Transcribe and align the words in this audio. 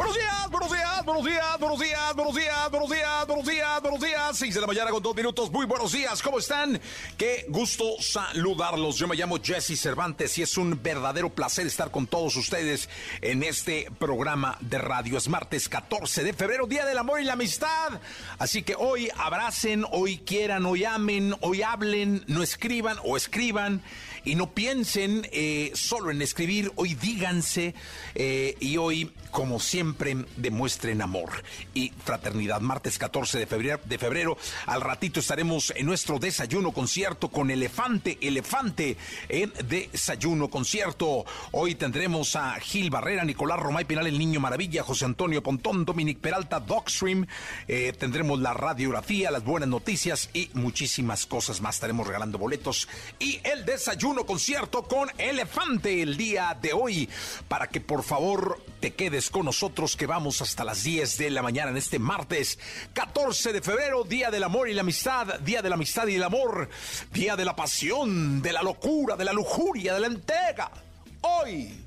Buenos 0.00 0.16
días, 0.16 0.50
buenos 0.50 0.72
días, 0.72 1.04
buenos 1.04 1.24
días, 1.26 1.58
buenos 1.60 1.78
días, 1.78 2.14
buenos 2.16 2.34
días, 2.34 2.70
buenos 2.70 2.90
días, 2.90 3.26
buenos 3.26 3.46
días, 3.46 3.82
buenos 3.82 4.00
días. 4.00 4.38
Seis 4.38 4.54
de 4.54 4.62
la 4.62 4.66
mañana 4.66 4.90
con 4.90 5.02
dos 5.02 5.14
minutos. 5.14 5.50
Muy 5.50 5.66
buenos 5.66 5.92
días, 5.92 6.22
¿cómo 6.22 6.38
están? 6.38 6.80
Qué 7.18 7.44
gusto 7.50 7.84
saludarlos. 8.00 8.96
Yo 8.96 9.06
me 9.06 9.14
llamo 9.14 9.36
Jesse 9.42 9.78
Cervantes 9.78 10.38
y 10.38 10.42
es 10.42 10.56
un 10.56 10.82
verdadero 10.82 11.28
placer 11.28 11.66
estar 11.66 11.90
con 11.90 12.06
todos 12.06 12.34
ustedes 12.36 12.88
en 13.20 13.42
este 13.42 13.88
programa 13.98 14.56
de 14.60 14.78
radio. 14.78 15.18
Es 15.18 15.28
martes 15.28 15.68
14 15.68 16.24
de 16.24 16.32
febrero, 16.32 16.66
Día 16.66 16.86
del 16.86 16.96
Amor 16.96 17.20
y 17.20 17.24
la 17.24 17.34
Amistad. 17.34 18.00
Así 18.38 18.62
que 18.62 18.76
hoy 18.76 19.10
abracen, 19.18 19.84
hoy 19.92 20.16
quieran, 20.24 20.64
hoy 20.64 20.84
amen, 20.84 21.34
hoy 21.42 21.60
hablen, 21.60 22.24
no 22.26 22.42
escriban 22.42 22.96
o 23.04 23.18
escriban 23.18 23.82
y 24.24 24.34
no 24.34 24.50
piensen 24.52 25.26
eh, 25.32 25.72
solo 25.74 26.10
en 26.10 26.22
escribir, 26.22 26.72
hoy 26.76 26.94
díganse 26.94 27.74
eh, 28.14 28.56
y 28.60 28.76
hoy, 28.76 29.12
como 29.30 29.60
siempre, 29.60 30.16
demuestren 30.36 31.02
amor 31.02 31.30
y 31.74 31.92
fraternidad. 32.04 32.60
Martes 32.60 32.98
14 32.98 33.38
de 33.38 33.46
febrero, 33.46 33.80
de 33.84 33.98
febrero, 33.98 34.36
al 34.66 34.80
ratito 34.80 35.20
estaremos 35.20 35.72
en 35.76 35.86
nuestro 35.86 36.18
desayuno 36.18 36.72
concierto 36.72 37.28
con 37.28 37.50
Elefante, 37.50 38.18
Elefante 38.20 38.96
en 39.28 39.52
desayuno 39.68 40.48
concierto. 40.48 41.24
Hoy 41.52 41.74
tendremos 41.74 42.36
a 42.36 42.58
Gil 42.60 42.90
Barrera, 42.90 43.24
Nicolás 43.24 43.58
Romay 43.58 43.84
Pinal, 43.84 44.06
el 44.06 44.18
Niño 44.18 44.40
Maravilla, 44.40 44.82
José 44.82 45.04
Antonio 45.04 45.42
Pontón, 45.42 45.84
Dominic 45.84 46.18
Peralta, 46.18 46.60
Dogstream. 46.60 47.26
Eh, 47.68 47.92
tendremos 47.98 48.40
la 48.40 48.54
radiografía, 48.54 49.30
las 49.30 49.44
buenas 49.44 49.68
noticias 49.68 50.30
y 50.32 50.50
muchísimas 50.54 51.26
cosas 51.26 51.60
más. 51.60 51.76
Estaremos 51.76 52.06
regalando 52.06 52.38
boletos 52.38 52.88
y 53.18 53.40
el 53.44 53.64
desayuno 53.64 54.09
uno 54.10 54.26
concierto 54.26 54.82
con 54.82 55.08
Elefante 55.18 56.02
el 56.02 56.16
día 56.16 56.58
de 56.60 56.72
hoy. 56.72 57.08
Para 57.46 57.68
que 57.68 57.80
por 57.80 58.02
favor 58.02 58.60
te 58.80 58.94
quedes 58.94 59.30
con 59.30 59.44
nosotros 59.44 59.96
que 59.96 60.06
vamos 60.06 60.42
hasta 60.42 60.64
las 60.64 60.82
10 60.82 61.16
de 61.18 61.30
la 61.30 61.42
mañana 61.42 61.70
en 61.70 61.76
este 61.76 62.00
martes 62.00 62.58
14 62.92 63.52
de 63.52 63.62
febrero, 63.62 64.02
Día 64.02 64.30
del 64.32 64.42
Amor 64.42 64.68
y 64.68 64.74
la 64.74 64.80
Amistad, 64.80 65.38
Día 65.40 65.62
de 65.62 65.68
la 65.68 65.76
Amistad 65.76 66.08
y 66.08 66.16
el 66.16 66.24
Amor, 66.24 66.68
Día 67.12 67.36
de 67.36 67.44
la 67.44 67.54
Pasión, 67.54 68.42
de 68.42 68.52
la 68.52 68.62
locura, 68.62 69.14
de 69.14 69.24
la 69.24 69.32
lujuria, 69.32 69.94
de 69.94 70.00
la 70.00 70.08
entrega. 70.08 70.72
Hoy 71.20 71.86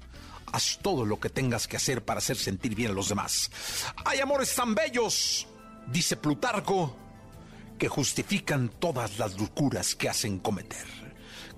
haz 0.54 0.80
todo 0.82 1.06
lo 1.06 1.20
que 1.20 1.30
tengas 1.30 1.68
que 1.68 1.76
hacer 1.76 2.06
para 2.06 2.20
hacer 2.20 2.38
sentir 2.38 2.74
bien 2.74 2.92
a 2.92 2.94
los 2.94 3.10
demás. 3.10 3.52
Hay 4.06 4.22
amores 4.22 4.56
tan 4.56 4.74
bellos, 4.74 5.46
dice 5.88 6.16
Plutarco, 6.16 6.96
que 7.78 7.90
justifican 7.90 8.70
todas 8.70 9.20
las 9.20 9.38
locuras 9.38 9.94
que 9.94 10.08
hacen 10.08 10.40
cometer. 10.40 11.03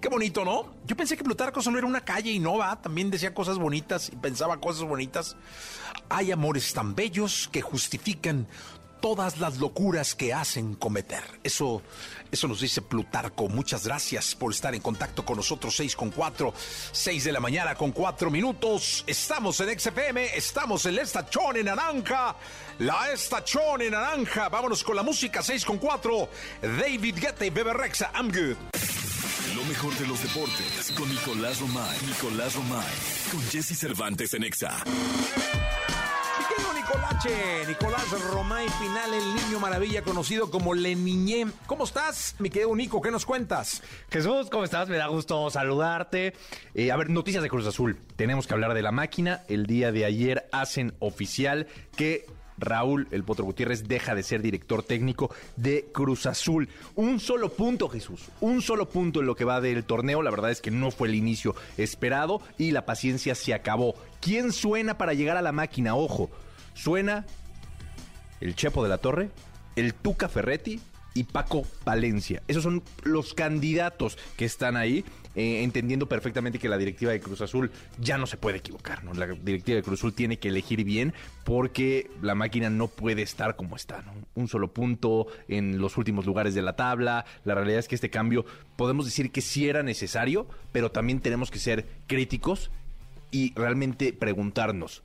Qué 0.05 0.09
bonito, 0.09 0.45
¿no? 0.45 0.67
Yo 0.85 0.95
pensé 0.95 1.17
que 1.17 1.23
Plutarco 1.23 1.63
solo 1.63 1.79
era 1.79 1.87
una 1.87 2.05
calle 2.05 2.29
y 2.29 2.37
no 2.37 2.59
va, 2.59 2.79
también 2.79 3.09
decía 3.09 3.33
cosas 3.33 3.57
bonitas 3.57 4.09
y 4.13 4.15
pensaba 4.15 4.61
cosas 4.61 4.83
bonitas. 4.83 5.35
Hay 6.09 6.31
amores 6.31 6.71
tan 6.75 6.93
bellos 6.93 7.49
que 7.51 7.63
justifican 7.63 8.45
todas 9.01 9.39
las 9.39 9.57
locuras 9.57 10.13
que 10.13 10.31
hacen 10.31 10.75
cometer. 10.75 11.23
Eso, 11.43 11.81
eso 12.31 12.47
nos 12.47 12.61
dice 12.61 12.83
Plutarco. 12.83 13.47
Muchas 13.47 13.87
gracias 13.87 14.35
por 14.35 14.53
estar 14.53 14.75
en 14.75 14.81
contacto 14.81 15.25
con 15.25 15.37
nosotros. 15.37 15.75
6 15.75 15.95
con 15.95 16.11
4, 16.11 16.53
6 16.91 17.23
de 17.23 17.31
la 17.31 17.39
mañana 17.39 17.73
con 17.73 17.91
4 17.91 18.29
minutos. 18.29 19.03
Estamos 19.07 19.59
en 19.61 19.79
XFM, 19.79 20.37
estamos 20.37 20.85
en 20.85 20.97
la 20.97 21.01
estación 21.01 21.57
en 21.57 21.65
naranja. 21.65 22.35
La 22.77 23.11
estación 23.11 23.81
en 23.81 23.93
naranja. 23.93 24.49
Vámonos 24.49 24.83
con 24.83 24.95
la 24.95 25.01
música. 25.01 25.41
6 25.41 25.65
con 25.65 25.79
4. 25.79 26.29
David 26.61 27.15
Guetta 27.19 27.43
y 27.43 27.49
Bebe 27.49 27.73
Rexa. 27.73 28.11
I'm 28.13 28.31
good. 28.31 28.55
Lo 29.55 29.63
mejor 29.63 29.93
de 29.97 30.05
los 30.05 30.21
deportes 30.21 30.91
con 30.97 31.07
Nicolás 31.07 31.61
Romay. 31.61 31.97
Nicolás 32.05 32.55
Romay. 32.55 32.93
Con 33.31 33.41
Jesse 33.43 33.77
Cervantes 33.77 34.33
en 34.33 34.43
Exa. 34.43 34.83
Mi 34.85 36.45
querido 36.45 36.73
Nicolache, 36.73 37.65
Nicolás 37.65 38.11
Romay 38.33 38.67
Pinal, 38.81 39.13
el 39.13 39.35
niño 39.35 39.61
maravilla 39.61 40.01
conocido 40.01 40.51
como 40.51 40.73
Le 40.73 40.95
Niñé. 40.95 41.47
¿Cómo 41.67 41.85
estás, 41.85 42.35
mi 42.39 42.49
querido 42.49 42.75
Nico? 42.75 43.01
¿Qué 43.01 43.11
nos 43.11 43.25
cuentas? 43.25 43.81
Jesús, 44.11 44.49
¿cómo 44.49 44.65
estás? 44.65 44.89
Me 44.89 44.97
da 44.97 45.07
gusto 45.07 45.49
saludarte. 45.49 46.33
Eh, 46.73 46.91
a 46.91 46.97
ver, 46.97 47.09
noticias 47.09 47.41
de 47.41 47.49
Cruz 47.49 47.65
Azul. 47.65 47.97
Tenemos 48.17 48.47
que 48.47 48.53
hablar 48.55 48.73
de 48.73 48.81
la 48.81 48.91
máquina. 48.91 49.43
El 49.47 49.67
día 49.67 49.93
de 49.93 50.03
ayer 50.03 50.49
hacen 50.51 50.95
oficial 50.99 51.67
que 51.95 52.25
Raúl 52.57 53.07
El 53.11 53.23
Potro 53.23 53.45
Gutiérrez 53.45 53.87
deja 53.87 54.15
de 54.15 54.23
ser 54.23 54.41
director 54.41 54.83
técnico 54.83 55.33
de 55.55 55.87
Cruz 55.91 56.25
Azul. 56.25 56.69
Un 56.95 57.19
solo 57.19 57.49
punto, 57.49 57.89
Jesús. 57.89 58.29
Un 58.41 58.61
solo 58.61 58.89
punto 58.89 59.19
en 59.19 59.25
lo 59.25 59.35
que 59.35 59.45
va 59.45 59.61
del 59.61 59.83
torneo. 59.83 60.21
La 60.21 60.31
verdad 60.31 60.51
es 60.51 60.61
que 60.61 60.71
no 60.71 60.91
fue 60.91 61.07
el 61.07 61.15
inicio 61.15 61.55
esperado 61.77 62.41
y 62.57 62.71
la 62.71 62.85
paciencia 62.85 63.35
se 63.35 63.53
acabó. 63.53 63.95
¿Quién 64.21 64.51
suena 64.51 64.97
para 64.97 65.13
llegar 65.13 65.37
a 65.37 65.41
la 65.41 65.51
máquina? 65.51 65.95
Ojo, 65.95 66.29
suena 66.73 67.25
el 68.41 68.55
Chepo 68.55 68.83
de 68.83 68.89
la 68.89 68.97
Torre, 68.97 69.29
el 69.75 69.93
Tuca 69.93 70.29
Ferretti 70.29 70.79
y 71.13 71.23
Paco 71.23 71.63
Palencia. 71.83 72.43
Esos 72.47 72.63
son 72.63 72.83
los 73.03 73.33
candidatos 73.33 74.17
que 74.37 74.45
están 74.45 74.77
ahí, 74.77 75.03
eh, 75.35 75.63
entendiendo 75.63 76.07
perfectamente 76.07 76.59
que 76.59 76.69
la 76.69 76.77
directiva 76.77 77.11
de 77.11 77.19
Cruz 77.19 77.41
Azul 77.41 77.71
ya 77.99 78.17
no 78.17 78.25
se 78.25 78.37
puede 78.37 78.57
equivocar, 78.57 79.03
¿no? 79.03 79.13
La 79.13 79.27
directiva 79.27 79.75
de 79.77 79.83
Cruz 79.83 79.99
Azul 79.99 80.13
tiene 80.13 80.37
que 80.37 80.49
elegir 80.49 80.83
bien 80.83 81.13
porque 81.43 82.09
la 82.21 82.35
máquina 82.35 82.69
no 82.69 82.87
puede 82.87 83.21
estar 83.21 83.55
como 83.55 83.75
está, 83.75 84.01
¿no? 84.01 84.13
Un 84.35 84.47
solo 84.47 84.73
punto 84.73 85.27
en 85.47 85.79
los 85.79 85.97
últimos 85.97 86.25
lugares 86.25 86.55
de 86.55 86.61
la 86.61 86.75
tabla. 86.75 87.25
La 87.43 87.55
realidad 87.55 87.79
es 87.79 87.87
que 87.87 87.95
este 87.95 88.09
cambio 88.09 88.45
podemos 88.75 89.05
decir 89.05 89.31
que 89.31 89.41
sí 89.41 89.67
era 89.67 89.83
necesario, 89.83 90.47
pero 90.71 90.91
también 90.91 91.19
tenemos 91.19 91.51
que 91.51 91.59
ser 91.59 91.85
críticos 92.07 92.71
y 93.31 93.53
realmente 93.55 94.13
preguntarnos, 94.13 95.03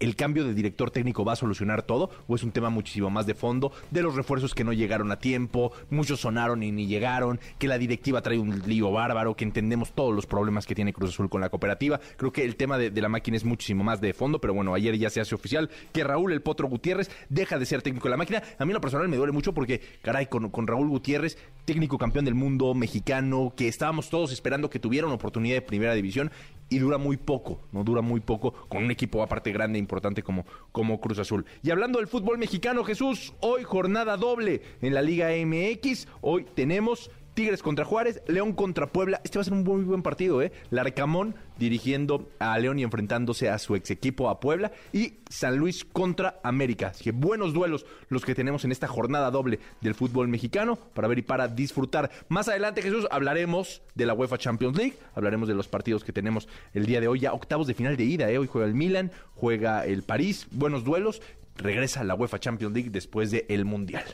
¿El 0.00 0.14
cambio 0.14 0.44
de 0.44 0.54
director 0.54 0.90
técnico 0.90 1.24
va 1.24 1.32
a 1.32 1.36
solucionar 1.36 1.82
todo 1.82 2.10
o 2.28 2.36
es 2.36 2.42
un 2.44 2.52
tema 2.52 2.70
muchísimo 2.70 3.10
más 3.10 3.26
de 3.26 3.34
fondo 3.34 3.72
de 3.90 4.02
los 4.02 4.14
refuerzos 4.14 4.54
que 4.54 4.62
no 4.62 4.72
llegaron 4.72 5.10
a 5.10 5.18
tiempo, 5.18 5.72
muchos 5.90 6.20
sonaron 6.20 6.62
y 6.62 6.70
ni 6.70 6.86
llegaron, 6.86 7.40
que 7.58 7.66
la 7.66 7.78
directiva 7.78 8.22
trae 8.22 8.38
un 8.38 8.62
lío 8.66 8.92
bárbaro, 8.92 9.34
que 9.34 9.44
entendemos 9.44 9.92
todos 9.92 10.14
los 10.14 10.26
problemas 10.26 10.66
que 10.66 10.74
tiene 10.74 10.92
Cruz 10.92 11.10
Azul 11.10 11.28
con 11.28 11.40
la 11.40 11.48
cooperativa? 11.48 12.00
Creo 12.16 12.32
que 12.32 12.44
el 12.44 12.54
tema 12.54 12.78
de, 12.78 12.90
la 12.90 13.08
máquina 13.08 13.36
es 13.36 13.44
muchísimo 13.44 13.82
más 13.82 14.00
de 14.00 14.12
fondo, 14.14 14.40
pero 14.40 14.54
bueno, 14.54 14.74
ayer 14.74 14.96
ya 14.96 15.10
se 15.10 15.20
hace 15.20 15.34
oficial 15.34 15.68
que 15.92 16.04
Raúl 16.04 16.32
El 16.32 16.42
Potro 16.42 16.68
Gutiérrez 16.68 17.10
deja 17.28 17.58
de 17.58 17.66
ser 17.66 17.82
técnico 17.82 18.06
de 18.06 18.10
la 18.10 18.16
máquina. 18.16 18.42
A 18.58 18.64
mí 18.64 18.70
en 18.70 18.74
lo 18.74 18.80
personal 18.80 19.08
me 19.08 19.16
duele 19.16 19.32
mucho 19.32 19.52
porque, 19.52 19.80
caray, 20.02 20.26
con, 20.26 20.50
con 20.50 20.66
Raúl 20.66 20.88
Gutiérrez, 20.88 21.38
técnico 21.64 21.98
campeón 21.98 22.24
del 22.24 22.34
mundo 22.34 22.72
mexicano, 22.74 23.52
que 23.56 23.66
estábamos 23.68 24.10
todos 24.10 24.32
esperando 24.32 24.70
que 24.70 24.78
tuviera 24.78 25.06
una 25.06 25.16
oportunidad 25.16 25.56
de 25.56 25.62
primera 25.62 25.94
división 25.94 26.30
y 26.68 26.78
dura 26.78 26.98
muy 26.98 27.16
poco, 27.16 27.60
no 27.72 27.84
dura 27.84 28.02
muy 28.02 28.20
poco 28.20 28.52
con 28.68 28.84
un 28.84 28.90
equipo 28.90 29.22
aparte 29.22 29.52
grande 29.52 29.78
e 29.78 29.80
importante 29.80 30.22
como, 30.22 30.44
como 30.72 31.00
Cruz 31.00 31.18
Azul. 31.18 31.44
Y 31.62 31.70
hablando 31.70 31.98
del 31.98 32.08
fútbol 32.08 32.38
mexicano, 32.38 32.84
Jesús, 32.84 33.32
hoy 33.40 33.62
jornada 33.64 34.16
doble 34.16 34.62
en 34.80 34.94
la 34.94 35.02
Liga 35.02 35.28
MX, 35.30 36.06
hoy 36.20 36.46
tenemos 36.54 37.10
Tigres 37.38 37.62
contra 37.62 37.84
Juárez, 37.84 38.20
León 38.26 38.52
contra 38.52 38.88
Puebla. 38.88 39.20
Este 39.22 39.38
va 39.38 39.42
a 39.42 39.44
ser 39.44 39.52
un 39.52 39.62
muy 39.62 39.84
buen 39.84 40.02
partido, 40.02 40.42
¿eh? 40.42 40.50
Larcamón 40.70 41.36
dirigiendo 41.58 42.30
a 42.38 42.58
León 42.58 42.78
y 42.78 42.82
enfrentándose 42.82 43.48
a 43.48 43.58
su 43.58 43.76
ex 43.76 43.90
equipo, 43.90 44.30
a 44.30 44.40
Puebla. 44.40 44.72
Y 44.92 45.14
San 45.28 45.56
Luis 45.56 45.84
contra 45.84 46.40
América. 46.42 46.88
Así 46.88 47.04
que 47.04 47.12
buenos 47.12 47.52
duelos 47.52 47.86
los 48.08 48.24
que 48.24 48.34
tenemos 48.34 48.64
en 48.64 48.72
esta 48.72 48.88
jornada 48.88 49.30
doble 49.30 49.58
del 49.80 49.94
fútbol 49.94 50.28
mexicano 50.28 50.76
para 50.76 51.08
ver 51.08 51.18
y 51.18 51.22
para 51.22 51.48
disfrutar. 51.48 52.10
Más 52.28 52.48
adelante, 52.48 52.82
Jesús, 52.82 53.06
hablaremos 53.10 53.82
de 53.94 54.06
la 54.06 54.14
UEFA 54.14 54.38
Champions 54.38 54.76
League. 54.76 54.98
Hablaremos 55.14 55.48
de 55.48 55.54
los 55.54 55.68
partidos 55.68 56.04
que 56.04 56.12
tenemos 56.12 56.48
el 56.72 56.86
día 56.86 57.00
de 57.00 57.08
hoy. 57.08 57.20
Ya 57.20 57.32
octavos 57.32 57.66
de 57.66 57.74
final 57.74 57.96
de 57.96 58.04
ida, 58.04 58.30
¿eh? 58.30 58.38
Hoy 58.38 58.46
juega 58.46 58.66
el 58.66 58.74
Milan, 58.74 59.10
juega 59.34 59.84
el 59.84 60.02
París. 60.02 60.46
Buenos 60.50 60.84
duelos. 60.84 61.20
Regresa 61.56 62.00
a 62.00 62.04
la 62.04 62.14
UEFA 62.14 62.38
Champions 62.38 62.72
League 62.72 62.90
después 62.90 63.30
del 63.30 63.64
Mundial. 63.64 64.04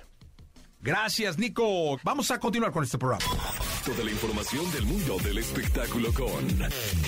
Gracias, 0.81 1.39
Nico. 1.39 1.99
Vamos 2.03 2.31
a 2.31 2.39
continuar 2.39 2.73
con 2.73 2.85
este 2.85 2.99
programa. 2.99 3.25
Toda 3.85 4.03
la 4.03 4.11
información 4.11 4.71
del 4.73 4.87
mundo 4.87 5.17
del 5.23 5.39
espectáculo 5.39 6.13
con 6.15 6.49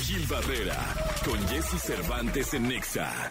Gil 0.03 0.27
Barrera, 0.27 0.77
con 1.25 1.39
Jesse 1.49 1.81
Cervantes 1.81 2.53
en 2.53 2.69
Nexa. 2.69 3.31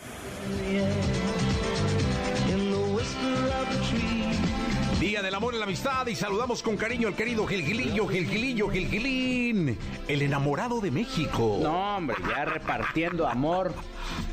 Día 4.99 5.21
del 5.21 5.35
Amor 5.35 5.53
y 5.53 5.59
la 5.59 5.65
Amistad 5.65 6.07
y 6.07 6.15
saludamos 6.15 6.63
con 6.63 6.75
cariño 6.77 7.07
al 7.07 7.15
querido 7.15 7.45
Gilgilillo, 7.45 8.07
Gilgilillo, 8.07 8.69
Gilgilín, 8.69 9.77
el 10.07 10.21
enamorado 10.23 10.81
de 10.81 10.89
México. 10.89 11.59
No, 11.61 11.97
hombre, 11.97 12.15
ya 12.27 12.45
repartiendo 12.45 13.27
amor. 13.27 13.75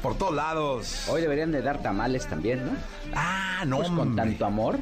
Por 0.03 0.17
todos 0.17 0.35
lados. 0.35 1.07
Hoy 1.09 1.21
deberían 1.21 1.53
de 1.53 1.61
dar 1.61 1.83
tamales 1.83 2.27
también, 2.27 2.65
¿no? 2.65 2.73
Ah, 3.15 3.65
no, 3.67 3.79
Pues 3.79 3.91
con 3.91 4.17
tanto 4.17 4.47
amor. 4.47 4.79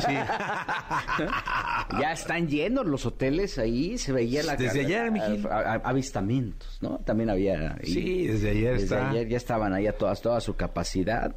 Sí. 0.00 0.12
Ya 2.00 2.12
están 2.12 2.48
llenos 2.48 2.86
los 2.86 3.04
hoteles 3.06 3.58
ahí, 3.58 3.98
se 3.98 4.12
veía 4.12 4.42
la 4.42 4.56
Desde 4.56 4.80
ayer, 4.80 5.12
avistamientos, 5.84 6.78
¿no? 6.80 6.98
También 6.98 7.30
había 7.30 7.76
ahí. 7.80 7.86
Sí, 7.92 8.26
desde 8.26 8.50
ayer 8.50 8.72
Desde 8.72 8.84
está. 8.84 9.10
ayer 9.10 9.28
ya 9.28 9.36
estaban 9.36 9.72
ahí 9.74 9.86
a 9.86 9.96
todas, 9.96 10.20
toda 10.20 10.40
su 10.40 10.56
capacidad. 10.56 11.34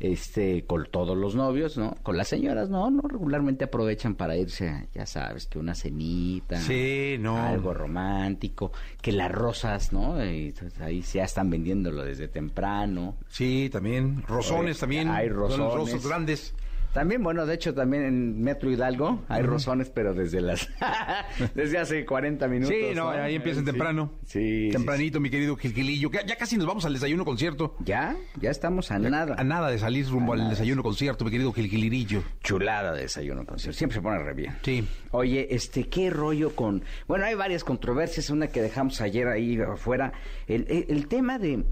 Este, 0.00 0.64
con 0.66 0.86
todos 0.90 1.16
los 1.16 1.36
novios, 1.36 1.78
¿no? 1.78 1.94
Con 2.02 2.16
las 2.16 2.26
señoras, 2.26 2.68
no, 2.68 2.90
no, 2.90 3.02
regularmente 3.02 3.64
aprovechan 3.64 4.16
para 4.16 4.36
irse, 4.36 4.88
ya 4.92 5.06
sabes, 5.06 5.46
que 5.46 5.58
una 5.58 5.74
cenita. 5.74 6.56
Sí, 6.60 7.16
no. 7.20 7.36
Algo 7.38 7.72
romántico, 7.72 8.72
que 9.00 9.12
las 9.12 9.30
rosas, 9.30 9.92
¿no? 9.92 10.22
Y, 10.24 10.48
entonces, 10.48 10.80
ahí 10.80 11.00
ya 11.00 11.22
están 11.22 11.48
vendiéndolo 11.48 12.02
desde 12.02 12.26
temprano. 12.26 13.16
Sí, 13.28 13.70
también. 13.72 14.22
Rosones 14.26 14.78
también. 14.80 15.08
hay 15.08 15.28
Son 15.28 15.38
los 15.38 15.50
rosones. 15.58 15.74
rosos 15.92 16.06
grandes. 16.08 16.54
También, 16.94 17.22
bueno, 17.24 17.44
de 17.44 17.54
hecho, 17.54 17.74
también 17.74 18.04
en 18.04 18.40
Metro 18.40 18.70
Hidalgo 18.70 19.24
hay 19.28 19.42
rosones, 19.42 19.90
pero 19.90 20.14
desde 20.14 20.40
las... 20.40 20.68
desde 21.54 21.78
hace 21.78 22.06
40 22.06 22.46
minutos. 22.48 22.72
Sí, 22.74 22.94
no, 22.94 23.10
ahí 23.10 23.34
empiezan 23.34 23.64
Sí. 23.64 23.70
temprano. 23.72 24.12
Sí. 24.24 24.66
sí, 24.66 24.68
Tempranito, 24.70 25.18
mi 25.20 25.28
querido 25.28 25.56
Gilgilillo. 25.56 26.10
Ya, 26.12 26.24
ya 26.24 26.36
casi 26.36 26.56
nos 26.56 26.66
vamos 26.66 26.84
al 26.84 26.92
desayuno 26.94 27.24
concierto. 27.24 27.74
Ya, 27.80 28.16
ya 28.40 28.50
estamos 28.50 28.90
a 28.92 28.98
nada. 29.00 29.34
A 29.36 29.42
nada 29.44 29.70
de 29.70 29.78
salir 29.78 30.06
rumbo 30.08 30.32
A 30.32 30.34
al 30.36 30.38
nada. 30.42 30.50
desayuno 30.50 30.82
concierto, 30.84 31.24
mi 31.24 31.32
querido 31.32 31.52
Gilgilirillo. 31.52 32.22
Chulada 32.42 32.92
de 32.92 33.02
desayuno 33.02 33.44
concierto. 33.44 33.76
Siempre 33.76 33.96
se 33.96 34.00
pone 34.02 34.18
re 34.20 34.32
bien. 34.34 34.56
Sí. 34.62 34.86
Oye, 35.10 35.48
este, 35.50 35.88
¿qué 35.88 36.10
rollo 36.10 36.54
con...? 36.54 36.84
Bueno, 37.08 37.24
hay 37.24 37.34
varias 37.34 37.64
controversias, 37.64 38.30
una 38.30 38.46
que 38.46 38.62
dejamos 38.62 39.00
ayer 39.00 39.26
ahí 39.26 39.58
afuera. 39.60 40.12
El, 40.46 40.64
el- 40.68 40.86
el 40.88 41.08
tema 41.08 41.38
de... 41.40 41.64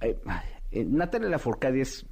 eh, 0.00 0.16
eh, 0.72 0.84
Natalia 0.88 1.28
Lafourcade 1.28 1.80
es 1.82 2.06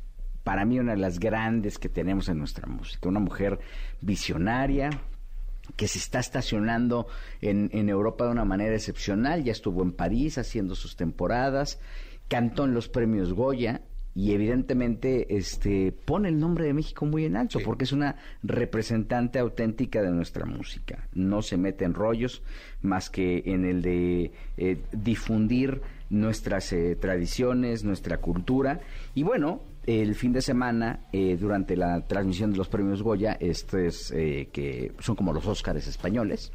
para 0.49 0.65
mí 0.65 0.79
una 0.79 0.93
de 0.93 0.99
las 0.99 1.21
grandes 1.21 1.79
que 1.79 1.91
tenemos 1.91 2.31
en 2.31 2.39
nuestra 2.39 2.67
música. 2.67 3.07
Una 3.07 3.21
mujer 3.21 3.59
visionaria, 4.01 4.89
que 5.77 5.87
se 5.87 5.99
está 5.99 6.21
estacionando 6.21 7.07
en, 7.43 7.69
en 7.75 7.91
Europa 7.91 8.25
de 8.25 8.31
una 8.31 8.47
manera 8.47 8.75
excepcional. 8.75 9.45
Ya 9.45 9.53
estuvo 9.53 9.83
en 9.83 9.93
París 9.93 10.39
haciendo 10.39 10.75
sus 10.75 10.97
temporadas, 10.97 11.79
cantó 12.29 12.65
en 12.65 12.73
los 12.73 12.89
premios 12.89 13.35
Goya 13.35 13.83
y 14.15 14.33
evidentemente 14.33 15.37
este 15.37 15.93
pone 15.93 16.31
el 16.31 16.41
nombre 16.41 16.65
de 16.65 16.73
México 16.73 17.05
muy 17.05 17.27
en 17.27 17.37
alto 17.37 17.59
Sí. 17.59 17.65
porque 17.67 17.85
es 17.85 17.93
una 17.93 18.17
representante 18.43 19.39
auténtica 19.39 20.01
de 20.01 20.13
nuestra 20.13 20.47
música. 20.47 21.09
No 21.13 21.43
se 21.43 21.59
mete 21.59 21.85
en 21.85 21.93
rollos 21.93 22.43
más 22.81 23.11
que 23.11 23.43
en 23.45 23.67
el 23.67 23.83
de 23.83 24.33
eh, 24.57 24.79
difundir 24.93 25.83
nuestras 26.09 26.73
eh, 26.73 26.97
tradiciones, 26.97 27.85
nuestra 27.85 28.17
cultura 28.17 28.81
y 29.15 29.25
bueno, 29.25 29.61
el 29.89 30.15
fin 30.15 30.33
de 30.33 30.43
semana, 30.43 31.01
eh, 31.13 31.37
durante 31.41 31.77
la 31.77 32.01
transmisión 32.07 32.51
de 32.53 32.59
los 32.59 32.69
premios 32.69 33.03
Goya, 33.03 33.33
estos 33.41 34.11
eh, 34.13 34.49
que 34.53 34.93
son 35.01 35.17
como 35.17 35.33
los 35.33 35.47
Óscares 35.47 35.87
españoles, 35.87 36.53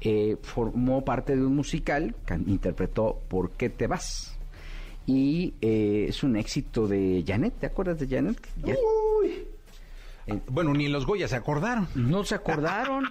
eh, 0.00 0.36
formó 0.42 1.04
parte 1.04 1.34
de 1.36 1.44
un 1.44 1.56
musical, 1.56 2.14
can- 2.26 2.44
interpretó 2.48 3.18
¿Por 3.28 3.52
qué 3.52 3.70
te 3.70 3.86
vas? 3.86 4.36
Y 5.06 5.54
eh, 5.62 6.06
es 6.08 6.22
un 6.22 6.36
éxito 6.36 6.86
de 6.86 7.24
Janet, 7.26 7.54
¿te 7.60 7.66
acuerdas 7.66 7.98
de 7.98 8.08
Janet? 8.08 8.36
Ya- 8.64 8.74
Bueno, 10.48 10.74
ni 10.74 10.88
los 10.88 11.06
Goya 11.06 11.28
se 11.28 11.36
acordaron. 11.36 11.88
no 11.94 12.24
se 12.24 12.34
acordaron. 12.34 13.04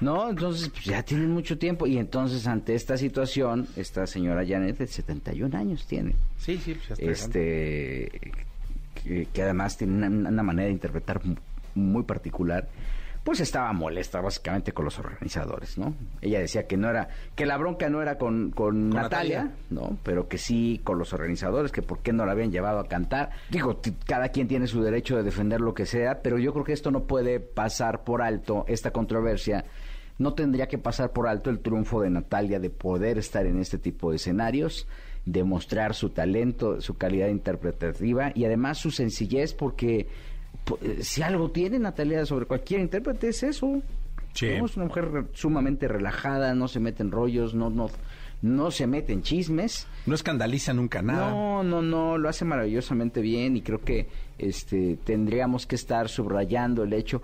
No, 0.00 0.30
entonces 0.30 0.68
pues, 0.70 0.84
ya 0.86 1.02
tienen 1.04 1.30
mucho 1.30 1.58
tiempo. 1.58 1.86
Y 1.86 1.98
entonces, 1.98 2.46
ante 2.48 2.74
esta 2.74 2.96
situación, 2.96 3.68
esta 3.76 4.06
señora 4.08 4.44
Janet, 4.44 4.78
de 4.78 4.86
71 4.88 5.56
años 5.56 5.86
tiene. 5.86 6.16
Sí, 6.38 6.58
sí, 6.58 6.74
pues 6.74 6.88
ya 6.88 6.94
está 6.94 7.04
este 7.12 8.10
que, 9.04 9.26
que 9.32 9.42
además 9.42 9.76
tiene 9.76 10.06
una, 10.06 10.28
una 10.28 10.42
manera 10.42 10.66
de 10.66 10.72
interpretar 10.72 11.24
mu- 11.24 11.36
muy 11.74 12.02
particular 12.04 12.68
pues 13.24 13.38
estaba 13.38 13.72
molesta 13.72 14.20
básicamente 14.20 14.72
con 14.72 14.84
los 14.84 14.98
organizadores, 14.98 15.78
¿no? 15.78 15.94
Ella 16.20 16.40
decía 16.40 16.66
que 16.66 16.76
no 16.76 16.90
era, 16.90 17.06
que 17.36 17.46
la 17.46 17.56
bronca 17.56 17.88
no 17.88 18.02
era 18.02 18.18
con, 18.18 18.50
con, 18.50 18.90
Natalia, 18.90 19.44
Natalia. 19.44 19.56
¿no? 19.70 19.96
Pero 20.02 20.26
que 20.26 20.38
sí 20.38 20.80
con 20.82 20.98
los 20.98 21.12
organizadores, 21.12 21.70
que 21.70 21.82
por 21.82 22.00
qué 22.00 22.12
no 22.12 22.26
la 22.26 22.32
habían 22.32 22.50
llevado 22.50 22.80
a 22.80 22.88
cantar. 22.88 23.30
Digo, 23.48 23.80
cada 24.06 24.30
quien 24.30 24.48
tiene 24.48 24.66
su 24.66 24.82
derecho 24.82 25.16
de 25.16 25.22
defender 25.22 25.60
lo 25.60 25.72
que 25.72 25.86
sea, 25.86 26.20
pero 26.20 26.36
yo 26.36 26.52
creo 26.52 26.64
que 26.64 26.72
esto 26.72 26.90
no 26.90 27.04
puede 27.04 27.38
pasar 27.38 28.02
por 28.02 28.22
alto, 28.22 28.64
esta 28.66 28.90
controversia, 28.90 29.66
no 30.18 30.34
tendría 30.34 30.66
que 30.66 30.78
pasar 30.78 31.12
por 31.12 31.28
alto 31.28 31.48
el 31.48 31.60
triunfo 31.60 32.00
de 32.02 32.10
Natalia 32.10 32.58
de 32.58 32.70
poder 32.70 33.18
estar 33.18 33.46
en 33.46 33.60
este 33.60 33.78
tipo 33.78 34.10
de 34.10 34.16
escenarios, 34.16 34.88
demostrar 35.24 35.94
su 35.94 36.10
talento, 36.10 36.80
su 36.80 36.94
calidad 36.94 37.28
interpretativa 37.28 38.32
y 38.34 38.44
además 38.44 38.78
su 38.78 38.90
sencillez, 38.90 39.54
porque 39.54 40.06
po- 40.64 40.78
eh, 40.82 40.98
si 41.02 41.22
algo 41.22 41.50
tiene 41.50 41.78
Natalia 41.78 42.26
sobre 42.26 42.46
cualquier 42.46 42.80
intérprete 42.80 43.28
es 43.28 43.42
eso. 43.42 43.80
Sí. 44.32 44.48
¿no? 44.58 44.66
Es 44.66 44.76
una 44.76 44.86
mujer 44.86 45.26
sumamente 45.34 45.86
relajada, 45.88 46.54
no 46.54 46.66
se 46.66 46.80
mete 46.80 47.02
en 47.02 47.10
rollos, 47.10 47.54
no, 47.54 47.68
no, 47.70 47.88
no 48.40 48.70
se 48.70 48.86
mete 48.86 49.12
en 49.12 49.22
chismes. 49.22 49.86
No 50.06 50.14
escandaliza 50.14 50.72
nunca 50.72 51.02
nada. 51.02 51.30
No, 51.30 51.62
no, 51.62 51.82
no, 51.82 52.18
lo 52.18 52.28
hace 52.28 52.44
maravillosamente 52.44 53.20
bien 53.20 53.56
y 53.56 53.62
creo 53.62 53.80
que 53.80 54.08
este 54.38 54.96
tendríamos 55.04 55.66
que 55.66 55.76
estar 55.76 56.08
subrayando 56.08 56.82
el 56.82 56.94
hecho 56.94 57.22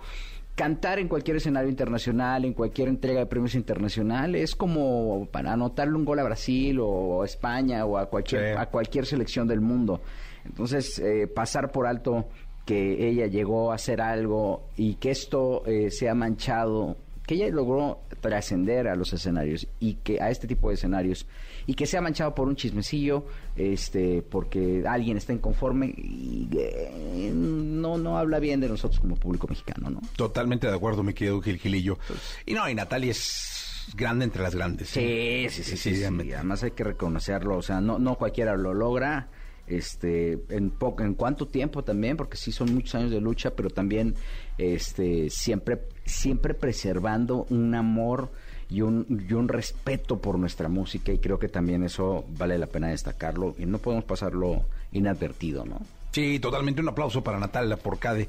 cantar 0.59 0.99
en 0.99 1.07
cualquier 1.07 1.37
escenario 1.37 1.69
internacional, 1.69 2.43
en 2.43 2.51
cualquier 2.53 2.89
entrega 2.89 3.21
de 3.21 3.25
premios 3.27 3.55
internacionales, 3.55 4.43
es 4.43 4.55
como 4.57 5.25
para 5.31 5.53
anotarle 5.53 5.95
un 5.95 6.03
gol 6.03 6.19
a 6.19 6.23
Brasil 6.23 6.79
o 6.81 7.21
a 7.21 7.25
España 7.25 7.85
o 7.85 7.97
a 7.97 8.09
cualquier 8.09 8.55
Sí. 8.55 8.59
a 8.59 8.65
cualquier 8.65 9.05
selección 9.05 9.47
del 9.47 9.61
mundo. 9.61 10.01
Entonces, 10.45 10.99
eh, 10.99 11.27
pasar 11.33 11.71
por 11.71 11.87
alto 11.87 12.27
que 12.65 13.07
ella 13.07 13.27
llegó 13.27 13.71
a 13.71 13.75
hacer 13.75 14.01
algo 14.01 14.67
y 14.75 14.95
que 14.95 15.11
esto 15.11 15.65
eh, 15.65 15.91
se 15.91 16.09
ha 16.09 16.13
manchado, 16.13 16.97
que 17.25 17.35
ella 17.35 17.47
logró 17.51 17.99
trascender 18.19 18.89
a 18.89 18.95
los 18.95 19.13
escenarios 19.13 19.65
y 19.79 19.93
que 19.95 20.19
a 20.21 20.29
este 20.29 20.45
tipo 20.45 20.67
de 20.67 20.75
escenarios 20.75 21.25
y 21.69 21.75
que 21.75 21.85
se 21.85 21.97
ha 21.97 22.01
manchado 22.01 22.33
por 22.33 22.47
un 22.47 22.55
chismecillo, 22.55 23.25
este, 23.55 24.23
porque 24.23 24.83
alguien 24.87 25.17
está 25.17 25.33
inconforme 25.33 25.93
y 25.95 26.49
eh, 26.57 27.31
no 27.31 27.95
no 27.99 28.17
habla 28.17 28.39
bien 28.39 28.59
de 28.59 28.67
nosotros 28.67 28.99
como 28.99 29.15
público 29.15 29.45
mexicano, 29.47 29.91
¿no? 29.91 30.01
Totalmente 30.15 30.65
de 30.65 30.75
acuerdo, 30.75 31.03
mi 31.03 31.13
querido 31.13 31.39
Gilgilillo. 31.39 31.99
Y 32.47 32.55
no, 32.55 32.67
y 32.67 32.73
Natalia 32.73 33.11
es 33.11 33.85
grande 33.95 34.25
entre 34.25 34.41
las 34.41 34.55
grandes. 34.55 34.89
Sí, 34.89 35.45
sí, 35.51 35.61
sí, 35.61 35.77
sí, 35.77 35.93
sí. 35.93 35.99
realmente. 35.99 36.33
Además 36.33 36.63
hay 36.63 36.71
que 36.71 36.83
reconocerlo, 36.83 37.57
o 37.57 37.61
sea, 37.61 37.79
no, 37.81 37.99
no 37.99 38.15
cualquiera 38.15 38.57
lo 38.57 38.73
logra. 38.73 39.29
Este, 39.67 40.39
en 40.49 40.71
poco, 40.71 41.03
en 41.03 41.13
cuánto 41.13 41.47
tiempo 41.47 41.83
también, 41.83 42.17
porque 42.17 42.35
sí 42.35 42.51
son 42.51 42.73
muchos 42.73 42.95
años 42.95 43.11
de 43.11 43.21
lucha, 43.21 43.51
pero 43.51 43.69
también, 43.69 44.15
este, 44.57 45.29
siempre, 45.29 45.83
siempre 46.03 46.55
preservando 46.55 47.45
un 47.51 47.75
amor 47.75 48.31
y 48.69 48.81
un, 48.81 49.25
y 49.27 49.33
un 49.33 49.47
respeto 49.47 50.19
por 50.19 50.37
nuestra 50.37 50.69
música 50.69 51.11
y 51.11 51.17
creo 51.17 51.39
que 51.39 51.49
también 51.49 51.83
eso 51.83 52.25
vale 52.37 52.57
la 52.57 52.67
pena 52.67 52.89
destacarlo 52.89 53.55
y 53.57 53.65
no 53.65 53.79
podemos 53.79 54.05
pasarlo 54.05 54.63
inadvertido, 54.91 55.65
¿no? 55.65 55.81
Sí, 56.11 56.39
totalmente 56.39 56.81
un 56.81 56.89
aplauso 56.89 57.23
para 57.23 57.39
Natalia 57.39 57.77
Porcade. 57.77 58.27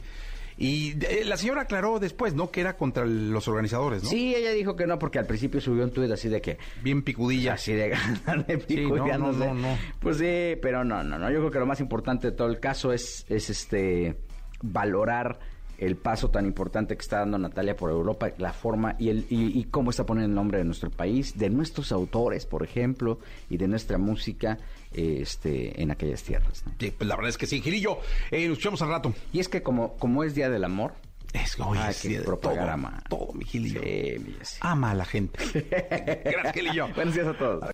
Y 0.59 0.92
eh, 1.06 1.23
la 1.25 1.38
señora 1.38 1.62
aclaró 1.62 1.99
después, 1.99 2.35
¿no? 2.35 2.50
Que 2.50 2.61
era 2.61 2.76
contra 2.76 3.06
los 3.06 3.49
organizadores, 3.49 4.02
¿no? 4.02 4.11
Sí, 4.11 4.35
ella 4.35 4.50
dijo 4.50 4.76
que 4.76 4.87
no, 4.87 4.99
porque 4.99 5.18
al 5.18 5.25
principio 5.25 5.59
subió 5.59 5.85
un 5.85 5.90
tuit 5.90 6.11
así 6.11 6.28
de 6.28 6.42
que, 6.42 6.59
Bien 6.82 7.02
picudilla. 7.02 7.54
Así 7.54 7.73
de 7.73 7.88
de 8.47 8.61
Sí, 8.68 8.76
no, 8.76 8.92
picudeándose. 8.92 9.38
no, 9.38 9.54
no, 9.54 9.68
no. 9.68 9.78
Pues 10.00 10.18
sí, 10.18 10.59
pero 10.61 10.85
no, 10.85 11.02
no, 11.02 11.18
no. 11.18 11.30
Yo 11.30 11.38
creo 11.38 11.50
que 11.50 11.59
lo 11.61 11.66
más 11.66 11.80
importante 11.80 12.30
de 12.30 12.37
todo 12.37 12.49
el 12.49 12.61
caso 12.61 12.92
es, 12.92 13.25
es 13.30 13.49
este 13.49 14.16
valorar 14.61 15.38
el 15.80 15.96
paso 15.96 16.30
tan 16.30 16.46
importante 16.46 16.94
que 16.94 17.00
está 17.00 17.20
dando 17.20 17.38
Natalia 17.38 17.75
por 17.75 17.90
Europa, 17.90 18.30
la 18.38 18.52
forma 18.52 18.96
y 18.99 19.08
el 19.08 19.26
y, 19.30 19.58
y 19.58 19.64
cómo 19.64 19.90
está 19.90 20.04
poniendo 20.04 20.28
el 20.28 20.34
nombre 20.34 20.58
de 20.58 20.64
nuestro 20.64 20.90
país, 20.90 21.37
de 21.38 21.49
nuestros 21.50 21.90
autores, 21.90 22.46
por 22.46 22.62
ejemplo, 22.62 23.18
y 23.49 23.56
de 23.56 23.66
nuestra 23.66 23.99
música 23.99 24.58
este 24.92 25.82
en 25.82 25.90
aquellas 25.90 26.22
tierras. 26.22 26.64
¿no? 26.66 26.75
Sí, 26.78 26.92
pues 26.96 27.08
la 27.08 27.16
verdad 27.16 27.30
es 27.30 27.38
que 27.38 27.46
sí. 27.46 27.62
Gilillo, 27.62 27.99
eh, 28.30 28.46
nos 28.46 28.58
escuchamos 28.58 28.82
al 28.82 28.90
rato. 28.90 29.14
Y 29.32 29.40
es 29.40 29.49
que 29.49 29.62
como 29.62 29.94
como 29.94 30.22
es 30.22 30.34
Día 30.34 30.50
del 30.50 30.64
Amor, 30.64 30.92
Es 31.32 31.54
que 31.56 31.62
hoy 31.62 31.78
hay 31.78 31.90
es 31.90 32.00
que 32.02 32.20
propagar 32.20 32.64
todo, 32.64 32.72
ama- 32.75 33.02
todo, 33.08 33.32
mi 33.32 33.44
Gilillo. 33.44 33.80
Sí, 33.82 34.16
mi. 34.18 34.37
Ama 34.60 34.90
a 34.90 34.94
la 34.94 35.04
gente. 35.04 35.38
Gracias, 36.25 36.54
Gilillo. 36.54 36.88
Buenos 36.94 37.14
días 37.14 37.26
a 37.28 37.38
todos. 37.38 37.64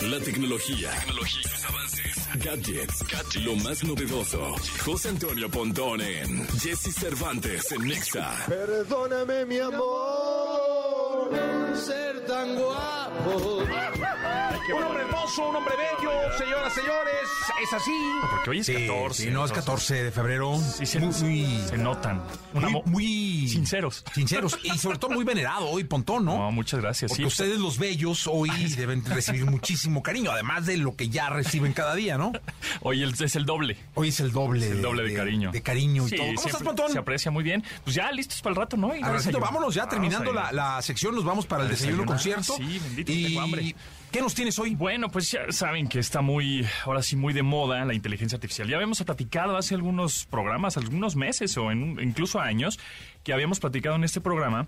La 0.00 0.18
tecnología, 0.20 0.90
tecnología, 0.90 1.50
avances, 1.68 2.28
gadgets, 2.44 3.02
gadgets, 3.08 3.36
lo 3.44 3.54
más 3.56 3.84
novedoso. 3.84 4.56
José 4.84 5.10
Antonio 5.10 5.48
Pontón 5.48 6.00
en 6.00 6.44
Jesse 6.58 6.92
Cervantes 6.92 7.70
en 7.72 7.86
Nexa. 7.86 8.34
Perdóname 8.48 9.44
mi 9.46 9.58
amor 9.58 11.30
tan 12.26 12.54
guapo. 12.54 13.62
Un 14.74 14.82
hombre 14.82 15.02
hermoso 15.02 15.48
un 15.48 15.56
hombre 15.56 15.74
bello, 15.76 16.12
señoras, 16.38 16.72
señores. 16.72 17.28
Es 17.62 17.72
así. 17.72 17.92
Porque 18.30 18.50
hoy 18.50 18.58
es 18.60 18.70
14. 18.70 19.22
Sí, 19.22 19.30
no, 19.30 19.44
es 19.44 19.52
14 19.52 20.04
de 20.04 20.10
febrero. 20.12 20.58
Sí, 20.58 20.86
se, 20.86 21.00
muy, 21.00 21.60
se 21.68 21.78
notan. 21.78 22.22
Una 22.54 22.68
muy, 22.68 22.82
muy, 22.86 23.48
sinceros. 23.48 24.04
Sinceros. 24.14 24.58
Y 24.62 24.78
sobre 24.78 24.98
todo 24.98 25.10
muy 25.10 25.24
venerado 25.24 25.68
hoy, 25.68 25.84
Pontón, 25.84 26.24
¿no? 26.24 26.36
No, 26.38 26.52
muchas 26.52 26.80
gracias. 26.80 27.10
Porque 27.10 27.26
ustedes, 27.26 27.58
los 27.58 27.78
bellos, 27.78 28.26
hoy 28.26 28.50
deben 28.76 29.04
recibir 29.04 29.44
muchísimo 29.44 30.02
cariño, 30.02 30.30
además 30.30 30.66
de 30.66 30.76
lo 30.76 30.96
que 30.96 31.08
ya 31.08 31.28
reciben 31.28 31.72
cada 31.72 31.94
día, 31.94 32.16
¿no? 32.18 32.32
Hoy 32.80 33.02
es 33.02 33.36
el 33.36 33.44
doble. 33.44 33.76
Hoy 33.94 34.08
es 34.08 34.20
el 34.20 34.32
doble. 34.32 34.66
Es 34.66 34.72
el 34.72 34.82
doble 34.82 35.04
de, 35.04 35.14
cariño. 35.14 35.52
De, 35.52 35.62
cariño 35.62 36.06
y 36.08 36.16
todo. 36.16 36.26
¿Cómo 36.34 36.46
estás, 36.46 36.62
Pontón? 36.62 36.92
Se 36.92 36.98
aprecia 36.98 37.30
muy 37.30 37.44
bien. 37.44 37.62
Pues 37.84 37.94
ya 37.94 38.10
listos 38.10 38.40
para 38.42 38.52
el 38.54 38.56
rato, 38.56 38.76
¿no? 38.76 38.94
Y 38.94 39.02
vámonos 39.02 39.74
ya, 39.74 39.88
terminando 39.88 40.32
la, 40.32 40.52
la, 40.52 40.82
sección, 40.82 41.14
nos 41.14 41.24
vamos 41.24 41.46
para 41.46 41.64
el 41.64 41.68
desayuno 41.68 42.04
concierto. 42.12 42.56
Sí, 42.56 42.78
bendito, 42.78 43.12
y... 43.12 43.24
tengo 43.24 43.40
hambre. 43.40 43.74
¿Qué 44.12 44.20
nos 44.20 44.34
tienes 44.34 44.58
hoy? 44.58 44.74
Bueno, 44.74 45.08
pues 45.08 45.30
ya 45.30 45.50
saben 45.50 45.88
que 45.88 45.98
está 45.98 46.20
muy, 46.20 46.66
ahora 46.84 47.02
sí, 47.02 47.16
muy 47.16 47.32
de 47.32 47.42
moda 47.42 47.82
la 47.86 47.94
inteligencia 47.94 48.36
artificial. 48.36 48.68
Ya 48.68 48.76
habíamos 48.76 49.02
platicado 49.02 49.56
hace 49.56 49.74
algunos 49.74 50.26
programas, 50.26 50.76
algunos 50.76 51.16
meses 51.16 51.56
o 51.56 51.70
en, 51.70 51.98
incluso 51.98 52.38
años, 52.38 52.78
que 53.24 53.32
habíamos 53.32 53.60
platicado 53.60 53.96
en 53.96 54.04
este 54.04 54.20
programa 54.20 54.66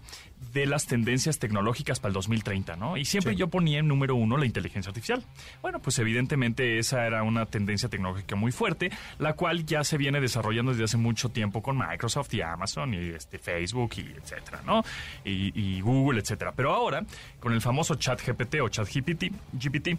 de 0.53 0.67
las 0.67 0.87
tendencias 0.87 1.39
tecnológicas 1.39 2.01
para 2.01 2.11
el 2.11 2.15
2030, 2.15 2.77
¿no? 2.77 2.97
Y 2.97 3.05
siempre 3.05 3.35
yo 3.35 3.49
ponía 3.49 3.81
en 3.81 3.89
número 3.89 4.15
uno 4.15 4.37
la 4.37 4.47
inteligencia 4.47 4.91
artificial. 4.91 5.25
Bueno, 5.63 5.81
pues 5.81 5.99
evidentemente 5.99 6.79
esa 6.79 7.07
era 7.07 7.23
una 7.23 7.47
tendencia 7.47 7.89
tecnológica 7.89 8.37
muy 8.37 8.53
fuerte, 8.53 8.91
la 9.19 9.35
cual 9.35 9.67
ya 9.67 9.83
se 9.85 9.97
viene 9.97 10.21
desarrollando 10.21 10.73
desde 10.73 10.85
hace 10.85 10.97
mucho 10.97 11.31
tiempo 11.31 11.63
con 11.63 11.79
Microsoft 11.79 12.33
y 12.35 12.43
Amazon 12.43 12.95
y 12.95 13.09
este 13.09 13.39
Facebook 13.39 13.95
y 13.97 14.13
etcétera, 14.13 14.61
¿no? 14.65 14.85
Y, 15.25 15.53
y 15.59 15.81
Google, 15.81 16.21
etcétera. 16.21 16.53
Pero 16.55 16.73
ahora, 16.73 17.05
con 17.41 17.53
el 17.53 17.61
famoso 17.61 17.97
chat 17.97 18.21
GPT 18.25 18.61
o 18.63 18.69
chat 18.69 18.89
GPT, 18.89 19.33
GPT, 19.53 19.99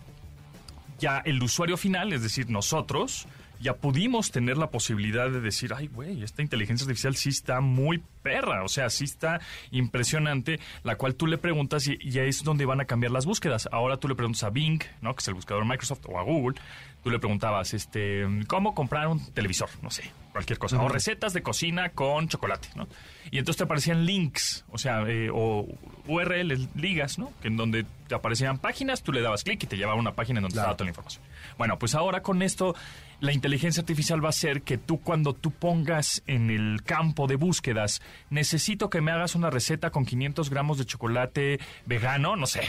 ya 1.00 1.20
el 1.20 1.42
usuario 1.42 1.78
final, 1.78 2.14
es 2.14 2.22
decir, 2.22 2.50
nosotros, 2.50 3.28
ya 3.60 3.76
pudimos 3.76 4.32
tener 4.32 4.58
la 4.58 4.70
posibilidad 4.70 5.30
de 5.30 5.42
decir, 5.42 5.74
ay, 5.74 5.88
güey, 5.88 6.24
esta 6.24 6.42
inteligencia 6.42 6.86
artificial 6.86 7.16
sí 7.16 7.30
está 7.30 7.62
muy 7.62 8.04
perra, 8.22 8.64
o 8.64 8.68
sea, 8.68 8.90
sí 8.90 9.04
está 9.04 9.40
impresionante, 9.72 10.60
la 10.84 10.96
cual 10.98 11.16
tú 11.16 11.28
le 11.28 11.38
preguntas 11.38 11.88
y 11.88 12.20
es 12.20 12.44
donde 12.44 12.66
van 12.66 12.82
a 12.82 12.86
cambiar 12.86 13.12
las 13.12 13.26
búsquedas. 13.26 13.70
Ahora 13.72 13.98
tú 13.98 14.08
le 14.08 14.16
preguntas 14.16 14.44
a 14.44 14.50
Bing, 14.50 14.82
¿no? 15.02 15.14
que 15.14 15.20
es 15.20 15.28
el 15.28 15.34
buscador 15.34 15.64
de 15.64 15.70
Microsoft, 15.70 16.06
o 16.08 16.20
a 16.20 16.24
Google, 16.24 16.60
tú 17.04 17.10
le 17.10 17.20
preguntabas, 17.20 17.74
este, 17.74 18.26
¿cómo 18.48 18.74
comprar 18.74 19.08
un 19.08 19.26
televisor? 19.34 19.70
No 19.82 19.92
sé, 19.92 20.12
cualquier 20.36 20.60
cosa. 20.60 20.82
O 20.82 20.89
recetas 20.89 21.32
de 21.32 21.42
cocina 21.42 21.92
con 21.92 22.27
chocolate, 22.27 22.68
¿no? 22.75 22.89
Y 23.32 23.38
entonces 23.38 23.58
te 23.58 23.63
aparecían 23.63 24.06
links, 24.06 24.65
o 24.70 24.77
sea, 24.77 25.04
eh, 25.08 25.30
o 25.34 25.65
URL, 26.08 26.68
ligas, 26.75 27.18
¿no? 27.18 27.32
Que 27.42 27.48
en 27.48 27.56
donde 27.56 27.86
te 28.10 28.15
aparecían 28.15 28.58
páginas, 28.60 29.01
tú 29.01 29.13
le 29.13 29.22
dabas 29.22 29.46
clic 29.46 29.63
y 29.63 29.65
te 29.65 29.77
llevaba 29.77 29.98
a 29.98 30.00
una 30.00 30.13
página 30.13 30.39
en 30.39 30.44
donde 30.44 30.58
estaba 30.58 30.75
toda 30.75 30.86
la 30.86 30.92
información. 30.92 31.24
Bueno, 31.58 31.80
pues 31.80 31.96
ahora 31.96 32.22
con 32.22 32.42
esto 32.42 32.75
la 33.22 33.32
inteligencia 33.32 33.82
artificial 33.82 34.24
va 34.24 34.30
a 34.30 34.34
ser 34.34 34.62
que 34.62 34.77
tú 34.77 35.00
cuando 35.00 35.34
tú 35.34 35.51
pongas 35.51 36.22
en 36.27 36.50
el 36.50 36.84
campo 36.84 37.27
de 37.27 37.36
búsquedas, 37.36 38.01
necesito 38.30 38.89
que 38.89 39.01
me 39.01 39.12
hagas 39.12 39.36
una 39.36 39.50
receta 39.50 39.89
con 39.89 40.06
500 40.06 40.50
gramos 40.50 40.77
de 40.77 40.86
chocolate 40.86 41.60
vegano, 41.86 42.36
no 42.36 42.46
sé, 42.46 42.62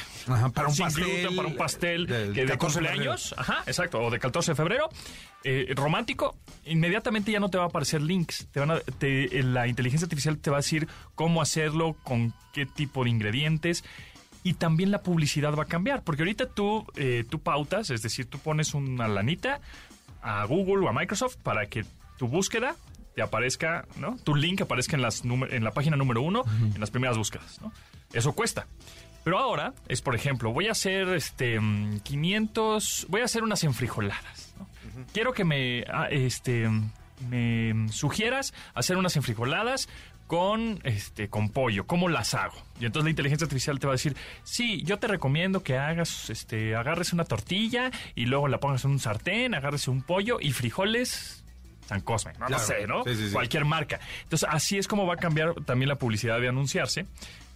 para 0.54 0.68
un 0.68 0.76
pastel, 0.76 1.34
para 1.34 1.48
un 1.48 1.56
pastel 1.56 2.06
de, 2.06 2.32
de, 2.32 2.58
cumpleaños, 2.58 3.34
ajá, 3.36 3.64
exacto, 3.66 4.00
o 4.00 4.10
de 4.10 4.18
14 4.18 4.52
de 4.52 4.54
febrero, 4.54 4.88
eh, 5.48 5.72
romántico, 5.76 6.36
inmediatamente 6.64 7.30
ya 7.30 7.38
no 7.38 7.48
te 7.50 7.56
va 7.56 7.64
a 7.64 7.66
aparecer 7.68 8.02
links, 8.02 8.48
te 8.50 8.58
van 8.58 8.72
a, 8.72 8.80
la 9.44 9.68
inteligencia 9.68 10.06
artificial 10.06 10.38
te 10.38 10.50
va 10.50 10.56
a 10.56 10.58
decir 10.58 10.88
cómo 11.14 11.40
hacerlo, 11.40 11.96
con 12.02 12.34
qué 12.52 12.66
tipo 12.66 13.04
de 13.04 13.10
ingredientes 13.10 13.84
y 14.42 14.54
también 14.54 14.90
la 14.90 15.02
publicidad 15.04 15.54
va 15.54 15.62
a 15.62 15.66
cambiar, 15.66 16.02
porque 16.02 16.22
ahorita 16.22 16.48
tú, 16.48 16.84
eh, 16.96 17.24
tú 17.30 17.38
pautas, 17.38 17.90
es 17.90 18.02
decir, 18.02 18.26
tú 18.26 18.40
pones 18.40 18.74
una 18.74 19.06
lanita, 19.06 19.60
a 20.20 20.44
Google 20.46 20.84
o 20.84 20.88
a 20.88 20.92
Microsoft 20.92 21.36
para 21.36 21.66
que 21.66 21.84
tu 22.18 22.26
búsqueda 22.26 22.74
te 23.14 23.22
aparezca, 23.22 23.86
¿no? 23.98 24.16
Tu 24.24 24.34
link 24.34 24.60
aparezca 24.62 24.96
en, 24.96 25.02
las 25.02 25.22
en 25.24 25.62
la 25.62 25.70
página 25.70 25.96
número 25.96 26.22
uno, 26.22 26.42
en 26.74 26.80
las 26.80 26.90
primeras 26.90 27.16
búsquedas, 27.16 27.60
¿no? 27.62 27.72
Eso 28.12 28.32
cuesta. 28.32 28.66
Pero 29.22 29.38
ahora 29.38 29.74
es, 29.86 30.02
por 30.02 30.16
ejemplo, 30.16 30.52
voy 30.52 30.66
a 30.66 30.72
hacer 30.72 31.08
este 31.10 31.60
500, 32.02 33.06
voy 33.08 33.20
a 33.20 33.24
hacer 33.24 33.44
unas 33.44 33.62
enfrijoladas. 33.62 34.45
¿No? 34.96 35.06
Quiero 35.12 35.32
que 35.32 35.44
me, 35.44 35.84
ah, 35.92 36.08
este, 36.10 36.68
me 37.28 37.88
sugieras 37.90 38.54
hacer 38.74 38.96
unas 38.96 39.16
enfrijoladas 39.16 39.88
con 40.26 40.80
este 40.82 41.28
con 41.28 41.50
pollo, 41.50 41.86
¿cómo 41.86 42.08
las 42.08 42.34
hago? 42.34 42.56
Y 42.80 42.86
entonces 42.86 43.04
la 43.04 43.10
inteligencia 43.10 43.44
artificial 43.44 43.78
te 43.78 43.86
va 43.86 43.92
a 43.92 43.94
decir, 43.94 44.16
sí, 44.42 44.82
yo 44.82 44.98
te 44.98 45.06
recomiendo 45.06 45.62
que 45.62 45.78
hagas, 45.78 46.30
este, 46.30 46.74
agarres 46.74 47.12
una 47.12 47.24
tortilla 47.24 47.90
y 48.14 48.26
luego 48.26 48.48
la 48.48 48.58
pongas 48.58 48.84
en 48.84 48.92
un 48.92 48.98
sartén, 48.98 49.54
agarres 49.54 49.86
un 49.86 50.02
pollo 50.02 50.38
y 50.40 50.52
frijoles 50.52 51.44
San 51.86 52.00
Cosme, 52.00 52.32
no, 52.50 52.58
sé, 52.58 52.86
¿no? 52.86 53.04
Cualquier 53.32 53.64
marca. 53.64 54.00
Entonces, 54.24 54.48
así 54.50 54.76
es 54.76 54.88
como 54.88 55.06
va 55.06 55.14
a 55.14 55.18
cambiar 55.18 55.54
también 55.64 55.88
la 55.88 55.94
publicidad 55.94 56.40
de 56.40 56.48
anunciarse, 56.48 57.06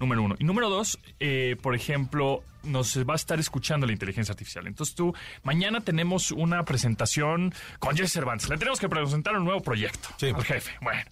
número 0.01 0.23
uno. 0.23 0.35
Y 0.39 0.45
número 0.45 0.69
dos, 0.69 0.99
eh, 1.21 1.57
por 1.63 1.77
ejemplo, 1.77 2.43
nos 2.65 2.99
va 2.99 3.13
a 3.13 3.17
estar 3.17 3.39
escuchando 3.39 3.87
la 3.87 3.93
inteligencia 3.93 4.33
artificial. 4.33 4.67
Entonces 4.67 4.95
tú, 4.95 5.15
mañana 5.45 5.81
tenemos 5.81 6.33
una 6.33 6.65
presentación 6.65 7.55
con 7.79 7.97
Jesse 7.97 8.13
Cervantes. 8.13 8.49
Le 8.49 8.57
tenemos 8.57 8.81
que 8.81 8.89
presentar 8.89 9.37
un 9.37 9.45
nuevo 9.45 9.61
proyecto 9.61 10.09
al 10.23 10.45
jefe. 10.45 10.73
Bueno, 10.81 11.03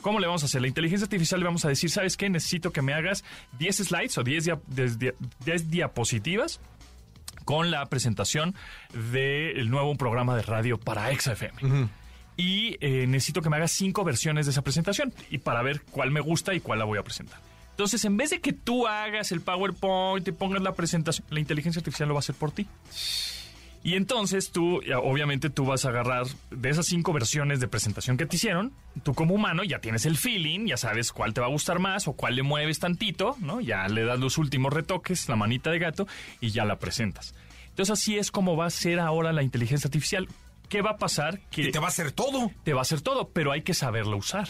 ¿Cómo 0.00 0.20
le 0.20 0.26
vamos 0.26 0.44
a 0.44 0.46
hacer? 0.46 0.60
La 0.60 0.68
inteligencia 0.68 1.06
artificial 1.06 1.40
le 1.40 1.46
vamos 1.46 1.64
a 1.64 1.68
decir, 1.68 1.90
¿sabes 1.90 2.16
qué? 2.16 2.30
Necesito 2.30 2.72
que 2.72 2.82
me 2.82 2.94
hagas 2.94 3.24
10 3.58 3.76
slides 3.78 4.16
o 4.16 4.22
10, 4.22 4.50
10, 5.44 5.70
diapositivas 5.70 6.60
con 7.44 7.72
la 7.72 7.84
presentación 7.86 8.54
del 8.92 9.68
nuevo 9.70 9.96
programa 9.96 10.36
de 10.36 10.42
radio 10.42 10.78
para 10.78 11.12
XFM. 11.12 11.88
Y 12.36 12.76
eh, 12.80 13.06
necesito 13.08 13.42
que 13.42 13.50
me 13.50 13.56
hagas 13.56 13.72
cinco 13.72 14.04
versiones 14.04 14.46
de 14.46 14.52
esa 14.52 14.62
presentación 14.62 15.12
y 15.30 15.38
para 15.38 15.62
ver 15.62 15.82
cuál 15.90 16.12
me 16.12 16.20
gusta 16.20 16.54
y 16.54 16.60
cuál 16.60 16.78
la 16.78 16.84
voy 16.84 16.98
a 16.98 17.02
presentar. 17.02 17.40
Entonces, 17.78 18.04
en 18.04 18.16
vez 18.16 18.30
de 18.30 18.40
que 18.40 18.52
tú 18.52 18.88
hagas 18.88 19.30
el 19.30 19.40
PowerPoint 19.40 20.26
y 20.26 20.32
pongas 20.32 20.60
la 20.62 20.72
presentación, 20.72 21.24
la 21.30 21.38
inteligencia 21.38 21.78
artificial 21.78 22.08
lo 22.08 22.14
va 22.16 22.18
a 22.18 22.26
hacer 22.26 22.34
por 22.34 22.50
ti. 22.50 22.66
Y 23.84 23.94
entonces 23.94 24.50
tú, 24.50 24.80
obviamente 25.00 25.48
tú 25.48 25.64
vas 25.64 25.84
a 25.84 25.90
agarrar 25.90 26.26
de 26.50 26.70
esas 26.70 26.86
cinco 26.86 27.12
versiones 27.12 27.60
de 27.60 27.68
presentación 27.68 28.16
que 28.16 28.26
te 28.26 28.34
hicieron, 28.34 28.72
tú 29.04 29.14
como 29.14 29.32
humano 29.32 29.62
ya 29.62 29.78
tienes 29.78 30.06
el 30.06 30.16
feeling, 30.16 30.66
ya 30.66 30.76
sabes 30.76 31.12
cuál 31.12 31.32
te 31.34 31.40
va 31.40 31.46
a 31.46 31.50
gustar 31.50 31.78
más 31.78 32.08
o 32.08 32.14
cuál 32.14 32.34
le 32.34 32.42
mueves 32.42 32.80
tantito, 32.80 33.36
¿no? 33.38 33.60
Ya 33.60 33.86
le 33.86 34.02
das 34.02 34.18
los 34.18 34.38
últimos 34.38 34.72
retoques, 34.72 35.28
la 35.28 35.36
manita 35.36 35.70
de 35.70 35.78
gato 35.78 36.08
y 36.40 36.50
ya 36.50 36.64
la 36.64 36.80
presentas. 36.80 37.32
Entonces 37.68 37.92
así 37.92 38.18
es 38.18 38.32
como 38.32 38.56
va 38.56 38.66
a 38.66 38.70
ser 38.70 38.98
ahora 38.98 39.32
la 39.32 39.44
inteligencia 39.44 39.86
artificial. 39.86 40.26
¿Qué 40.68 40.82
va 40.82 40.90
a 40.90 40.96
pasar? 40.96 41.38
Que 41.52 41.70
te 41.70 41.78
va 41.78 41.84
a 41.84 41.90
hacer 41.90 42.10
todo. 42.10 42.50
Te 42.64 42.72
va 42.72 42.80
a 42.80 42.82
hacer 42.82 43.02
todo, 43.02 43.28
pero 43.28 43.52
hay 43.52 43.62
que 43.62 43.72
saberlo 43.72 44.16
usar. 44.16 44.48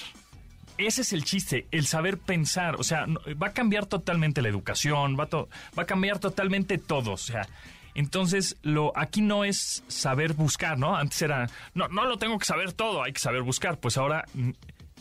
Ese 0.78 1.02
es 1.02 1.12
el 1.12 1.24
chiste, 1.24 1.66
el 1.70 1.86
saber 1.86 2.18
pensar. 2.18 2.76
O 2.76 2.84
sea, 2.84 3.06
va 3.40 3.48
a 3.48 3.52
cambiar 3.52 3.86
totalmente 3.86 4.42
la 4.42 4.48
educación, 4.48 5.16
va, 5.18 5.28
va 5.76 5.82
a 5.82 5.86
cambiar 5.86 6.18
totalmente 6.18 6.78
todo. 6.78 7.12
O 7.12 7.16
sea, 7.18 7.48
entonces, 7.94 8.56
lo 8.62 8.96
aquí 8.96 9.20
no 9.20 9.44
es 9.44 9.82
saber 9.88 10.34
buscar, 10.34 10.78
¿no? 10.78 10.96
Antes 10.96 11.20
era, 11.20 11.50
no, 11.74 11.88
no 11.88 12.04
lo 12.04 12.16
tengo 12.16 12.38
que 12.38 12.46
saber 12.46 12.72
todo, 12.72 13.02
hay 13.02 13.12
que 13.12 13.18
saber 13.20 13.42
buscar. 13.42 13.80
Pues 13.80 13.96
ahora 13.96 14.24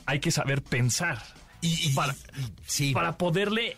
hay 0.08 0.20
que 0.20 0.32
saber 0.32 0.64
pensar. 0.64 1.22
Y, 1.62 1.94
para, 1.94 2.16
sí. 2.66 2.94
para 2.94 3.18
poderle 3.18 3.78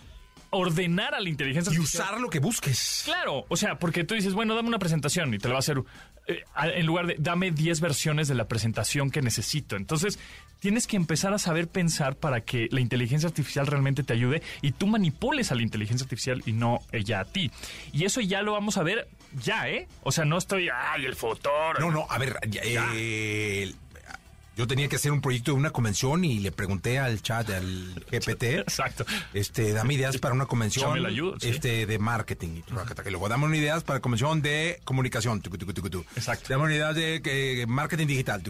ordenar 0.51 1.13
a 1.13 1.19
la 1.19 1.29
inteligencia 1.29 1.73
y 1.73 1.79
usar 1.79 2.19
lo 2.19 2.29
que 2.29 2.39
busques. 2.39 3.03
Claro, 3.05 3.45
o 3.49 3.57
sea, 3.57 3.77
porque 3.77 4.03
tú 4.03 4.15
dices, 4.15 4.33
bueno, 4.33 4.55
dame 4.55 4.67
una 4.67 4.79
presentación 4.79 5.33
y 5.33 5.37
te 5.37 5.47
la 5.47 5.53
va 5.53 5.57
a 5.57 5.59
hacer 5.59 5.83
eh, 6.27 6.43
en 6.75 6.85
lugar 6.85 7.07
de 7.07 7.15
dame 7.19 7.51
10 7.51 7.81
versiones 7.81 8.27
de 8.27 8.35
la 8.35 8.47
presentación 8.47 9.11
que 9.11 9.21
necesito. 9.21 9.75
Entonces, 9.75 10.19
tienes 10.59 10.87
que 10.87 10.97
empezar 10.97 11.33
a 11.33 11.39
saber 11.39 11.67
pensar 11.67 12.15
para 12.15 12.41
que 12.41 12.67
la 12.71 12.81
inteligencia 12.81 13.27
artificial 13.27 13.67
realmente 13.67 14.03
te 14.03 14.13
ayude 14.13 14.41
y 14.61 14.71
tú 14.71 14.87
manipules 14.87 15.51
a 15.51 15.55
la 15.55 15.61
inteligencia 15.61 16.03
artificial 16.03 16.43
y 16.45 16.53
no 16.53 16.79
ella 16.91 17.21
a 17.21 17.25
ti. 17.25 17.51
Y 17.91 18.05
eso 18.05 18.21
ya 18.21 18.41
lo 18.41 18.53
vamos 18.53 18.77
a 18.77 18.83
ver 18.83 19.07
ya, 19.41 19.69
¿eh? 19.69 19.87
O 20.03 20.11
sea, 20.11 20.25
no 20.25 20.37
estoy, 20.37 20.69
ay, 20.73 21.05
el 21.05 21.15
futuro. 21.15 21.79
No, 21.79 21.91
no, 21.91 22.05
a 22.09 22.17
ver, 22.17 22.37
eh, 22.51 23.73
yo 24.59 24.67
tenía 24.67 24.89
que 24.89 24.97
hacer 24.97 25.13
un 25.13 25.21
proyecto 25.21 25.51
de 25.53 25.57
una 25.57 25.69
convención 25.69 26.25
y 26.25 26.39
le 26.39 26.51
pregunté 26.51 26.99
al 26.99 27.21
chat, 27.21 27.49
al 27.49 28.03
GPT. 28.11 28.43
Exacto. 28.59 29.05
Este, 29.33 29.71
dame 29.71 29.93
ideas 29.93 30.17
para 30.17 30.35
una 30.35 30.47
convención. 30.47 31.01
la 31.01 31.07
ayuda, 31.07 31.37
Este, 31.41 31.85
de 31.85 31.97
marketing. 31.97 32.61
Y 33.05 33.09
luego 33.09 33.29
dame 33.29 33.57
ideas 33.57 33.85
para 33.85 34.01
convención 34.01 34.41
de 34.41 34.81
comunicación. 34.83 35.41
Exacto. 36.17 36.47
Dame 36.49 36.75
ideas 36.75 36.93
de 36.93 37.65
marketing 37.69 38.07
digital. 38.07 38.43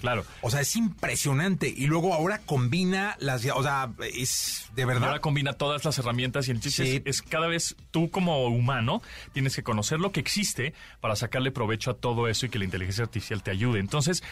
Claro. 0.00 0.24
O 0.40 0.50
sea, 0.50 0.62
es 0.62 0.76
impresionante. 0.76 1.68
Y 1.68 1.88
luego 1.88 2.14
ahora 2.14 2.38
combina 2.38 3.14
las, 3.20 3.44
o 3.44 3.62
sea, 3.62 3.92
es 4.14 4.70
de 4.74 4.86
verdad. 4.86 5.08
Ahora 5.08 5.20
combina 5.20 5.52
todas 5.52 5.84
las 5.84 5.98
herramientas 5.98 6.48
y 6.48 6.52
el 6.52 6.60
chiste 6.60 7.02
es, 7.04 7.20
cada 7.20 7.48
vez 7.48 7.76
tú 7.90 8.10
como 8.10 8.46
humano 8.46 9.02
tienes 9.34 9.54
que 9.54 9.62
conocer 9.62 10.00
lo 10.00 10.10
que 10.10 10.20
existe 10.20 10.72
para 11.02 11.16
sacarle 11.16 11.50
provecho 11.50 11.90
a 11.90 11.94
todo 11.94 12.28
eso 12.28 12.46
y 12.46 12.48
que 12.48 12.58
la 12.58 12.64
inteligencia 12.64 13.04
artificial 13.04 13.42
te 13.42 13.50
ayude. 13.50 13.78
Entonces, 13.78 14.22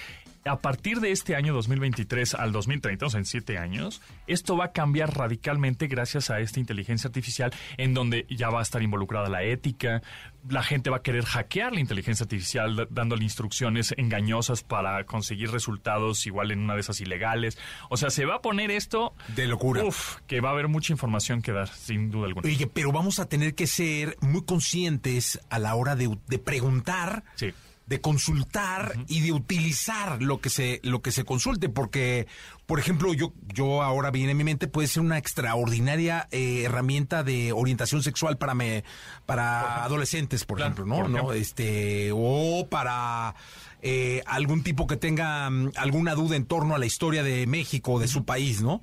a 0.44 0.58
partir 0.58 1.00
de 1.00 1.12
este 1.12 1.36
año 1.36 1.54
2023 1.54 2.34
al 2.34 2.52
2030, 2.52 3.06
o 3.06 3.10
sea, 3.10 3.18
en 3.18 3.24
siete 3.24 3.58
años, 3.58 4.02
esto 4.26 4.56
va 4.56 4.66
a 4.66 4.72
cambiar 4.72 5.16
radicalmente 5.16 5.86
gracias 5.86 6.30
a 6.30 6.40
esta 6.40 6.60
inteligencia 6.60 7.08
artificial 7.08 7.52
en 7.76 7.94
donde 7.94 8.26
ya 8.28 8.50
va 8.50 8.60
a 8.60 8.62
estar 8.62 8.82
involucrada 8.82 9.28
la 9.28 9.42
ética, 9.44 10.02
la 10.48 10.62
gente 10.62 10.90
va 10.90 10.98
a 10.98 11.02
querer 11.02 11.24
hackear 11.24 11.72
la 11.72 11.80
inteligencia 11.80 12.24
artificial 12.24 12.88
dándole 12.90 13.22
instrucciones 13.22 13.94
engañosas 13.96 14.62
para 14.62 15.04
conseguir 15.04 15.50
resultados 15.50 16.26
igual 16.26 16.50
en 16.50 16.60
una 16.60 16.74
de 16.74 16.80
esas 16.80 17.00
ilegales. 17.00 17.58
O 17.88 17.96
sea, 17.96 18.10
se 18.10 18.24
va 18.24 18.36
a 18.36 18.42
poner 18.42 18.70
esto... 18.70 19.14
De 19.36 19.46
locura. 19.46 19.84
Uf, 19.84 20.16
que 20.26 20.40
va 20.40 20.48
a 20.48 20.52
haber 20.52 20.68
mucha 20.68 20.92
información 20.92 21.42
que 21.42 21.52
dar, 21.52 21.68
sin 21.68 22.10
duda 22.10 22.26
alguna. 22.26 22.48
Oye, 22.48 22.66
pero 22.66 22.90
vamos 22.90 23.20
a 23.20 23.28
tener 23.28 23.54
que 23.54 23.66
ser 23.66 24.16
muy 24.20 24.44
conscientes 24.44 25.40
a 25.50 25.58
la 25.58 25.74
hora 25.74 25.94
de, 25.94 26.16
de 26.26 26.38
preguntar, 26.38 27.24
Sí. 27.36 27.52
De 27.86 28.00
consultar 28.00 28.92
y 29.08 29.20
de 29.20 29.32
utilizar 29.32 30.22
lo 30.22 30.40
que 30.40 30.50
se 30.50 30.80
lo 30.82 31.02
que 31.02 31.10
se 31.12 31.24
consulte, 31.24 31.68
porque, 31.68 32.26
por 32.66 32.78
ejemplo, 32.78 33.12
yo 33.12 33.32
yo 33.52 33.82
ahora 33.82 34.10
viene 34.10 34.30
en 34.32 34.38
mi 34.38 34.44
mente 34.44 34.68
puede 34.68 34.88
ser 34.88 35.02
una 35.02 35.18
extraordinaria 35.18 36.28
eh, 36.30 36.62
herramienta 36.64 37.22
de 37.22 37.52
orientación 37.52 38.02
sexual 38.02 38.38
para 38.38 38.54
me 38.54 38.84
para 39.26 39.84
adolescentes, 39.84 40.44
por 40.44 40.58
Claro, 40.58 40.72
ejemplo, 40.74 40.86
¿no? 40.96 41.02
por 41.02 41.10
¿no? 41.10 41.16
ejemplo. 41.18 41.34
Este 41.34 42.10
o 42.14 42.66
para 42.70 43.34
eh, 43.82 44.22
algún 44.26 44.62
tipo 44.62 44.86
que 44.86 44.96
tenga 44.96 45.50
mm, 45.50 45.72
alguna 45.76 46.14
duda 46.14 46.36
en 46.36 46.46
torno 46.46 46.74
a 46.74 46.78
la 46.78 46.86
historia 46.86 47.22
de 47.22 47.46
México, 47.46 47.98
de 47.98 48.08
su 48.08 48.24
país, 48.24 48.62
¿no? 48.62 48.80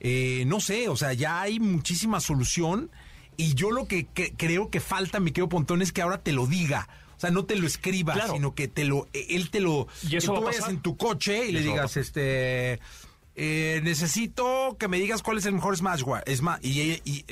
Eh, 0.00 0.44
no 0.46 0.60
sé, 0.60 0.88
o 0.90 0.96
sea, 0.96 1.14
ya 1.14 1.40
hay 1.40 1.58
muchísima 1.60 2.20
solución 2.20 2.90
y 3.38 3.54
yo 3.54 3.70
lo 3.70 3.86
que, 3.88 4.06
que- 4.06 4.34
creo 4.36 4.68
que 4.70 4.80
falta, 4.80 5.18
mi 5.18 5.30
querido 5.32 5.48
Pontón, 5.48 5.80
es 5.80 5.92
que 5.92 6.02
ahora 6.02 6.18
te 6.22 6.32
lo 6.32 6.46
diga. 6.46 6.88
O 7.24 7.26
sea, 7.26 7.34
no 7.34 7.44
te 7.44 7.56
lo 7.56 7.66
escriba, 7.66 8.12
Claro. 8.14 8.34
sino 8.34 8.54
que 8.54 8.68
te 8.68 8.84
lo, 8.84 9.08
eh, 9.12 9.26
él 9.30 9.50
te 9.50 9.60
lo, 9.60 9.88
Y 10.08 10.16
eso 10.16 10.32
que 10.34 10.38
tú 10.40 10.44
vayas 10.46 10.60
pasar. 10.60 10.74
en 10.74 10.80
tu 10.82 10.96
coche 10.96 11.46
y, 11.46 11.48
Y 11.50 11.52
le 11.52 11.60
digas, 11.62 11.96
este, 11.96 12.80
eh, 13.36 13.80
necesito 13.82 14.76
que 14.78 14.86
me 14.86 14.98
digas 14.98 15.20
cuál 15.22 15.38
es 15.38 15.46
el 15.46 15.54
mejor 15.54 15.76
smartwatch, 15.76 16.28
Sma- 16.28 16.60
y, 16.62 17.00
y, 17.04 17.24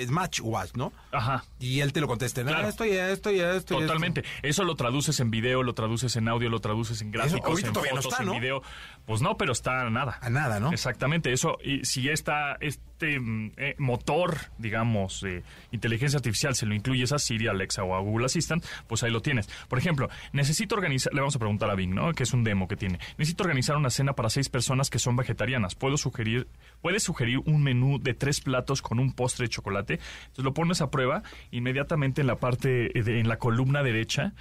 ¿no? 0.75 0.93
Ajá. 1.13 1.45
Y 1.61 1.79
él 1.81 1.93
te 1.93 2.01
lo 2.01 2.09
conteste, 2.09 2.43
¿no? 2.43 2.51
Claro. 2.51 2.69
Esto 2.69 2.85
y 2.85 2.91
esto 2.91 3.31
y 3.31 3.39
esto. 3.41 3.51
y 3.53 3.57
esto. 3.57 3.79
Totalmente. 3.79 4.25
Eso 4.43 4.65
lo 4.65 4.75
traduces 4.75 5.21
en 5.21 5.31
video, 5.31 5.63
lo 5.63 5.75
traduces 5.75 6.17
en 6.17 6.27
audio, 6.29 6.49
lo 6.49 6.59
traduces 6.61 7.01
en 7.03 7.13
gráficos, 7.13 7.63
en 7.63 7.73
todavía 7.73 7.93
no 7.93 8.03
fotos, 8.03 8.13
está, 8.15 8.23
en 8.25 8.29
¿no? 8.31 8.35
video. 8.41 8.63
Pues 9.07 9.21
no, 9.23 9.37
pero 9.37 9.53
está 9.53 9.83
a 9.83 9.91
nada. 9.91 10.19
A 10.21 10.29
nada, 10.29 10.59
¿no? 10.59 10.73
Exactamente. 10.73 11.33
Eso, 11.33 11.59
y 11.63 11.85
si 11.85 12.09
esta, 12.09 12.57
este 13.03 13.19
mm, 13.19 13.53
eh, 13.57 13.75
motor, 13.79 14.37
digamos, 14.59 15.25
inteligencia 15.73 16.19
artificial, 16.19 16.55
se 16.55 16.67
lo 16.67 16.75
incluyes 16.75 17.13
a 17.13 17.19
Siri, 17.19 17.49
Alexa 17.49 17.83
o 17.83 17.95
a 17.95 18.01
Google 18.01 18.27
Assistant, 18.27 18.65
pues 18.87 19.03
ahí 19.03 19.11
lo 19.11 19.21
tienes. 19.23 19.49
Por 19.69 19.79
ejemplo, 19.79 20.09
necesito 20.33 20.75
organizar, 20.77 21.13
le 21.13 21.21
vamos 21.21 21.35
a 21.35 21.39
preguntar 21.39 21.71
a 21.71 21.75
Bing, 21.75 21.95
¿no? 21.95 22.13
Que 22.13 22.23
es 22.23 22.33
un 22.33 22.45
demo 22.45 22.69
que 22.69 22.77
tiene. 22.77 22.99
Necesito 23.19 23.43
organizar 23.43 23.77
una 23.77 23.91
cena 23.91 24.13
para 24.13 24.31
seis 24.31 24.49
personas 24.49 24.89
que 24.91 24.99
son 24.99 25.17
vegetarianas. 25.17 25.75
Puedo 25.75 25.97
sugerir, 25.97 26.47
puedes 26.81 27.03
sugerir 27.03 27.39
un 27.45 27.63
menú 27.63 27.99
de 28.01 28.15
tres 28.15 28.41
platos 28.41 28.83
con 28.83 28.99
un 29.01 29.13
postre 29.13 29.45
de 29.47 29.51
chocolate. 29.51 29.95
Entonces 30.23 30.45
lo 30.45 30.55
pones 30.55 30.81
a 30.81 30.91
prueba 30.91 31.23
inmediatamente 31.51 32.21
en 32.21 32.29
la 32.29 32.37
parte, 32.37 32.91
de- 32.95 33.19
en 33.21 33.29
la 33.29 33.39
columna 33.39 33.83
derecha 33.83 34.33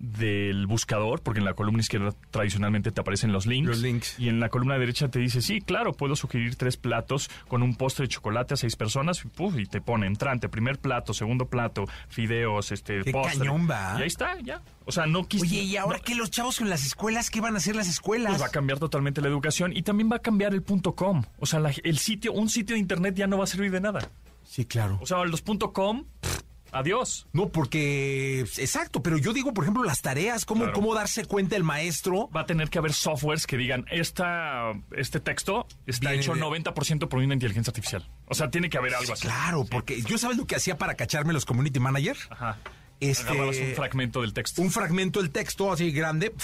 del 0.00 0.66
buscador, 0.66 1.20
porque 1.22 1.38
en 1.40 1.44
la 1.44 1.54
columna 1.54 1.80
izquierda 1.80 2.12
tradicionalmente 2.30 2.90
te 2.90 3.00
aparecen 3.02 3.32
los 3.32 3.46
links. 3.46 3.68
Los 3.68 3.78
links. 3.80 4.18
Y 4.18 4.28
en 4.30 4.40
la 4.40 4.48
columna 4.48 4.78
derecha 4.78 5.08
te 5.08 5.18
dice, 5.18 5.42
sí, 5.42 5.60
claro, 5.60 5.92
puedo 5.92 6.16
sugerir 6.16 6.56
tres 6.56 6.76
platos 6.78 7.30
con 7.48 7.62
un 7.62 7.74
postre 7.76 8.04
de 8.04 8.08
chocolate 8.08 8.54
a 8.54 8.56
seis 8.56 8.76
personas. 8.76 9.22
Y, 9.24 9.28
puf, 9.28 9.58
y 9.58 9.66
te 9.66 9.80
pone 9.80 10.06
entrante, 10.06 10.48
primer 10.48 10.78
plato, 10.78 11.12
segundo 11.14 11.46
plato, 11.46 11.84
fideos, 12.08 12.72
este, 12.72 13.02
Qué 13.02 13.12
postre. 13.12 13.38
cañón 13.38 13.68
va. 13.70 13.96
Y 13.98 14.02
ahí 14.02 14.06
está, 14.08 14.40
ya. 14.40 14.62
O 14.86 14.92
sea, 14.92 15.06
no 15.06 15.28
quis- 15.28 15.42
Oye, 15.42 15.60
¿y 15.62 15.76
ahora 15.76 15.98
no- 15.98 16.04
qué 16.04 16.14
los 16.14 16.30
chavos 16.30 16.60
en 16.60 16.70
las 16.70 16.84
escuelas? 16.86 17.30
¿Qué 17.30 17.40
van 17.40 17.54
a 17.54 17.58
hacer 17.58 17.76
las 17.76 17.88
escuelas? 17.88 18.30
pues 18.32 18.42
va 18.42 18.46
a 18.46 18.50
cambiar 18.50 18.78
totalmente 18.78 19.20
la 19.20 19.28
educación 19.28 19.76
y 19.76 19.82
también 19.82 20.10
va 20.10 20.16
a 20.16 20.20
cambiar 20.20 20.54
el 20.54 20.62
punto 20.62 20.94
.com. 20.94 21.22
O 21.38 21.44
sea, 21.46 21.60
la- 21.60 21.74
el 21.84 21.98
sitio, 21.98 22.32
un 22.32 22.48
sitio 22.48 22.74
de 22.74 22.80
internet 22.80 23.14
ya 23.14 23.26
no 23.26 23.36
va 23.36 23.44
a 23.44 23.46
servir 23.46 23.70
de 23.70 23.80
nada. 23.82 24.08
Sí, 24.44 24.64
claro. 24.64 24.98
O 25.02 25.06
sea, 25.06 25.22
los 25.26 25.42
punto 25.42 25.72
.com, 25.72 26.04
pff, 26.20 26.40
adiós. 26.72 27.26
No, 27.32 27.48
porque, 27.50 28.40
exacto, 28.58 29.02
pero 29.02 29.18
yo 29.18 29.32
digo, 29.32 29.52
por 29.54 29.64
ejemplo, 29.64 29.84
las 29.84 30.00
tareas, 30.02 30.44
cómo, 30.44 30.62
Claro. 30.62 30.72
cómo 30.74 30.94
darse 30.94 31.24
cuenta 31.24 31.56
el 31.56 31.64
maestro. 31.64 32.28
Va 32.34 32.42
a 32.42 32.46
tener 32.46 32.70
que 32.70 32.78
haber 32.78 32.92
softwares 32.92 33.46
que 33.46 33.56
digan, 33.56 33.84
esta, 33.90 34.72
este 34.96 35.20
texto 35.20 35.66
está 35.86 36.10
Viene 36.10 36.22
hecho 36.22 36.34
de- 36.34 36.40
90% 36.40 37.08
por 37.08 37.20
una 37.20 37.34
inteligencia 37.34 37.70
artificial. 37.70 38.08
O 38.26 38.34
sea, 38.34 38.50
tiene 38.50 38.68
que 38.70 38.78
haber 38.78 38.94
algo 38.94 39.12
así. 39.12 39.22
Claro, 39.22 39.64
porque 39.70 40.00
yo 40.02 40.18
sabes 40.18 40.36
lo 40.36 40.46
que 40.46 40.56
hacía 40.56 40.78
para 40.78 40.94
cacharme 40.94 41.32
los 41.32 41.44
community 41.44 41.80
manager. 41.80 42.16
Ajá. 42.30 42.58
Este, 43.00 43.24
Agarrabas 43.30 43.56
un 43.56 43.74
fragmento 43.74 44.20
del 44.20 44.34
texto. 44.34 44.60
un 44.62 44.70
fragmento 44.70 45.20
del 45.22 45.30
texto 45.30 45.72
así 45.72 45.90
grande 45.90 46.34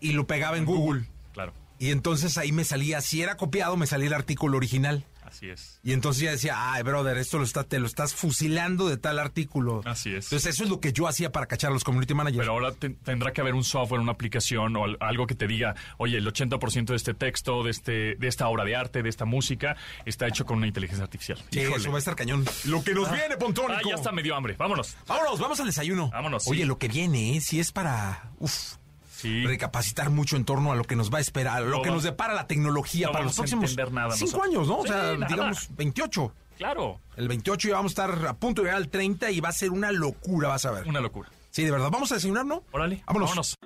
y 0.00 0.12
lo 0.12 0.26
pegaba 0.26 0.56
en 0.56 0.64
Google. 0.64 1.04
Claro, 1.32 1.52
Y 1.78 1.90
entonces 1.90 2.38
ahí 2.38 2.52
me 2.52 2.64
salía, 2.64 3.00
si 3.02 3.20
era 3.20 3.36
copiado, 3.36 3.76
me 3.76 3.86
salía 3.86 4.06
el 4.06 4.14
artículo 4.14 4.56
original. 4.56 5.04
Así 5.34 5.50
es. 5.50 5.80
Y 5.82 5.92
entonces 5.92 6.22
ya 6.22 6.30
decía, 6.30 6.72
ay, 6.72 6.82
brother, 6.82 7.16
esto 7.18 7.38
lo 7.38 7.44
está, 7.44 7.64
te 7.64 7.78
lo 7.78 7.86
estás 7.86 8.14
fusilando 8.14 8.88
de 8.88 8.96
tal 8.96 9.18
artículo. 9.18 9.82
Así 9.84 10.10
es. 10.14 10.26
Entonces 10.26 10.54
eso 10.54 10.64
es 10.64 10.70
lo 10.70 10.80
que 10.80 10.92
yo 10.92 11.08
hacía 11.08 11.30
para 11.32 11.46
cachar 11.46 11.70
a 11.70 11.74
los 11.74 11.84
community 11.84 12.14
managers. 12.14 12.40
Pero 12.40 12.52
ahora 12.52 12.72
te- 12.72 12.90
tendrá 12.90 13.32
que 13.32 13.40
haber 13.40 13.54
un 13.54 13.64
software, 13.64 14.00
una 14.00 14.12
aplicación 14.12 14.76
o 14.76 14.84
al- 14.84 14.96
algo 15.00 15.26
que 15.26 15.34
te 15.34 15.46
diga, 15.46 15.74
oye, 15.98 16.18
el 16.18 16.26
80% 16.26 16.92
de 16.92 16.96
este 16.96 17.14
texto, 17.14 17.62
de, 17.62 17.70
este, 17.70 18.14
de 18.16 18.28
esta 18.28 18.48
obra 18.48 18.64
de 18.64 18.76
arte, 18.76 19.02
de 19.02 19.08
esta 19.08 19.24
música, 19.24 19.76
está 20.04 20.26
hecho 20.28 20.44
con 20.46 20.58
una 20.58 20.66
inteligencia 20.66 21.04
artificial. 21.04 21.38
Sí, 21.50 21.60
Híjole. 21.60 21.76
eso 21.76 21.90
va 21.90 21.96
a 21.96 21.98
estar 21.98 22.16
cañón. 22.16 22.44
Lo 22.64 22.82
que 22.84 22.94
nos 22.94 23.10
viene, 23.10 23.34
Ah, 23.34 23.38
Pontónico. 23.38 23.88
ya 23.88 23.96
está 23.96 24.12
medio 24.12 24.34
hambre. 24.36 24.54
Vámonos. 24.58 24.96
Vámonos, 25.06 25.38
vamos 25.40 25.58
al 25.60 25.66
desayuno. 25.66 26.10
Vámonos, 26.10 26.46
Oye, 26.48 26.60
sí. 26.62 26.66
lo 26.66 26.78
que 26.78 26.88
viene, 26.88 27.36
¿eh? 27.36 27.40
si 27.40 27.58
es 27.60 27.72
para 27.72 28.30
uf, 28.38 28.76
Sí. 29.24 29.46
recapacitar 29.46 30.10
mucho 30.10 30.36
en 30.36 30.44
torno 30.44 30.70
a 30.70 30.76
lo 30.76 30.84
que 30.84 30.96
nos 30.96 31.12
va 31.12 31.18
a 31.18 31.20
esperar, 31.22 31.62
lo 31.62 31.76
No 31.78 31.82
que 31.82 31.88
va- 31.88 31.94
nos 31.94 32.04
depara 32.04 32.34
la 32.34 32.46
tecnología 32.46 33.06
no 33.06 33.12
para 33.12 33.24
los 33.24 33.34
próximos 33.36 33.74
nada 33.74 34.10
cinco 34.12 34.36
nosotros. 34.38 34.44
años, 34.48 34.68
¿no? 34.68 34.78
O 34.78 34.86
sea, 34.86 35.14
nada. 35.16 35.26
digamos 35.26 35.68
28. 35.76 36.32
Claro. 36.58 37.00
El 37.16 37.26
28 37.28 37.68
ya 37.68 37.74
vamos 37.76 37.90
a 37.98 38.04
estar 38.06 38.26
a 38.26 38.34
punto 38.34 38.60
de 38.62 38.66
llegar 38.66 38.76
al 38.82 38.88
30 38.90 39.30
y 39.30 39.40
va 39.40 39.48
a 39.48 39.52
ser 39.52 39.70
una 39.70 39.90
locura, 39.92 40.48
vas 40.48 40.66
a 40.66 40.70
ver. 40.72 40.86
Una 40.86 41.00
locura. 41.00 41.28
Sí, 41.50 41.64
de 41.64 41.70
verdad. 41.70 41.88
Vamos 41.90 42.12
a 42.12 42.16
desayunar, 42.16 42.44
¿no? 42.44 42.62
Órale. 42.70 43.02
Vámonos. 43.06 43.30
Vámonos. 43.30 43.56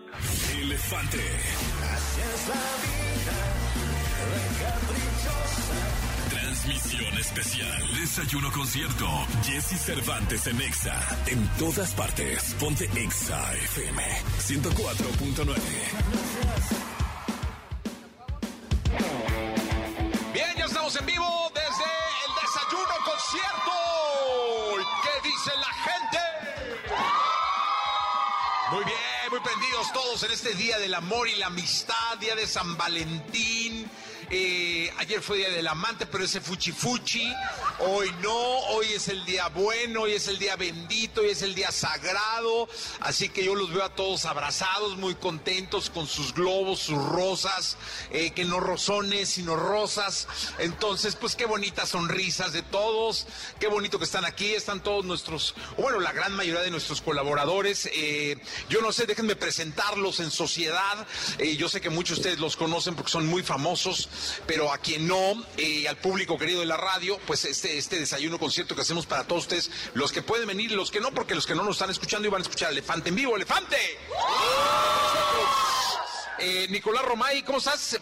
Elefante. 0.58 1.18
Transmisión 1.18 2.77
Desayuno 7.38 8.51
concierto. 8.51 9.07
Jesse 9.44 9.79
Cervantes 9.79 10.44
en 10.48 10.61
Exa. 10.61 11.01
En 11.29 11.48
todas 11.57 11.94
partes. 11.94 12.57
Ponte 12.59 12.90
Exa 12.96 13.55
FM 13.55 14.03
104.9. 14.40 15.55
Bien, 20.33 20.57
ya 20.57 20.64
estamos 20.64 20.96
en 20.96 21.07
vivo 21.07 21.53
desde 21.55 21.85
el 22.27 22.35
desayuno 22.42 22.94
concierto. 23.05 23.72
¿Qué 25.05 25.29
dice 25.29 25.53
la 25.61 25.72
gente? 25.87 26.18
Muy 28.72 28.85
bien, 28.85 29.31
muy 29.31 29.40
prendidos 29.40 29.92
todos 29.92 30.24
en 30.24 30.33
este 30.33 30.55
día 30.55 30.81
del 30.81 30.94
amor 30.94 31.29
y 31.29 31.37
la 31.37 31.46
amistad, 31.46 32.18
día 32.18 32.35
de 32.35 32.48
San 32.48 32.77
Valentín. 32.77 33.57
Eh, 34.30 34.92
ayer 34.98 35.22
fue 35.22 35.38
día 35.38 35.50
del 35.50 35.66
amante, 35.66 36.06
pero 36.06 36.24
ese 36.24 36.40
fuchi 36.40 36.72
fuchi. 36.72 37.32
Hoy 37.80 38.12
no, 38.22 38.58
hoy 38.70 38.86
es 38.92 39.06
el 39.06 39.24
día 39.24 39.46
bueno, 39.50 40.02
hoy 40.02 40.12
es 40.12 40.26
el 40.26 40.36
día 40.40 40.56
bendito, 40.56 41.20
hoy 41.20 41.30
es 41.30 41.42
el 41.42 41.54
día 41.54 41.70
sagrado. 41.70 42.68
Así 42.98 43.28
que 43.28 43.44
yo 43.44 43.54
los 43.54 43.72
veo 43.72 43.84
a 43.84 43.94
todos 43.94 44.24
abrazados, 44.24 44.96
muy 44.96 45.14
contentos 45.14 45.88
con 45.88 46.08
sus 46.08 46.34
globos, 46.34 46.80
sus 46.80 46.98
rosas, 46.98 47.76
eh, 48.10 48.32
que 48.32 48.44
no 48.44 48.58
rosones, 48.58 49.28
sino 49.28 49.54
rosas. 49.54 50.26
Entonces, 50.58 51.14
pues 51.14 51.36
qué 51.36 51.46
bonitas 51.46 51.90
sonrisas 51.90 52.52
de 52.52 52.62
todos, 52.62 53.28
qué 53.60 53.68
bonito 53.68 53.98
que 53.98 54.06
están 54.06 54.24
aquí, 54.24 54.54
están 54.54 54.82
todos 54.82 55.04
nuestros, 55.04 55.54
bueno, 55.76 56.00
la 56.00 56.10
gran 56.10 56.32
mayoría 56.32 56.62
de 56.62 56.72
nuestros 56.72 57.00
colaboradores. 57.00 57.88
Eh, 57.92 58.38
yo 58.68 58.80
no 58.80 58.90
sé, 58.90 59.06
déjenme 59.06 59.36
presentarlos 59.36 60.18
en 60.18 60.32
sociedad. 60.32 61.06
Eh, 61.38 61.54
yo 61.54 61.68
sé 61.68 61.80
que 61.80 61.90
muchos 61.90 62.16
de 62.16 62.20
ustedes 62.22 62.38
los 62.40 62.56
conocen 62.56 62.96
porque 62.96 63.12
son 63.12 63.26
muy 63.26 63.44
famosos, 63.44 64.08
pero 64.48 64.72
a 64.72 64.78
quien 64.78 65.06
no, 65.06 65.44
eh, 65.56 65.86
al 65.86 65.96
público 65.98 66.36
querido 66.36 66.58
de 66.58 66.66
la 66.66 66.76
radio, 66.76 67.20
pues 67.24 67.44
este, 67.44 67.67
este 67.76 67.98
desayuno 67.98 68.38
concierto 68.38 68.74
que 68.74 68.83
hacemos 68.83 69.04
para 69.04 69.24
todos 69.24 69.42
ustedes, 69.42 69.70
los 69.94 70.12
que 70.12 70.22
pueden 70.22 70.46
venir 70.48 70.72
y 70.72 70.74
los 70.74 70.90
que 70.90 71.00
no, 71.00 71.12
porque 71.12 71.35
los 71.35 71.46
que 71.46 71.54
no 71.54 71.64
nos 71.64 71.76
están 71.76 71.90
escuchando 71.90 72.28
iban 72.28 72.40
a 72.40 72.42
escuchar 72.42 72.72
Elefante 72.72 73.11
en 73.11 73.16
vivo. 73.16 73.37
¡Elefante! 73.37 73.76
Eh, 76.40 76.66
Nicolás 76.70 77.05
Romay, 77.05 77.42
¿cómo 77.42 77.59
estás? 77.59 77.98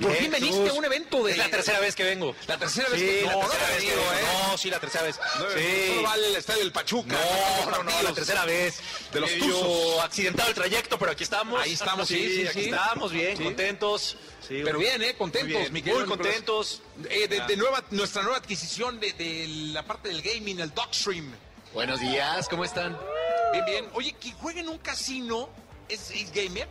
Por 0.00 0.12
fin 0.14 0.30
veniste 0.30 0.68
a 0.68 0.72
un 0.72 0.84
evento 0.84 1.24
de... 1.24 1.32
Es 1.32 1.38
la 1.38 1.48
tercera 1.48 1.80
vez 1.80 1.94
que 1.94 2.04
vengo. 2.04 2.34
La 2.46 2.56
tercera 2.58 2.88
vez 2.88 3.00
que... 3.00 3.22
la 3.22 3.32
No, 3.32 3.42
no, 3.42 3.48
vengo. 3.48 3.90
¿eh? 3.90 4.24
No, 4.48 4.58
sí, 4.58 4.70
la 4.70 4.78
tercera 4.80 5.04
vez. 5.04 5.18
No, 5.38 5.44
Sí. 5.50 5.86
Solo 5.88 6.02
va 6.02 6.12
al 6.12 6.36
estadio 6.36 6.60
del 6.60 6.72
Pachuca. 6.72 7.18
No, 7.64 7.70
no, 7.70 7.82
no, 7.82 8.02
la 8.02 8.12
tercera 8.12 8.44
vez. 8.44 8.80
De 9.12 9.20
los 9.20 9.30
Tuzos. 9.38 10.04
accidentado 10.04 10.48
el 10.48 10.54
trayecto, 10.54 10.98
pero 10.98 11.12
aquí 11.12 11.24
estamos. 11.24 11.60
Ahí 11.60 11.72
estamos, 11.72 12.08
sí, 12.08 12.36
sí, 12.42 12.46
aquí 12.46 12.64
estamos, 12.66 13.12
bien, 13.12 13.36
contentos. 13.42 14.16
Pero 14.48 14.78
bien, 14.78 15.02
¿eh? 15.02 15.14
Contentos, 15.14 15.70
Muy, 15.70 15.82
muy 15.82 16.04
contentos. 16.04 16.82
Eh, 17.08 17.26
de, 17.28 17.40
de 17.40 17.56
nueva, 17.56 17.84
nuestra 17.90 18.22
nueva 18.22 18.38
adquisición 18.38 19.00
de, 19.00 19.12
de 19.12 19.46
la 19.72 19.82
parte 19.84 20.08
del 20.08 20.22
gaming, 20.22 20.60
el 20.60 20.72
Dogstream. 20.74 21.32
Buenos 21.72 22.00
días, 22.00 22.48
¿cómo 22.48 22.64
están? 22.64 22.98
Bien, 23.52 23.64
bien. 23.64 23.88
Oye, 23.94 24.12
que 24.12 24.32
juega 24.32 24.60
en 24.60 24.68
un 24.68 24.78
casino, 24.78 25.48
¿es, 25.88 26.10
es 26.10 26.32
gamer? 26.32 26.68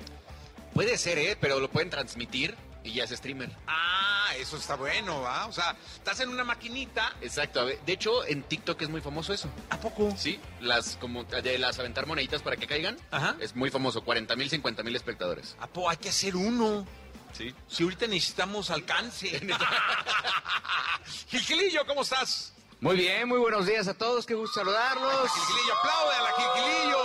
Puede 0.74 0.98
ser, 0.98 1.18
¿eh? 1.18 1.38
Pero 1.40 1.60
lo 1.60 1.70
pueden 1.70 1.90
transmitir. 1.90 2.56
y 2.84 2.94
ya 2.94 3.04
es 3.04 3.12
streamer. 3.12 3.52
Ah, 3.68 4.32
eso 4.40 4.58
está 4.58 4.76
bueno, 4.76 5.22
¿va? 5.22 5.46
O 5.46 5.52
sea, 5.54 5.76
estás 5.96 6.20
en 6.22 6.30
una 6.30 6.44
maquinita. 6.44 7.14
Exacto. 7.22 7.64
De 7.66 7.80
hecho, 7.94 8.26
en 8.26 8.42
TikTok 8.42 8.82
es 8.82 8.90
muy 8.90 9.02
famoso 9.02 9.34
eso. 9.34 9.50
¿A 9.70 9.80
poco? 9.80 10.12
Sí, 10.18 10.40
las 10.62 10.96
como 10.98 11.24
de 11.26 11.60
las 11.60 11.78
aventar 11.78 12.08
moneditas 12.08 12.42
para 12.42 12.56
que 12.58 12.66
caigan. 12.66 12.98
Ajá. 13.12 13.36
Es 13.40 13.56
muy 13.56 13.70
famoso, 13.70 14.04
40 14.04 14.36
mil, 14.36 14.50
50 14.50 14.82
mil 14.82 14.96
espectadores. 14.96 15.56
¿A 15.60 15.68
po- 15.68 15.90
hay 15.90 15.98
que 15.98 16.10
hacer 16.10 16.36
uno. 16.36 16.88
Sí. 17.34 17.54
Si 17.68 17.84
ahorita 17.84 18.08
necesitamos 18.08 18.72
alcance. 18.72 19.30
Gilgilillo, 21.30 21.86
¿cómo 21.86 22.02
estás? 22.02 22.54
Muy 22.82 22.96
bien, 22.96 23.30
muy 23.30 23.38
buenos 23.38 23.68
días 23.68 23.88
a 23.88 23.94
todos, 23.94 24.26
qué 24.26 24.34
gusto 24.34 24.62
saludarlos. 24.62 25.30
Gilgilillo, 25.32 25.74
aplaude 25.76 26.16
a 26.16 26.24
la 26.24 26.32
Gilgilillo. 26.32 26.98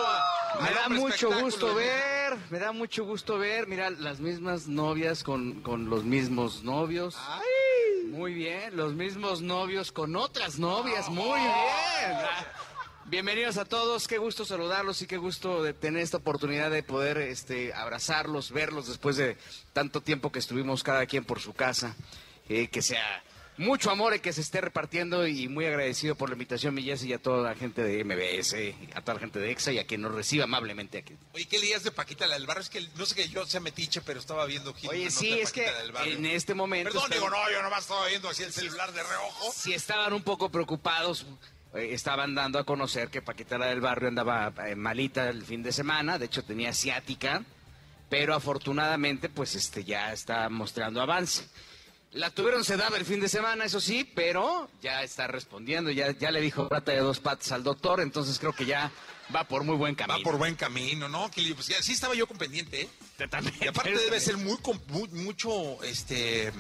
Me 0.63 0.75
da 0.75 0.89
mucho 0.89 1.43
gusto 1.43 1.75
ver, 1.75 2.35
me 2.49 2.59
da 2.59 2.73
mucho 2.73 3.05
gusto 3.05 3.37
ver, 3.37 3.67
mira, 3.67 3.91
las 3.91 4.19
mismas 4.19 4.69
novias 4.69 5.23
con, 5.23 5.61
con 5.61 5.91
los 5.91 6.03
mismos 6.03 6.65
novios. 6.65 7.15
Muy 8.07 8.33
bien, 8.33 8.75
los 8.75 8.95
mismos 8.95 9.43
novios 9.43 9.93
con 9.93 10.17
otras 10.17 10.59
novias, 10.59 11.11
muy 11.11 11.39
bien. 11.41 11.53
Ah, 11.53 12.47
Bienvenidos 13.05 13.59
a 13.59 13.67
todos, 13.67 14.09
qué 14.09 14.17
gusto 14.17 14.47
saludarlos 14.47 15.03
y 15.03 15.07
qué 15.07 15.19
gusto 15.19 15.63
de 15.63 15.75
tener 15.75 16.01
esta 16.01 16.17
oportunidad 16.17 16.71
de 16.71 16.85
poder 16.85 17.19
este, 17.19 17.75
abrazarlos, 17.75 18.51
verlos 18.51 18.89
después 18.89 19.19
de 19.19 19.37
tanto 19.75 20.01
tiempo 20.01 20.33
que 20.33 20.39
estuvimos 20.39 20.83
cada 20.83 21.05
quien 21.05 21.27
por 21.27 21.39
su 21.39 21.53
casa. 21.53 21.95
Eh, 22.49 22.69
que 22.69 22.81
sea 22.81 23.23
mucho 23.59 23.91
amor 23.91 24.21
que 24.21 24.33
se 24.33 24.41
esté 24.41 24.61
repartiendo 24.61 25.27
y 25.27 25.49
muy 25.49 25.67
agradecido 25.67 26.15
por 26.15 26.29
la 26.29 26.35
invitación, 26.35 26.75
mi 26.75 26.83
y 26.83 27.13
a 27.13 27.19
toda 27.19 27.51
la 27.51 27.57
gente 27.57 27.83
de 27.83 28.05
MBS, 28.05 28.55
a 28.95 29.01
toda 29.01 29.15
la 29.15 29.21
gente 29.21 29.39
de 29.39 29.51
EXA 29.51 29.73
y 29.73 29.79
a 29.79 29.87
quien 29.87 30.03
nos 30.03 30.15
reciba 30.15 30.45
amablemente 30.45 30.99
aquí. 30.99 31.15
Oye, 31.35 31.47
¿qué 31.47 31.59
leías 31.59 31.83
de 31.83 31.91
Paquita 31.91 32.27
la 32.27 32.35
del 32.35 32.47
barrio? 32.47 32.63
Es 32.63 32.71
que 32.71 32.87
no 32.97 33.07
sé 33.07 33.15
que 33.15 33.29
yo 33.29 33.45
sea 33.47 33.61
metiche, 33.61 34.01
pero 34.03 34.21
estaba 34.21 34.47
viendo 34.47 34.73
Gil, 34.75 34.91
Oye, 34.91 35.11
sí, 35.11 35.33
es 35.33 35.53
que 35.53 35.67
en 36.05 36.27
este 36.27 36.55
momento... 36.55 36.93
Perdón, 36.93 37.11
digo, 37.11 37.31
no, 37.31 37.51
yo 37.51 37.63
nomás 37.63 37.83
estaba 37.83 38.07
viendo 38.07 38.29
así 38.29 38.43
el 38.43 38.53
celular 38.53 38.93
de 38.93 39.03
reojo. 39.03 39.53
si 39.53 39.75
estaban 39.75 40.13
un 40.13 40.23
poco 40.23 40.51
preocupados, 40.51 41.27
eh, 41.75 41.89
estaban 41.93 42.35
dando 42.35 42.59
a 42.59 42.65
conocer 42.65 43.09
que 43.09 43.23
Paquita 43.23 43.59
la 43.59 43.67
del 43.67 43.81
Barrio 43.81 44.09
andaba 44.09 44.53
eh, 44.67 44.77
malita 44.77 45.29
el 45.29 45.45
fin 45.45 45.63
de 45.63 45.73
semana, 45.73 46.19
de 46.19 46.27
hecho 46.27 46.45
tenía 46.45 46.73
ciática, 46.73 47.43
pero 48.09 48.35
afortunadamente 48.35 49.29
pues 49.29 49.55
este 49.57 49.85
ya 49.85 50.13
está 50.13 50.49
mostrando 50.49 51.01
avance. 51.01 51.49
La 52.13 52.31
tuvieron 52.31 52.65
sedada 52.65 52.97
el 52.97 53.05
fin 53.05 53.21
de 53.21 53.29
semana, 53.29 53.65
eso 53.65 53.81
sí, 53.81 54.11
pero 54.15 54.71
ya 54.81 55.03
está 55.03 55.27
respondiendo, 55.27 55.91
ya, 55.91 56.13
ya 56.13 56.31
le 56.31 56.41
dijo 56.41 56.67
rata 56.71 56.93
de 56.93 56.99
dos 57.01 57.21
patas 57.21 57.53
al 57.53 57.63
doctor, 57.63 58.01
entonces 58.01 58.39
creo 58.39 58.55
que 58.55 58.65
ya 58.65 58.91
va 59.35 59.45
por 59.45 59.65
muy 59.65 59.77
buen 59.77 59.95
camino. 59.95 60.19
Va 60.19 60.25
por 60.25 60.39
buen 60.39 60.55
camino, 60.55 61.09
¿no? 61.09 61.29
Gilillo, 61.31 61.57
pues 61.57 61.67
ya, 61.67 61.83
sí 61.83 61.93
estaba 61.93 62.15
yo 62.15 62.27
con 62.27 62.39
pendiente, 62.39 62.83
¿eh? 63.19 63.29
También- 63.29 63.55
Y 63.61 63.67
aparte 63.67 63.91
debe 63.99 64.19
ser 64.21 64.39
muy, 64.39 64.57
muy- 64.89 65.09
mucho, 65.09 65.83
este... 65.83 66.53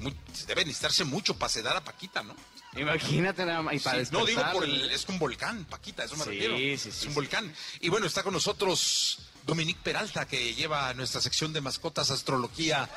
muy- 0.00 0.16
debe 0.46 0.64
necesitarse 0.64 1.04
mucho 1.04 1.36
para 1.36 1.50
sedar 1.50 1.76
a 1.76 1.84
Paquita, 1.84 2.22
¿no? 2.22 2.34
Imagínate 2.74 3.44
nada 3.44 3.60
más. 3.60 3.74
y 3.74 3.80
para 3.80 4.02
Sí, 4.02 4.10
no 4.12 4.24
digo 4.24 4.42
por 4.52 4.64
el, 4.64 4.90
es 4.90 5.06
un 5.06 5.18
volcán, 5.18 5.66
Paquita, 5.66 6.04
eso 6.04 6.16
me 6.16 6.24
Sí, 6.24 6.30
refiero. 6.30 6.56
sí, 6.56 6.88
es 6.88 7.04
un 7.04 7.12
volcán. 7.12 7.54
Y 7.80 7.90
bueno, 7.90 8.06
está 8.06 8.22
con 8.22 8.32
nosotros 8.32 9.18
Dominique 9.44 9.80
Peralta, 9.82 10.26
que 10.26 10.54
lleva 10.54 10.94
nuestra 10.94 11.20
sección 11.20 11.52
de 11.52 11.60
mascotas, 11.60 12.10
astrología, 12.10 12.88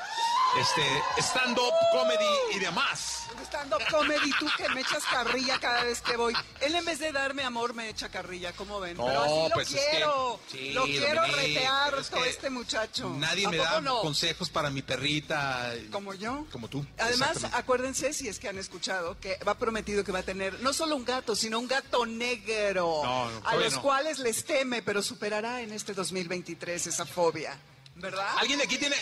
este, 0.58 0.82
stand-up, 1.22 1.72
comedy 1.92 2.24
y 2.54 2.58
demás. 2.58 3.22
Stand-up 3.44 3.82
comedy, 3.90 4.30
tú 4.38 4.46
que 4.56 4.68
me 4.70 4.80
echas 4.80 5.04
carrilla 5.04 5.58
cada 5.60 5.84
vez 5.84 6.00
que 6.00 6.16
voy. 6.16 6.34
Él 6.60 6.74
en 6.74 6.84
vez 6.84 6.98
de 6.98 7.12
darme 7.12 7.44
amor 7.44 7.74
me 7.74 7.88
echa 7.90 8.08
carrilla, 8.08 8.52
¿cómo 8.54 8.80
ven? 8.80 8.96
No, 8.96 9.06
Pero 9.06 9.22
así 9.22 9.34
lo 9.34 9.54
pues 9.54 9.68
es 9.72 9.74
que- 9.84 9.90
quiero. 9.90 10.40
sí, 10.50 10.72
lo 10.72 10.84
quiero 10.84 11.20
Dominique, 11.22 11.54
retear 11.54 11.94
es 11.98 12.10
que 12.10 12.28
este 12.28 12.50
muchacho. 12.50 13.10
Nadie 13.10 13.46
¿A 13.46 13.50
me 13.50 13.56
da 13.58 13.80
no? 13.80 14.00
consejos 14.00 14.48
para 14.50 14.70
mi 14.70 14.82
perrita. 14.82 15.72
Como 15.92 16.14
yo. 16.14 16.46
Como 16.50 16.68
tú. 16.68 16.84
Además, 16.98 17.44
acuérdense, 17.52 18.12
si 18.14 18.26
es 18.28 18.38
que 18.38 18.48
han 18.48 18.58
escuchado, 18.58 19.18
que 19.20 19.36
va 19.46 19.54
prometido 19.54 20.02
que 20.02 20.12
va 20.12 20.20
a 20.20 20.24
tener 20.24 20.58
no 20.60 20.72
solo 20.72 20.96
un 20.96 21.04
gato, 21.04 21.36
sino 21.36 21.58
un 21.58 21.68
gato 21.68 22.06
negro. 22.06 23.02
No, 23.04 23.30
a 23.44 23.56
los 23.56 23.78
cuales 23.78 24.18
les 24.18 24.44
teme, 24.44 24.82
pero 24.82 25.02
superará 25.02 25.60
en 25.60 25.72
este 25.72 25.92
2023 25.94 26.86
esa 26.86 27.04
fobia. 27.06 27.56
¿Verdad? 27.96 28.28
¿Alguien 28.38 28.58
de 28.58 28.64
aquí 28.64 28.76
tiene? 28.78 28.96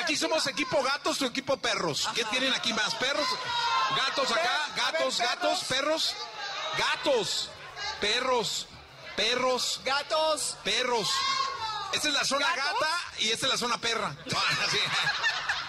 Aquí 0.00 0.16
somos 0.16 0.46
equipo 0.46 0.82
gatos 0.82 1.20
o 1.22 1.26
equipo 1.26 1.56
perros. 1.56 2.08
¿Qué 2.14 2.24
tienen 2.26 2.52
aquí 2.54 2.72
más? 2.72 2.94
¿Perros? 2.94 3.26
¿Gatos 3.96 4.30
acá? 4.30 4.66
Ver, 4.74 4.84
¿Gatos, 4.92 5.18
gatos, 5.18 5.64
perros? 5.64 6.14
Gatos, 6.78 7.50
perros, 8.00 8.66
perros, 9.16 9.80
Gatos. 9.84 10.56
perros. 10.62 11.10
Esta 11.92 12.06
es 12.08 12.14
la 12.14 12.24
zona 12.24 12.46
¿Gatos? 12.54 12.80
gata 12.80 12.98
y 13.18 13.30
esta 13.30 13.46
es 13.46 13.52
la 13.52 13.58
zona 13.58 13.78
perra. 13.78 14.14
No, 14.26 14.38
así. 14.64 14.78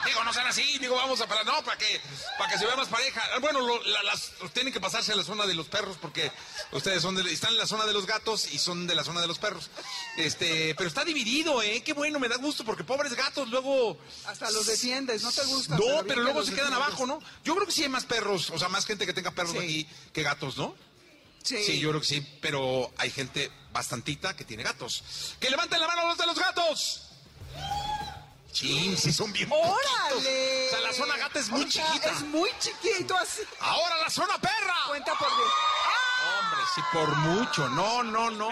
Digo, 0.05 0.23
no 0.23 0.33
sean 0.33 0.47
así, 0.47 0.77
digo, 0.79 0.95
vamos 0.95 1.21
a 1.21 1.27
para 1.27 1.43
no, 1.43 1.63
para 1.63 1.77
que 1.77 2.01
para 2.37 2.51
que 2.51 2.57
se 2.57 2.65
vea 2.65 2.75
más 2.75 2.87
pareja. 2.87 3.21
Bueno, 3.39 3.59
lo- 3.61 3.81
la- 3.83 4.03
las 4.03 4.31
tienen 4.53 4.73
que 4.73 4.79
pasarse 4.81 5.11
a 5.13 5.15
la 5.15 5.23
zona 5.23 5.45
de 5.45 5.53
los 5.53 5.67
perros 5.67 5.97
porque 6.01 6.31
ustedes 6.71 7.01
son 7.01 7.15
de, 7.15 7.31
están 7.31 7.51
en 7.51 7.57
la 7.59 7.67
zona 7.67 7.85
de 7.85 7.93
los 7.93 8.05
gatos 8.07 8.51
y 8.53 8.57
son 8.57 8.87
de 8.87 8.95
la 8.95 9.03
zona 9.03 9.21
de 9.21 9.27
los 9.27 9.37
perros. 9.39 9.69
Este, 10.17 10.73
pero 10.75 10.87
está 10.87 11.05
dividido, 11.05 11.61
eh, 11.61 11.81
qué 11.83 11.93
bueno, 11.93 12.19
me 12.19 12.27
da 12.27 12.37
gusto 12.37 12.63
porque 12.65 12.83
pobres 12.83 13.13
gatos 13.13 13.49
luego 13.49 13.97
Hasta 14.25 14.49
los 14.51 14.65
defiendes, 14.65 15.21
¿no 15.23 15.31
te 15.31 15.43
gusta? 15.45 15.77
No, 15.77 16.03
pero 16.07 16.21
luego 16.21 16.43
se 16.43 16.53
quedan 16.53 16.73
abajo, 16.73 17.05
¿no? 17.05 17.19
Yo 17.43 17.53
creo 17.55 17.65
que 17.67 17.71
sí 17.73 17.83
hay 17.83 17.89
más 17.89 18.05
perros, 18.05 18.49
o 18.49 18.57
sea, 18.59 18.69
más 18.69 18.85
gente 18.85 19.05
que 19.05 19.13
tenga 19.13 19.31
perros 19.31 19.51
Sí. 19.53 19.57
aquí 19.59 19.87
que 20.13 20.23
gatos, 20.23 20.57
¿no? 20.57 20.75
Sí. 21.43 21.63
Sí, 21.63 21.79
yo 21.79 21.89
creo 21.89 22.01
que 22.01 22.07
sí, 22.07 22.21
pero 22.41 22.91
hay 22.97 23.09
gente 23.11 23.51
bastantita 23.71 24.35
que 24.35 24.43
tiene 24.45 24.61
gatos. 24.63 25.03
¡Que 25.39 25.49
levanten 25.49 25.79
la 25.79 25.87
mano 25.87 26.07
los 26.07 26.17
de 26.17 26.25
los 26.27 26.37
gatos! 26.37 27.07
Chin, 28.51 28.97
sí 28.97 29.13
son 29.13 29.31
bien 29.31 29.49
poquitos. 29.49 29.71
¡Órale! 30.09 30.67
O 30.67 30.69
sea, 30.69 30.79
la 30.81 30.93
zona 30.93 31.17
gata 31.17 31.39
es 31.39 31.49
muy 31.49 31.63
O 31.63 31.71
sea, 31.71 31.85
chiquita. 31.85 32.09
Es 32.11 32.21
muy 32.21 32.49
chiquito 32.59 33.17
así. 33.17 33.41
¡Ahora 33.59 33.97
la 33.97 34.09
zona 34.09 34.37
perra! 34.39 34.75
Cuenta 34.87 35.13
por 35.15 35.27
diez. 35.29 35.49
Hombre, 36.39 36.61
sí, 36.75 36.81
por 36.93 37.15
mucho. 37.17 37.69
No, 37.69 38.03
no, 38.03 38.29
no. 38.31 38.49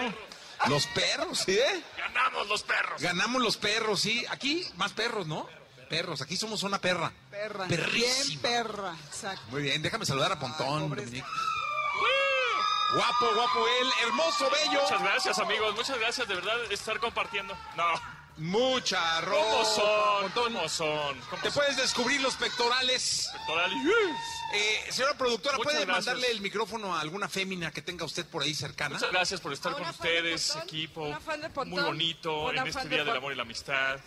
Los 0.68 0.88
perros, 0.88 1.40
¿sí? 1.46 1.58
eh? 1.58 1.84
¡Ganamos 1.98 2.48
los 2.48 2.64
perros! 2.64 3.02
Ganamos 3.02 3.42
los 3.42 3.58
perros, 3.58 4.02
sí. 4.02 4.26
Aquí 4.30 4.68
más 4.76 4.92
perros, 4.92 5.28
¿no? 5.28 5.48
Perros, 5.90 6.22
aquí 6.22 6.38
somos 6.38 6.60
zona 6.60 6.80
perra. 6.80 7.12
Perra. 7.32 7.66
Perrísima. 7.68 8.26
Bien 8.28 8.40
perra. 8.42 8.96
Exacto. 9.08 9.42
Muy 9.50 9.64
bien, 9.64 9.82
déjame 9.82 10.06
saludar 10.06 10.32
a 10.32 10.40
Pontón, 10.40 10.90
Dominique. 10.90 11.26
Guapo, 12.94 13.36
guapo 13.36 13.68
él, 13.82 13.88
hermoso, 14.04 14.50
bello. 14.50 14.82
Muchas 14.82 15.02
gracias, 15.02 15.40
amigos. 15.40 15.76
Muchas 15.76 15.98
gracias 16.00 16.28
de 16.28 16.36
verdad 16.36 16.72
estar 16.72 17.00
compartiendo. 17.00 17.56
No. 17.76 18.19
Mucha 18.40 19.22
¿Cómo 19.22 19.36
ropa. 19.36 19.66
son? 19.66 20.32
¿Cómo 20.32 20.70
son? 20.70 21.20
¿Cómo 21.30 21.42
Te 21.42 21.52
son? 21.52 21.54
puedes 21.62 21.78
descubrir 21.78 22.22
los 22.22 22.36
pectorales. 22.36 23.30
Pectoral. 23.34 23.72
Eh, 24.54 24.86
señora 24.92 25.16
productora, 25.18 25.58
Muchas 25.58 25.74
¿puede 25.74 25.86
gracias. 25.86 26.06
mandarle 26.08 26.32
el 26.32 26.42
micrófono 26.42 26.96
a 26.96 27.02
alguna 27.02 27.28
fémina 27.30 27.72
que 27.72 27.82
tenga 27.82 28.06
usted 28.06 28.26
por 28.26 28.42
ahí 28.44 28.54
cercana? 28.56 28.96
Muchas 28.96 29.12
gracias 29.12 29.42
por 29.42 29.54
estar 29.54 29.74
con 29.74 29.84
ustedes, 29.88 30.48
Pontón, 30.48 30.68
equipo. 30.68 31.18
Pontón, 31.54 31.70
Muy 31.70 31.82
bonito 31.84 32.52
en 32.52 32.68
este 32.68 32.84
de 32.84 32.90
Día 32.96 33.04
del 33.04 33.18
Amor 33.18 33.34
y 33.34 33.36
la 33.36 33.44
Amistad. 33.44 34.00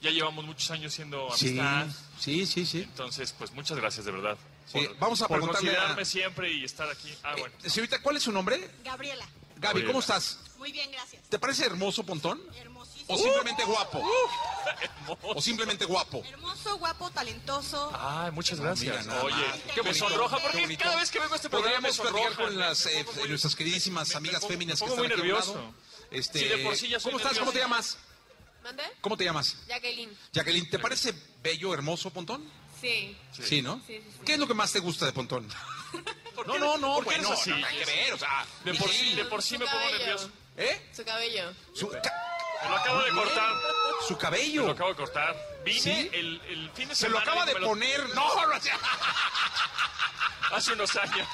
Ya 0.00 0.10
llevamos 0.10 0.44
muchos 0.44 0.70
años 0.70 0.92
siendo 0.94 1.26
amistad. 1.32 1.86
sí, 2.20 2.46
sí, 2.46 2.66
sí. 2.66 2.82
Entonces, 2.82 3.32
pues 3.36 3.50
muchas 3.52 3.76
gracias 3.78 4.04
de 4.04 4.12
verdad. 4.12 4.36
Sí, 4.66 4.86
vamos 5.00 5.22
a 5.22 5.28
por 5.28 5.38
preguntarle 5.38 5.70
a- 5.70 5.72
considerarme 5.74 6.04
siempre 6.04 6.52
y 6.52 6.64
estar 6.64 6.88
aquí. 6.90 7.12
Ah, 7.22 7.34
bueno. 7.38 7.54
Eh, 7.64 7.70
señorita, 7.70 8.00
¿cuál 8.02 8.16
es 8.16 8.22
su 8.24 8.30
nombre? 8.32 8.70
Gabriela. 8.84 9.26
Gaby, 9.56 9.84
¿cómo 9.86 9.98
estás? 10.00 10.38
Muy 10.58 10.70
bien, 10.70 10.90
gracias. 10.92 11.22
¿Te 11.28 11.38
parece 11.38 11.64
hermoso, 11.66 12.04
Pontón? 12.04 12.38
Hermosísimo. 12.54 12.77
¿O 13.08 13.16
simplemente 13.16 13.64
guapo? 13.64 14.02
¿O 15.22 15.40
simplemente 15.40 15.84
guapo? 15.86 16.22
Hermoso, 16.28 16.76
guapo, 16.78 17.10
talentoso. 17.10 17.90
Ay, 17.98 18.30
muchas 18.32 18.60
gracias. 18.60 19.06
Mira, 19.06 19.22
Oye, 19.22 19.34
más. 19.34 19.58
qué 19.74 19.82
me 19.82 19.94
sonroja 19.94 20.38
porque 20.38 20.76
cada 20.76 20.96
vez 20.96 21.10
que 21.10 21.18
vengo 21.18 21.32
a 21.32 21.36
este 21.36 21.48
programa 21.48 21.80
me 21.80 21.88
Podríamos 21.88 22.12
platicar 22.12 22.34
sonroja. 22.34 22.50
con 22.52 22.58
las, 22.58 22.86
eh, 22.86 23.06
nuestras 23.28 23.56
queridísimas 23.56 24.14
amigas 24.14 24.40
pongo- 24.42 24.48
féminas 24.52 24.80
me 24.80 24.86
que 24.86 24.92
están 24.92 24.98
muy 25.04 25.06
aquí 25.12 25.16
nervioso. 25.16 25.54
lado. 25.54 25.74
Este, 26.10 26.38
Sí, 26.40 26.44
de 26.46 26.58
por 26.58 26.76
sí 26.76 26.88
ya 26.88 27.00
soy 27.00 27.12
¿Cómo 27.12 27.22
estás? 27.22 27.38
¿Cómo 27.38 27.52
te 27.52 27.58
llamas? 27.58 27.98
¿Mande? 28.62 28.82
¿Cómo 29.00 29.16
te 29.16 29.24
llamas? 29.24 29.56
Jacqueline. 29.68 30.16
Jacqueline, 30.32 30.68
¿te 30.70 30.78
parece 30.78 31.14
bello, 31.42 31.72
hermoso 31.72 32.10
Pontón? 32.10 32.44
Sí. 32.80 33.16
Sí, 33.32 33.62
¿no? 33.62 33.76
Sí, 33.86 33.98
sí, 33.98 34.02
sí. 34.12 34.18
¿Qué 34.26 34.34
es 34.34 34.38
lo 34.38 34.46
que 34.46 34.54
más 34.54 34.70
te 34.72 34.80
gusta 34.80 35.06
de 35.06 35.12
Pontón? 35.12 35.48
¿Por 36.34 36.46
No, 36.46 36.58
no, 36.58 36.76
no, 36.76 36.94
por 36.96 37.04
qué 37.04 37.10
bueno, 37.20 37.28
eres 37.28 37.40
así? 37.40 37.50
no 37.50 37.66
hay 37.66 37.78
que 37.78 37.84
ver, 37.86 38.12
o 38.12 38.18
sea, 38.18 38.46
De 38.64 38.74
por 38.74 38.90
sí, 38.90 39.14
de 39.14 39.24
por 39.24 39.42
sí 39.42 39.56
me 39.58 39.66
pongo 39.66 39.90
nervioso. 39.98 40.30
¿Eh? 40.56 40.90
Su 40.94 41.04
cabello. 41.04 41.52
Su, 41.74 41.88
ca- 41.88 42.02
Me 42.62 42.68
lo 42.70 42.76
acabo 42.76 43.02
de 43.02 43.10
cortar. 43.12 43.52
su 44.02 44.08
Me 44.08 44.14
lo 44.14 44.18
cabello. 44.18 44.70
acabo 44.70 44.90
de 44.90 44.96
cortar. 44.96 45.36
Vine 45.64 45.80
¿Sí? 45.80 46.10
el, 46.12 46.40
el 46.48 46.70
fin 46.70 46.88
de 46.88 46.94
Se 46.94 47.08
lo 47.08 47.18
semana. 47.20 47.32
acaba 47.32 47.46
de 47.46 47.56
poner. 47.66 48.08
No, 48.14 48.46
no, 48.46 48.52
Hace 50.56 50.72
unos 50.72 50.96
años. 50.96 51.28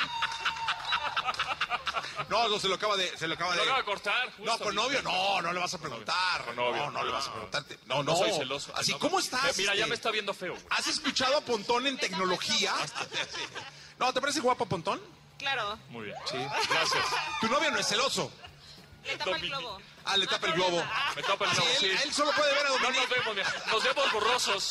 no, 2.28 2.48
no, 2.48 2.58
se 2.58 2.68
lo 2.68 2.74
acaba 2.74 2.96
de, 2.96 3.16
se 3.16 3.28
lo 3.28 3.34
acaba 3.34 3.52
de. 3.52 3.58
lo 3.58 3.62
acabo 3.64 3.78
de 3.78 3.84
cortar. 3.84 4.26
justo 4.36 4.44
No, 4.44 4.58
con 4.58 4.74
novio, 4.74 5.02
no, 5.02 5.40
no 5.42 5.52
le 5.52 5.60
vas 5.60 5.74
a 5.74 5.78
preguntar. 5.78 6.44
Con 6.44 6.56
novio. 6.56 6.84
No, 6.86 6.90
no 6.90 7.04
le 7.04 7.12
vas 7.12 7.28
a 7.28 7.32
preguntar. 7.32 7.64
No, 7.86 7.96
no, 8.02 8.12
No 8.12 8.16
soy 8.16 8.32
celoso. 8.32 8.72
Así, 8.76 8.92
No, 8.92 8.98
¿cómo 8.98 9.18
no. 9.18 9.24
estás? 9.24 9.56
Mira, 9.56 9.72
ya 9.74 9.80
este? 9.80 9.88
me 9.90 9.94
está 9.94 10.10
viendo 10.10 10.34
feo. 10.34 10.52
güey. 10.54 10.66
¿Has 10.70 10.86
escuchado 10.88 11.36
a 11.36 11.40
Pontón 11.42 11.86
en 11.86 11.98
tecnología? 11.98 12.74
No, 13.96 14.12
¿te 14.12 14.20
parece 14.20 14.40
guapo 14.40 14.66
Pontón? 14.66 15.00
Claro. 15.38 15.78
Muy 15.88 16.06
bien. 16.06 16.16
Sí. 16.28 16.36
Gracias. 16.68 17.04
Tu 17.40 17.46
novio 17.46 17.70
no 17.70 17.78
es 17.78 17.86
celoso. 17.86 18.28
Le 19.06 19.16
tapa 19.16 19.36
el 19.36 19.48
globo. 19.48 19.78
Ah, 20.04 20.16
le 20.16 20.26
tapa 20.26 20.46
el 20.48 20.52
globo. 20.54 20.84
Me 21.16 21.22
tapa 21.22 21.44
el 21.46 21.50
globo, 21.56 21.68
él, 21.70 21.76
sí. 21.80 21.90
él 22.04 22.12
solo 22.12 22.32
puede 22.32 22.52
ver 22.54 22.66
a 22.66 22.68
No 22.68 22.74
Dominique. 22.78 23.00
nos 23.00 23.10
vemos. 23.36 23.66
Nos 23.72 23.84
vemos 23.84 24.12
borrosos. 24.12 24.70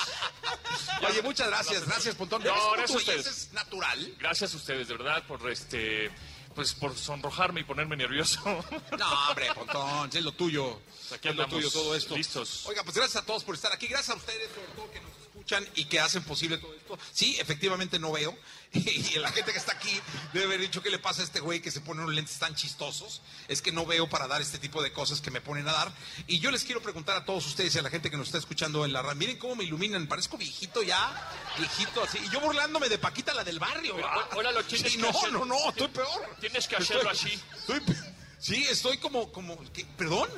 Oye, 1.09 1.21
muchas 1.21 1.47
gracias, 1.47 1.85
gracias, 1.85 2.15
Pontón. 2.15 2.43
No, 2.43 2.53
¿Ves 2.53 2.61
cómo 2.61 2.73
gracias 2.75 2.95
a 2.95 2.97
ustedes. 2.97 3.27
es 3.27 3.53
natural? 3.53 4.15
Gracias 4.19 4.53
a 4.53 4.57
ustedes, 4.57 4.87
de 4.87 4.97
verdad, 4.97 5.23
por 5.27 5.49
este. 5.49 6.11
Pues 6.55 6.75
por 6.75 6.95
sonrojarme 6.95 7.61
y 7.61 7.63
ponerme 7.63 7.95
nervioso. 7.95 8.39
No, 8.97 9.27
hombre, 9.29 9.51
Pontón, 9.55 10.09
es 10.13 10.23
lo 10.23 10.31
tuyo. 10.33 10.81
Aquí 11.13 11.29
es 11.29 11.35
lo 11.35 11.47
tuyo 11.47 11.71
todo 11.71 11.95
esto. 11.95 12.15
listos. 12.15 12.65
Oiga, 12.67 12.83
pues 12.83 12.95
gracias 12.95 13.23
a 13.23 13.25
todos 13.25 13.43
por 13.43 13.55
estar 13.55 13.71
aquí. 13.71 13.87
Gracias 13.87 14.11
a 14.15 14.19
ustedes, 14.19 14.49
sobre 14.53 14.67
todo, 14.73 14.91
que 14.91 14.99
nos 15.01 15.11
escuchan 15.43 15.67
y 15.75 15.85
que 15.85 15.99
hacen 15.99 16.23
posible 16.23 16.57
todo 16.57 16.73
esto. 16.73 16.97
Sí, 17.11 17.37
efectivamente 17.39 17.99
no 17.99 18.11
veo. 18.11 18.35
Y 18.73 19.19
la 19.19 19.31
gente 19.31 19.51
que 19.51 19.59
está 19.59 19.73
aquí 19.73 19.91
debe 20.33 20.45
haber 20.45 20.59
dicho 20.61 20.81
qué 20.81 20.89
le 20.89 20.97
pasa 20.97 21.21
a 21.21 21.25
este 21.25 21.39
güey 21.41 21.61
que 21.61 21.69
se 21.69 21.79
pone 21.81 22.01
unos 22.01 22.15
lentes 22.15 22.39
tan 22.39 22.55
chistosos. 22.55 23.21
Es 23.47 23.61
que 23.61 23.71
no 23.71 23.85
veo 23.85 24.09
para 24.09 24.27
dar 24.27 24.41
este 24.41 24.57
tipo 24.57 24.81
de 24.81 24.91
cosas 24.91 25.21
que 25.21 25.29
me 25.29 25.41
ponen 25.41 25.67
a 25.67 25.73
dar. 25.73 25.91
Y 26.25 26.39
yo 26.39 26.49
les 26.49 26.63
quiero 26.63 26.81
preguntar 26.81 27.15
a 27.17 27.23
todos 27.25 27.45
ustedes 27.45 27.75
y 27.75 27.79
a 27.79 27.81
la 27.83 27.91
gente 27.91 28.09
que 28.09 28.17
nos 28.17 28.27
está 28.27 28.39
escuchando 28.39 28.83
en 28.85 28.91
la 28.93 29.01
radio. 29.03 29.15
Miren 29.15 29.37
cómo 29.37 29.55
me 29.57 29.63
iluminan. 29.63 30.07
Parezco 30.07 30.37
viejito 30.37 30.81
ya. 30.81 31.31
Viejito 31.59 32.01
así. 32.03 32.17
Y 32.25 32.29
yo 32.31 32.39
burlándome 32.39 32.89
de 32.89 32.97
Paquita, 32.97 33.33
la 33.35 33.43
del 33.43 33.59
barrio. 33.59 33.95
Ahora 34.31 34.51
lo 34.51 34.63
tienes 34.63 34.91
Sí, 34.91 34.97
que 34.97 35.03
no, 35.03 35.09
hacer. 35.09 35.31
no, 35.33 35.45
no, 35.45 35.69
estoy 35.69 35.89
peor. 35.89 36.35
Tienes 36.39 36.67
que 36.67 36.75
hacerlo 36.77 37.11
Estoy- 37.11 37.31
así. 37.33 37.41
estoy- 37.59 37.95
sí, 38.39 38.63
estoy 38.69 38.97
como, 38.97 39.31
como, 39.31 39.55
¿qué? 39.71 39.85
¿perdón? 39.97 40.29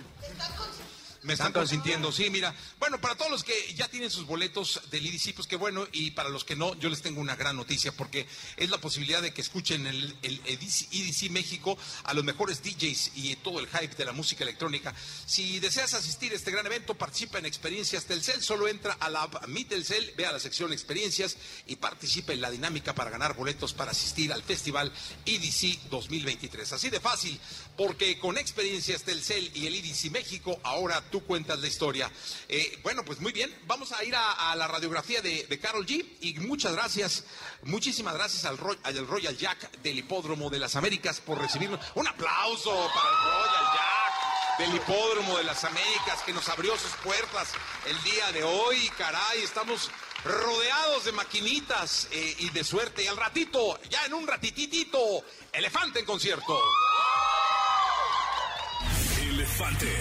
Me 1.26 1.34
están 1.34 1.54
consintiendo, 1.54 2.12
sí, 2.12 2.30
mira. 2.30 2.54
Bueno, 2.78 3.02
para 3.02 3.16
todos 3.16 3.32
los 3.32 3.44
que 3.44 3.74
ya 3.74 3.88
tienen 3.88 4.12
sus 4.12 4.28
boletos 4.28 4.80
del 4.92 5.08
IDC, 5.08 5.34
pues 5.34 5.48
qué 5.48 5.56
bueno. 5.56 5.88
Y 5.92 6.12
para 6.12 6.30
los 6.30 6.46
que 6.46 6.56
no, 6.56 6.76
yo 6.76 6.88
les 6.88 7.02
tengo 7.02 7.20
una 7.20 7.36
gran 7.36 7.56
noticia 7.56 7.92
porque 7.92 8.28
es 8.58 8.70
la 8.70 8.78
posibilidad 8.78 9.24
de 9.24 9.34
que 9.34 9.42
escuchen 9.42 9.88
el, 9.88 10.16
el 10.22 10.40
EDC, 10.46 10.94
EDC 10.94 11.32
México 11.32 11.80
a 12.04 12.14
los 12.14 12.24
mejores 12.24 12.62
DJs 12.62 13.14
y 13.16 13.36
todo 13.38 13.60
el 13.60 13.66
hype 13.68 13.96
de 13.96 14.06
la 14.06 14.12
música 14.12 14.44
electrónica. 14.44 14.94
Si 15.26 15.60
deseas 15.60 15.96
asistir 15.96 16.32
a 16.32 16.36
este 16.36 16.52
gran 16.52 16.68
evento, 16.68 16.94
participa 16.94 17.40
en 17.40 17.48
Experiencias 17.48 18.06
Telcel. 18.06 18.44
Solo 18.44 18.68
entra 18.68 18.94
a 19.00 19.10
la 19.10 19.24
app 19.24 19.48
Mi 19.48 19.66
Telcel, 19.66 20.14
ve 20.16 20.28
a 20.28 20.32
la 20.32 20.40
sección 20.40 20.74
Experiencias 20.74 21.38
y 21.66 21.78
participa 21.78 22.34
en 22.34 22.42
la 22.42 22.52
dinámica 22.52 22.94
para 22.94 23.10
ganar 23.10 23.36
boletos 23.36 23.74
para 23.74 23.92
asistir 23.92 24.32
al 24.32 24.44
festival 24.44 24.92
EDC 25.26 25.90
2023. 25.90 26.72
Así 26.72 26.92
de 26.92 27.00
fácil, 27.00 27.40
porque 27.76 28.20
con 28.20 28.38
Experiencias 28.38 29.02
Telcel 29.02 29.50
y 29.56 29.66
el 29.66 29.74
EDC 29.74 30.12
México, 30.12 30.60
ahora 30.62 31.04
tú 31.10 31.15
cuentas 31.22 31.60
la 31.60 31.68
historia. 31.68 32.12
Eh, 32.48 32.80
bueno, 32.84 33.04
pues 33.06 33.20
muy 33.20 33.32
bien, 33.32 33.54
vamos 33.68 33.92
a 33.92 34.04
ir 34.04 34.16
a, 34.16 34.56
la 34.56 34.68
radiografía 34.68 35.22
de, 35.22 35.46
de 35.46 35.60
Carol 35.60 35.86
G. 35.86 36.06
Y 36.22 36.36
muchas 36.36 36.74
gracias, 36.74 37.24
muchísimas 37.64 38.14
gracias 38.14 38.46
al, 38.46 38.58
al 38.84 39.08
Royal 39.08 39.38
Jack 39.38 39.80
del 39.82 40.00
Hipódromo 40.00 40.50
de 40.50 40.60
las 40.60 40.76
Américas 40.76 41.20
por 41.22 41.40
recibirnos. 41.40 41.80
Un 41.96 42.08
aplauso 42.08 42.72
para 42.94 43.10
el 43.10 43.24
Royal 43.24 43.66
Jack 43.74 43.96
del 44.58 44.76
Hipódromo 44.76 45.38
de 45.38 45.44
las 45.44 45.64
Américas 45.64 46.22
que 46.26 46.34
nos 46.34 46.48
abrió 46.50 46.78
sus 46.78 46.92
puertas 47.04 47.50
el 47.86 48.04
día 48.04 48.32
de 48.32 48.44
hoy. 48.44 48.90
Caray, 48.98 49.42
estamos 49.44 49.92
rodeados 50.24 51.06
de 51.06 51.12
maquinitas 51.12 52.08
eh, 52.12 52.36
y 52.40 52.50
de 52.50 52.64
suerte. 52.64 53.04
Y 53.04 53.08
al 53.08 53.18
ratito, 53.18 53.80
ya 53.90 54.06
en 54.06 54.14
un 54.14 54.28
ratititito, 54.28 55.24
Elefante 55.52 56.00
en 56.00 56.06
concierto. 56.06 56.60
Elefante. 59.22 59.95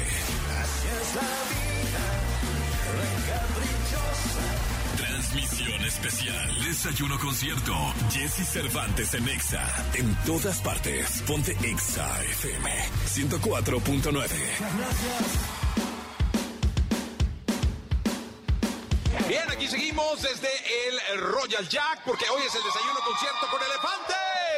Transmisión 4.97 5.85
especial. 5.85 6.65
Desayuno 6.65 7.19
concierto. 7.19 7.73
Jesse 8.11 8.45
Cervantes 8.45 9.15
en 9.15 9.29
Exa. 9.29 9.63
En 9.95 10.15
todas 10.27 10.61
partes. 10.61 11.23
Ponte 11.27 11.57
Exa 11.63 12.23
FM 12.25 12.71
104.9. 13.07 15.64
Bien, 19.29 19.49
aquí 19.51 19.67
seguimos 19.69 20.21
desde 20.23 20.49
el 20.89 21.19
Royal 21.21 21.67
Jack, 21.69 22.03
porque 22.05 22.27
hoy 22.29 22.43
es 22.47 22.55
el 22.55 22.63
desayuno 22.63 23.01
concierto 23.07 23.47
con 23.51 23.61
Elefante. 23.63 24.15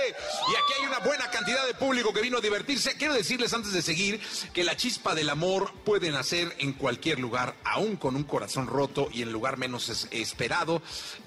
Y 0.08 0.54
aquí 0.54 0.72
hay 0.80 0.86
una 0.86 1.00
buena 1.00 1.28
cantidad 1.30 1.66
de 1.66 1.74
público 1.74 2.12
que 2.12 2.20
vino 2.20 2.38
a 2.38 2.40
divertirse. 2.40 2.96
Quiero 2.96 3.12
decirles 3.14 3.52
antes 3.52 3.72
de 3.72 3.82
seguir 3.82 4.20
que 4.52 4.62
la 4.62 4.76
chispa 4.76 5.14
del 5.16 5.28
amor 5.30 5.72
puede 5.84 6.10
nacer 6.10 6.54
en 6.58 6.72
cualquier 6.74 7.18
lugar, 7.18 7.56
aún 7.64 7.96
con 7.96 8.14
un 8.14 8.22
corazón 8.22 8.68
roto 8.68 9.08
y 9.12 9.22
en 9.22 9.28
el 9.28 9.32
lugar 9.34 9.56
menos 9.56 9.88
es- 9.88 10.06
esperado. 10.12 10.80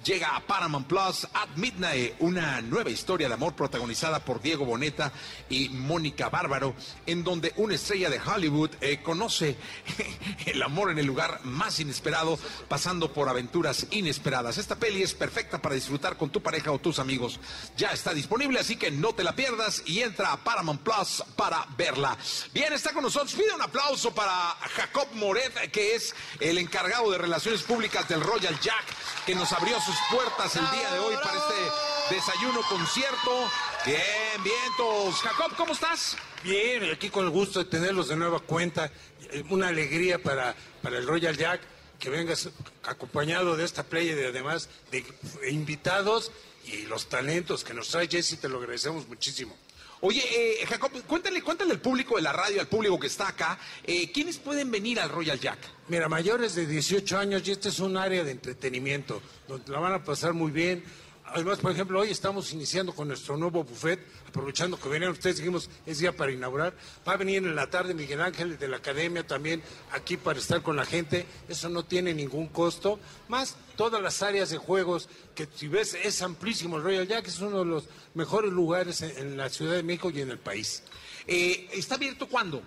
Llega 0.06 0.36
a 0.36 0.40
Paramount 0.48 0.88
Plus 0.88 1.26
at 1.34 1.50
Midnight, 1.58 2.14
una 2.20 2.62
nueva 2.62 2.90
historia 2.90 3.28
de 3.28 3.34
amor 3.34 3.54
protagonizada 3.54 4.20
por 4.24 4.42
Diego 4.42 4.64
Boneta 4.66 5.12
y 5.50 5.68
Mónica 5.70 6.30
Bárbaro, 6.30 6.74
en 7.06 7.24
donde 7.26 7.52
una 7.58 7.76
estrella 7.76 8.10
de 8.10 8.20
Hollywood 8.22 8.72
eh, 8.80 9.02
conoce 9.04 9.58
el 10.46 10.62
amor 10.64 10.92
en 10.92 11.00
el 11.00 11.06
lugar 11.06 11.42
más 11.44 11.80
inesperado, 11.82 12.40
pasando 12.70 13.12
por 13.12 13.19
aventuras 13.28 13.88
inesperadas. 13.92 14.58
Esta 14.58 14.76
peli 14.76 15.02
es 15.02 15.14
perfecta 15.14 15.62
para 15.62 15.76
disfrutar 15.76 16.16
con 16.16 16.30
tu 16.30 16.42
pareja 16.42 16.72
o 16.72 16.80
tus 16.80 17.00
amigos. 17.00 17.40
Ya 17.76 17.90
está 17.90 18.14
disponible, 18.14 18.60
así 18.60 18.78
que 18.78 18.92
no 18.92 19.14
te 19.14 19.24
la 19.24 19.36
pierdas 19.36 19.82
y 19.86 20.02
entra 20.02 20.32
a 20.32 20.44
Paramount 20.44 20.82
Plus 20.82 21.24
para 21.36 21.66
verla. 21.76 22.16
Bien, 22.54 22.72
está 22.72 22.94
con 22.94 23.04
nosotros. 23.04 23.34
Pide 23.34 23.52
un 23.54 23.62
aplauso 23.62 24.14
para 24.14 24.56
Jacob 24.76 25.08
Moret, 25.14 25.72
que 25.72 25.96
es 25.96 26.16
el 26.40 26.58
encargado 26.60 27.12
de 27.12 27.18
relaciones 27.18 27.64
públicas 27.64 28.08
del 28.08 28.22
Royal 28.22 28.58
Jack, 28.60 28.86
que 29.26 29.36
nos 29.36 29.52
abrió 29.52 29.82
sus 29.82 29.96
puertas 30.12 30.56
el 30.56 30.70
día 30.72 30.92
de 30.92 31.00
hoy 31.00 31.16
para 31.16 31.38
este 31.38 32.16
desayuno 32.16 32.62
concierto. 32.70 33.50
Bien, 33.86 34.44
vientos. 34.44 35.16
Jacob, 35.22 35.56
¿cómo 35.58 35.74
estás? 35.74 36.16
Bien, 36.44 36.92
aquí 36.92 37.10
con 37.10 37.26
el 37.26 37.32
gusto 37.32 37.60
de 37.60 37.66
tenerlos 37.66 38.08
de 38.08 38.16
nueva 38.16 38.40
cuenta. 38.40 38.92
Eh, 39.32 39.44
Una 39.50 39.70
alegría 39.70 40.22
para, 40.22 40.56
para 40.82 40.98
el 40.98 41.08
Royal 41.08 41.36
Jack 41.38 41.62
que 42.00 42.10
vengas 42.10 42.50
acompañado 42.84 43.56
de 43.58 43.66
esta 43.66 43.84
playa 43.84 44.16
de, 44.16 44.28
además 44.28 44.70
de 44.92 45.04
invitados 45.52 46.32
y 46.66 46.84
los 46.84 47.10
talentos 47.10 47.64
que 47.64 47.74
nos 47.74 47.90
trae 47.90 48.08
Jesse, 48.08 48.40
te 48.40 48.48
lo 48.48 48.58
agradecemos 48.58 49.08
muchísimo. 49.08 49.56
Oye, 50.02 50.24
eh, 50.32 50.66
Jacob, 50.66 50.92
cuéntale, 51.06 51.42
cuéntale 51.42 51.72
al 51.72 51.82
público 51.82 52.16
de 52.16 52.22
la 52.22 52.32
radio, 52.32 52.62
al 52.62 52.68
público 52.68 52.98
que 52.98 53.08
está 53.08 53.28
acá, 53.28 53.60
eh, 53.84 54.10
¿quiénes 54.14 54.38
pueden 54.38 54.72
venir 54.72 54.98
al 55.00 55.10
Royal 55.10 55.38
Jack? 55.38 55.60
Mira, 55.90 56.08
mayores 56.08 56.56
de 56.56 56.66
18 56.66 57.18
años 57.18 57.46
y 57.46 57.52
este 57.52 57.68
es 57.68 57.80
un 57.80 57.98
área 57.98 58.24
de 58.24 58.32
entretenimiento 58.32 59.22
donde 59.48 59.70
la 59.70 59.80
van 59.80 59.94
a 59.94 60.04
pasar 60.04 60.34
muy 60.34 60.52
bien. 60.52 60.86
Además, 61.34 61.60
por 61.60 61.72
ejemplo, 61.72 62.00
hoy 62.00 62.10
estamos 62.10 62.52
iniciando 62.54 62.94
con 62.94 63.08
nuestro 63.08 63.38
nuevo 63.38 63.64
buffet, 63.64 64.00
aprovechando 64.28 64.80
que 64.80 64.90
venían 64.90 65.12
ustedes, 65.12 65.38
dijimos, 65.38 65.70
es 65.86 66.00
día 66.00 66.16
para 66.16 66.32
inaugurar. 66.32 66.74
Va 67.08 67.14
a 67.14 67.18
venir 67.18 67.38
en 67.38 67.56
la 67.56 67.70
tarde 67.70 67.94
Miguel 67.94 68.22
Ángel 68.22 68.58
de 68.58 68.68
la 68.68 68.78
Academia 68.78 69.26
también 69.26 69.62
aquí 69.92 70.18
para 70.18 70.40
estar 70.40 70.64
con 70.64 70.76
la 70.76 70.86
gente. 70.86 71.26
Eso 71.48 71.70
no 71.70 71.86
tiene 71.86 72.14
ningún 72.14 72.48
costo. 72.48 73.00
Más 73.28 73.58
todas 73.76 74.02
las 74.02 74.24
áreas 74.24 74.50
de 74.50 74.58
juegos, 74.58 75.08
que 75.36 75.48
si 75.54 75.68
ves 75.68 75.94
es 75.94 76.22
amplísimo. 76.22 76.78
El 76.78 76.84
Royal 76.84 77.08
Jack 77.08 77.28
es 77.28 77.40
uno 77.40 77.60
de 77.60 77.66
los 77.66 77.86
mejores 78.16 78.52
lugares 78.52 79.02
en, 79.02 79.38
la 79.38 79.50
Ciudad 79.50 79.76
de 79.76 79.84
México 79.84 80.10
y 80.10 80.22
en 80.22 80.32
el 80.32 80.40
país. 80.40 80.84
Eh, 81.28 81.70
¿Está 81.74 81.96
abierto 81.96 82.28
cuándo? 82.28 82.64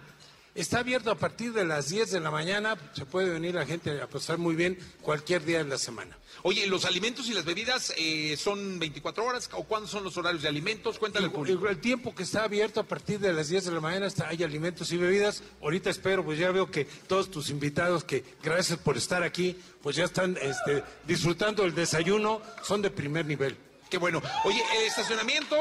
Está 0.54 0.80
abierto 0.80 1.10
a 1.10 1.14
partir 1.14 1.54
de 1.54 1.64
las 1.64 1.88
10 1.88 2.10
de 2.10 2.20
la 2.20 2.30
mañana. 2.30 2.76
Se 2.92 3.06
puede 3.06 3.30
venir 3.30 3.54
la 3.54 3.64
gente 3.64 4.02
a 4.02 4.06
pasar 4.06 4.36
muy 4.36 4.54
bien 4.54 4.78
cualquier 5.00 5.44
día 5.46 5.58
de 5.58 5.64
la 5.64 5.78
semana. 5.78 6.18
Oye, 6.42 6.66
¿los 6.66 6.84
alimentos 6.84 7.26
y 7.28 7.32
las 7.32 7.46
bebidas 7.46 7.94
eh, 7.96 8.36
son 8.36 8.78
24 8.78 9.24
horas 9.24 9.48
o 9.52 9.64
cuándo 9.64 9.88
son 9.88 10.04
los 10.04 10.16
horarios 10.18 10.42
de 10.42 10.48
alimentos? 10.48 10.98
Cuéntale 10.98 11.24
al 11.24 11.30
El, 11.30 11.36
público. 11.36 11.68
el 11.68 11.78
tiempo 11.78 12.14
que 12.14 12.24
está 12.24 12.44
abierto 12.44 12.80
a 12.80 12.84
partir 12.84 13.18
de 13.18 13.32
las 13.32 13.48
10 13.48 13.64
de 13.64 13.72
la 13.72 13.80
mañana 13.80 14.06
está, 14.06 14.28
hay 14.28 14.42
alimentos 14.42 14.92
y 14.92 14.98
bebidas. 14.98 15.42
Ahorita 15.62 15.88
espero, 15.88 16.22
pues 16.22 16.38
ya 16.38 16.50
veo 16.50 16.70
que 16.70 16.84
todos 16.84 17.30
tus 17.30 17.48
invitados, 17.48 18.04
que 18.04 18.22
gracias 18.42 18.78
por 18.78 18.98
estar 18.98 19.22
aquí, 19.22 19.56
pues 19.82 19.96
ya 19.96 20.04
están 20.04 20.36
este, 20.42 20.84
disfrutando 21.06 21.62
del 21.62 21.74
desayuno, 21.74 22.42
son 22.62 22.82
de 22.82 22.90
primer 22.90 23.24
nivel. 23.24 23.56
Qué 23.88 23.96
bueno. 23.96 24.20
Oye, 24.44 24.62
¿el 24.76 24.86
estacionamiento? 24.86 25.56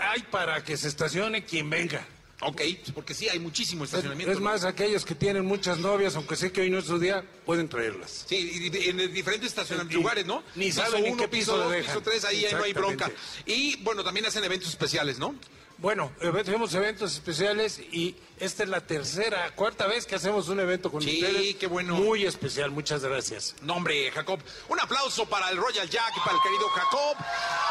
Hay 0.00 0.22
para 0.22 0.64
que 0.64 0.76
se 0.76 0.88
estacione 0.88 1.44
quien 1.44 1.70
venga. 1.70 2.06
Ok, 2.40 2.60
porque 2.94 3.14
sí, 3.14 3.28
hay 3.30 3.38
muchísimo 3.38 3.84
Es, 3.84 3.90
estacionamiento. 3.90 4.30
es 4.32 4.40
más, 4.40 4.64
aquellos 4.64 5.04
que 5.06 5.14
tienen 5.14 5.46
muchas 5.46 5.78
novias, 5.78 6.16
aunque 6.16 6.36
sé 6.36 6.52
que 6.52 6.60
hoy 6.60 6.70
no 6.70 6.78
es 6.80 6.84
su 6.84 6.98
día, 6.98 7.24
pueden 7.46 7.66
traerlas. 7.68 8.26
Sí, 8.28 8.70
y 8.72 8.88
en 8.90 8.98
diferentes 9.12 9.48
estacionamientos, 9.48 10.02
lugares, 10.02 10.26
¿no? 10.26 10.42
ni 10.54 10.66
piso 10.66 10.82
saben 10.82 11.06
en 11.06 11.16
qué 11.16 11.28
piso 11.28 11.52
piso 11.52 11.56
dos, 11.56 11.70
dejan. 11.72 11.86
piso 11.86 12.02
tres, 12.02 12.24
ahí, 12.26 12.44
ahí 12.44 12.52
no 12.54 12.62
hay 12.64 12.72
bronca. 12.74 13.10
Y 13.46 13.76
bueno, 13.82 14.04
también 14.04 14.26
hacen 14.26 14.44
eventos 14.44 14.68
especiales, 14.68 15.18
¿no? 15.18 15.34
Bueno, 15.78 16.10
eh, 16.22 16.32
tenemos 16.42 16.72
eventos 16.74 17.12
especiales 17.12 17.78
y 17.92 18.16
esta 18.38 18.62
es 18.62 18.68
la 18.70 18.80
tercera, 18.86 19.54
cuarta 19.54 19.86
vez 19.86 20.06
que 20.06 20.14
hacemos 20.14 20.48
un 20.48 20.58
evento 20.60 20.90
con 20.90 21.02
Sí, 21.02 21.22
ustedes. 21.22 21.56
qué 21.56 21.66
bueno. 21.66 21.96
Muy 21.96 22.24
especial, 22.24 22.70
muchas 22.70 23.02
gracias. 23.02 23.54
No, 23.60 23.74
hombre, 23.74 24.10
Jacob. 24.10 24.40
Un 24.70 24.80
aplauso 24.80 25.26
para 25.28 25.50
el 25.50 25.58
Royal 25.58 25.88
Jack 25.90 26.14
para 26.24 26.36
el 26.36 26.42
querido 26.42 26.66
Jacob. 26.68 27.16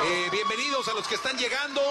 Eh, 0.06 0.28
bienvenidos 0.32 0.88
a 0.88 0.94
los 0.94 1.08
que 1.08 1.16
están 1.16 1.36
llegando. 1.38 1.82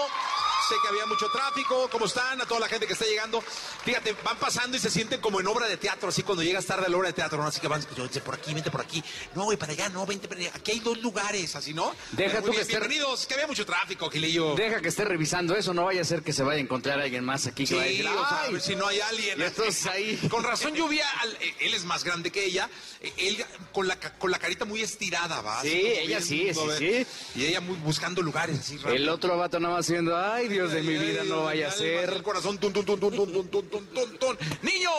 Sé 0.69 0.75
que 0.81 0.87
había 0.87 1.05
mucho 1.05 1.27
tráfico. 1.29 1.87
¿Cómo 1.91 2.05
están? 2.05 2.41
A 2.41 2.45
toda 2.45 2.59
la 2.61 2.67
gente 2.67 2.87
que 2.87 2.93
está 2.93 3.05
llegando. 3.05 3.41
Fíjate, 3.83 4.15
van 4.23 4.37
pasando 4.37 4.75
y 4.75 4.79
se 4.79 4.89
sienten 4.89 5.21
como 5.21 5.39
en 5.39 5.47
obra 5.47 5.67
de 5.67 5.77
teatro, 5.77 6.09
así 6.09 6.23
cuando 6.23 6.41
llegas 6.43 6.65
tarde 6.65 6.85
a 6.87 6.89
la 6.89 6.97
obra 6.97 7.09
de 7.09 7.13
teatro, 7.13 7.37
¿no? 7.37 7.45
Así 7.47 7.59
que 7.59 7.67
van, 7.67 7.85
vente 7.95 8.21
por 8.21 8.33
aquí, 8.35 8.53
vente 8.53 8.71
por 8.71 8.81
aquí. 8.81 9.03
No, 9.35 9.43
güey, 9.43 9.57
para 9.57 9.73
allá, 9.73 9.89
no, 9.89 10.05
vente 10.05 10.27
para 10.27 10.41
allá. 10.41 10.51
Aquí 10.55 10.71
hay 10.71 10.79
dos 10.79 10.97
lugares, 11.03 11.55
así, 11.55 11.73
¿no? 11.73 11.93
Deja 12.13 12.41
tú 12.41 12.51
que 12.51 12.61
esté- 12.61 12.75
Bienvenidos, 12.79 13.25
que 13.27 13.35
había 13.35 13.47
mucho 13.47 13.65
tráfico, 13.65 14.09
Gilillo. 14.09 14.55
Deja 14.55 14.81
que 14.81 14.87
esté 14.89 15.05
revisando 15.05 15.55
eso, 15.55 15.73
no 15.73 15.85
vaya 15.85 16.01
a 16.01 16.05
ser 16.05 16.23
que 16.23 16.33
se 16.33 16.41
vaya 16.43 16.57
a 16.57 16.61
encontrar 16.61 16.99
alguien 16.99 17.23
más 17.23 17.45
aquí 17.47 17.63
que 17.63 17.67
Sí, 17.67 17.75
va 17.75 17.81
a 17.81 17.85
decir, 17.85 18.07
o 18.07 18.13
sea, 18.27 18.37
a 18.37 18.43
"Ay". 18.43 18.53
ver 18.53 18.61
si 18.61 18.75
no 18.75 18.87
hay 18.87 18.99
alguien. 19.01 19.41
Entonces 19.41 19.85
ahí- 19.87 20.17
Con 20.29 20.43
razón 20.43 20.73
al- 20.75 21.37
eh, 21.41 21.55
él 21.59 21.73
es 21.73 21.83
más 21.85 22.03
grande 22.03 22.31
que 22.31 22.43
ella, 22.43 22.69
eh, 23.01 23.13
él 23.17 23.45
con 23.71 23.87
la, 23.87 23.99
con 23.99 24.31
la 24.31 24.39
carita 24.39 24.65
muy 24.65 24.81
estirada, 24.81 25.41
¿va? 25.41 25.61
Sí, 25.61 25.69
ella 25.69 26.21
sí, 26.21 26.49
sí, 26.53 26.59
sí. 26.77 27.07
Y 27.35 27.45
ella 27.45 27.61
muy 27.61 27.75
buscando 27.77 28.21
lugares, 28.21 28.59
así 28.59 28.77
rápido. 28.77 28.95
El 28.95 29.09
otro 29.09 29.37
vato 29.37 29.59
nada 29.59 29.75
más 29.75 29.85
haciendo, 29.85 30.17
ay 30.17 30.47
Dios 30.55 30.71
de 30.71 30.81
mi 30.83 30.93
vida, 30.93 31.23
no 31.25 31.43
vaya 31.43 31.67
a 31.67 31.71
ser. 31.71 32.09
El 32.09 32.23
corazón, 32.23 32.57
tun, 32.57 32.71
tun, 32.71 32.85
tun, 32.85 32.97
tun, 32.99 33.11
tun, 33.13 33.49
tun, 33.49 33.69
tun, 33.69 34.17
tun. 34.17 34.37
Niño, 34.61 34.89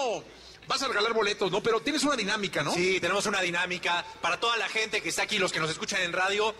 vas 0.66 0.82
a 0.82 0.88
regalar 0.88 1.14
boletos, 1.14 1.50
¿no? 1.50 1.62
Pero 1.62 1.80
tienes 1.80 2.02
una 2.04 2.14
dinámica, 2.14 2.62
¿no? 2.62 2.74
Sí, 2.74 3.00
tenemos 3.00 3.24
una 3.24 3.40
dinámica 3.40 4.04
para 4.20 4.38
toda 4.38 4.58
la 4.58 4.68
gente 4.68 5.00
que 5.00 5.08
está 5.08 5.22
aquí, 5.22 5.38
los 5.38 5.52
que 5.52 5.60
nos 5.60 5.70
escuchan 5.70 6.02
en 6.02 6.12
radio. 6.12 6.54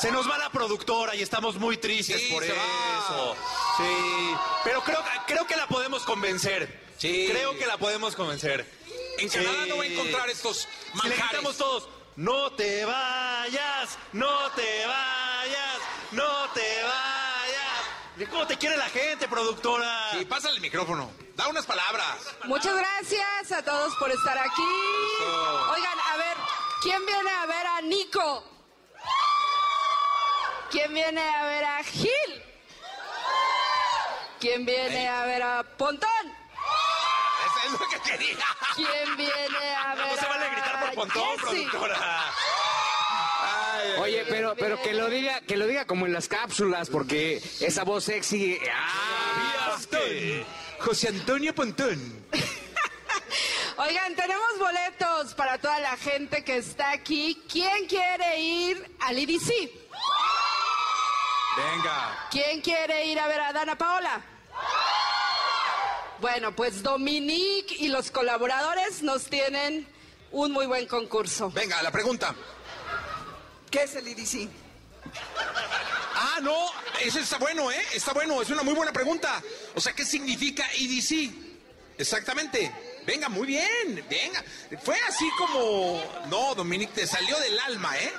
Se 0.00 0.10
nos 0.10 0.28
va 0.28 0.38
la 0.38 0.50
productora 0.50 1.14
y 1.14 1.20
estamos 1.22 1.56
muy 1.56 1.76
tristes 1.76 2.20
Sí, 2.22 2.32
por 2.32 2.42
va. 2.42 2.46
eso. 2.46 3.36
Sí, 3.76 4.34
pero 4.64 4.82
creo, 4.82 5.04
creo 5.26 5.46
que 5.46 5.56
la 5.56 5.68
podemos 5.68 6.02
convencer. 6.04 6.80
Sí. 6.96 7.28
Creo 7.30 7.56
que 7.58 7.66
la 7.66 7.76
podemos 7.76 8.16
convencer. 8.16 8.66
En 9.18 9.28
Canadá 9.28 9.64
Sí. 9.64 9.68
no 9.68 9.76
va 9.76 9.82
a 9.82 9.86
encontrar 9.86 10.30
estos 10.30 10.56
Si 10.60 10.66
manjares. 10.96 11.18
gritamos 11.28 11.56
todos, 11.58 11.88
no 12.16 12.50
te 12.52 12.84
vayas, 12.86 13.98
no 14.12 14.50
te 14.52 14.86
vayas, 14.86 15.78
no 16.12 16.50
te 16.54 16.82
vayas. 16.82 17.23
¿Cómo 18.30 18.46
te 18.46 18.56
quiere 18.56 18.76
la 18.76 18.88
gente, 18.88 19.26
productora? 19.26 20.10
Sí, 20.12 20.24
pásale 20.24 20.54
el 20.54 20.60
micrófono. 20.60 21.10
Da 21.34 21.48
unas 21.48 21.66
palabras. 21.66 22.06
Muchas 22.44 22.76
gracias 22.76 23.52
a 23.52 23.62
todos 23.64 23.92
por 23.96 24.08
estar 24.10 24.38
aquí. 24.38 24.62
Oigan, 25.72 25.98
a 26.12 26.16
ver, 26.16 26.36
¿quién 26.80 27.04
viene 27.04 27.30
a 27.30 27.46
ver 27.46 27.66
a 27.66 27.80
Nico? 27.80 28.44
¿Quién 30.70 30.94
viene 30.94 31.20
a 31.20 31.44
ver 31.44 31.64
a 31.64 31.82
Gil? 31.82 32.44
¿Quién 34.38 34.64
viene 34.64 35.08
a 35.08 35.24
ver 35.24 35.42
a 35.42 35.62
Pontón? 35.76 36.10
Eso 37.46 37.66
es 37.66 37.72
lo 37.72 37.88
que 37.88 38.10
quería. 38.10 38.46
¿Quién 38.76 39.16
viene 39.16 39.74
a 39.76 39.94
ver 39.96 40.06
No 40.06 40.16
se 40.16 40.26
vale 40.26 40.50
gritar 40.50 40.80
por 40.80 40.88
a 40.88 40.92
pontón, 40.92 41.36
productora. 41.36 42.32
Oye, 43.98 44.24
pero, 44.28 44.54
pero 44.56 44.80
que 44.82 44.92
lo 44.92 45.08
diga, 45.08 45.40
que 45.42 45.56
lo 45.56 45.66
diga 45.66 45.86
como 45.86 46.06
en 46.06 46.12
las 46.12 46.28
cápsulas, 46.28 46.90
porque 46.90 47.42
esa 47.60 47.84
voz 47.84 48.04
sexy. 48.04 48.58
ah, 48.72 49.78
José 50.78 51.08
Antonio 51.08 51.54
Pontón. 51.54 52.26
Oigan, 53.76 54.14
tenemos 54.14 54.58
boletos 54.58 55.34
para 55.34 55.58
toda 55.58 55.80
la 55.80 55.96
gente 55.96 56.44
que 56.44 56.58
está 56.58 56.92
aquí. 56.92 57.42
¿Quién 57.50 57.86
quiere 57.86 58.40
ir 58.40 58.96
al 59.00 59.18
IDC? 59.18 59.48
Venga. 61.56 62.28
¿Quién 62.30 62.60
quiere 62.60 63.06
ir 63.06 63.18
a 63.18 63.26
ver 63.26 63.40
a 63.40 63.52
Dana 63.52 63.76
Paola? 63.76 64.24
Bueno, 66.20 66.54
pues 66.54 66.82
Dominique 66.82 67.74
y 67.78 67.88
los 67.88 68.10
colaboradores 68.10 69.02
nos 69.02 69.24
tienen 69.24 69.86
un 70.30 70.52
muy 70.52 70.66
buen 70.66 70.86
concurso. 70.86 71.50
Venga, 71.50 71.82
la 71.82 71.90
pregunta. 71.90 72.34
¿Qué 73.74 73.82
es 73.82 73.96
el 73.96 74.06
IDC? 74.06 74.48
Ah, 76.14 76.38
no, 76.40 76.70
eso 77.02 77.18
está 77.18 77.38
bueno, 77.38 77.72
¿eh? 77.72 77.84
Está 77.92 78.12
bueno, 78.12 78.40
es 78.40 78.48
una 78.50 78.62
muy 78.62 78.72
buena 78.72 78.92
pregunta. 78.92 79.42
O 79.74 79.80
sea, 79.80 79.92
¿qué 79.92 80.04
significa 80.04 80.64
EDC? 80.78 81.34
Exactamente. 81.98 82.72
Venga, 83.04 83.28
muy 83.28 83.48
bien, 83.48 84.06
venga. 84.08 84.44
Fue 84.80 84.96
así 85.08 85.28
como... 85.36 86.00
No, 86.30 86.54
Dominic, 86.54 86.92
te 86.92 87.04
salió 87.04 87.36
del 87.40 87.58
alma, 87.58 87.98
¿eh? 87.98 88.12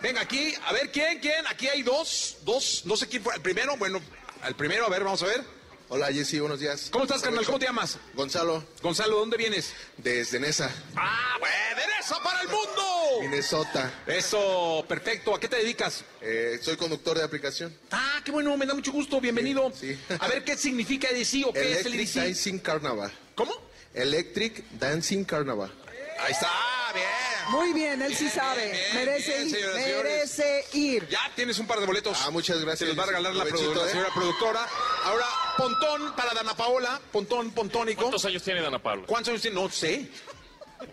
Venga, 0.00 0.20
aquí, 0.20 0.54
a 0.64 0.72
ver, 0.72 0.92
¿quién, 0.92 1.18
quién? 1.18 1.44
Aquí 1.48 1.66
hay 1.66 1.82
dos, 1.82 2.36
dos, 2.42 2.82
no 2.84 2.96
sé 2.96 3.08
quién 3.08 3.24
fue. 3.24 3.34
El 3.34 3.40
primero, 3.40 3.76
bueno, 3.78 4.00
al 4.42 4.54
primero, 4.54 4.86
a 4.86 4.90
ver, 4.90 5.02
vamos 5.02 5.24
a 5.24 5.26
ver. 5.26 5.44
Hola 5.92 6.06
Jessy, 6.12 6.38
buenos 6.38 6.60
días. 6.60 6.88
¿Cómo 6.92 7.04
estás, 7.04 7.20
carnal? 7.20 7.44
¿Cómo 7.44 7.58
te 7.58 7.66
llamas? 7.66 7.98
Gonzalo, 8.14 8.64
Gonzalo, 8.80 9.16
¿dónde 9.18 9.36
vienes? 9.36 9.72
desde 9.96 10.38
Nesa, 10.38 10.70
Ah, 10.96 11.34
bueno, 11.40 11.54
de 11.76 11.82
eso 12.00 12.16
para 12.22 12.40
el 12.42 12.48
mundo. 12.48 13.20
Minnesota. 13.22 13.92
Eso, 14.06 14.84
perfecto. 14.88 15.34
¿A 15.34 15.40
qué 15.40 15.48
te 15.48 15.56
dedicas? 15.56 16.04
Eh, 16.20 16.60
soy 16.62 16.76
conductor 16.76 17.18
de 17.18 17.24
aplicación. 17.24 17.76
Ah, 17.90 18.20
qué 18.24 18.30
bueno, 18.30 18.56
me 18.56 18.66
da 18.66 18.74
mucho 18.74 18.92
gusto, 18.92 19.20
bienvenido. 19.20 19.72
Sí, 19.74 19.94
sí. 19.94 20.14
A 20.20 20.28
ver, 20.28 20.44
¿qué 20.44 20.56
significa 20.56 21.08
EDC 21.08 21.44
o 21.48 21.52
qué 21.52 21.72
es 21.72 21.84
el 21.86 21.94
Electric 21.94 22.00
EDC? 22.08 22.14
Dancing 22.28 22.58
Carnival. 22.60 23.12
¿Cómo? 23.34 23.52
Electric 23.92 24.64
Dancing 24.78 25.24
Carnival. 25.24 25.72
Ahí 26.20 26.30
está, 26.32 26.50
bien. 26.94 27.04
Muy 27.50 27.72
bien, 27.72 28.00
él 28.02 28.14
sí 28.14 28.24
Bien, 28.24 28.34
sabe. 28.34 28.70
bien, 28.72 28.94
merece 28.94 29.32
bien, 29.32 29.48
ir, 29.48 29.54
señoras 29.54 29.78
y 29.78 29.82
señores. 29.82 30.04
merece 30.12 30.64
ir. 30.74 31.08
Ya 31.08 31.30
tienes 31.34 31.58
un 31.58 31.66
par 31.66 31.80
de 31.80 31.86
boletos. 31.86 32.18
Ah, 32.22 32.30
muchas 32.30 32.58
gracias. 32.60 32.78
Se 32.80 32.86
los 32.86 32.98
va 32.98 33.02
a 33.04 33.06
regalar 33.06 33.34
la, 33.34 33.44
produ- 33.44 33.74
la 33.74 33.86
¿eh? 33.86 33.90
señora 33.90 34.10
productora. 34.14 34.66
Ahora, 35.04 35.26
Pontón 35.56 36.14
para 36.14 36.32
Dana 36.34 36.54
Paola. 36.54 37.00
Pontón, 37.12 37.50
Pontónico. 37.52 38.02
¿Cuántos 38.02 38.24
años 38.24 38.42
tiene 38.42 38.60
Dana 38.62 38.78
Paula? 38.80 39.04
¿Cuántos 39.06 39.30
años 39.30 39.42
tiene? 39.42 39.60
No 39.60 39.68
sé. 39.70 40.08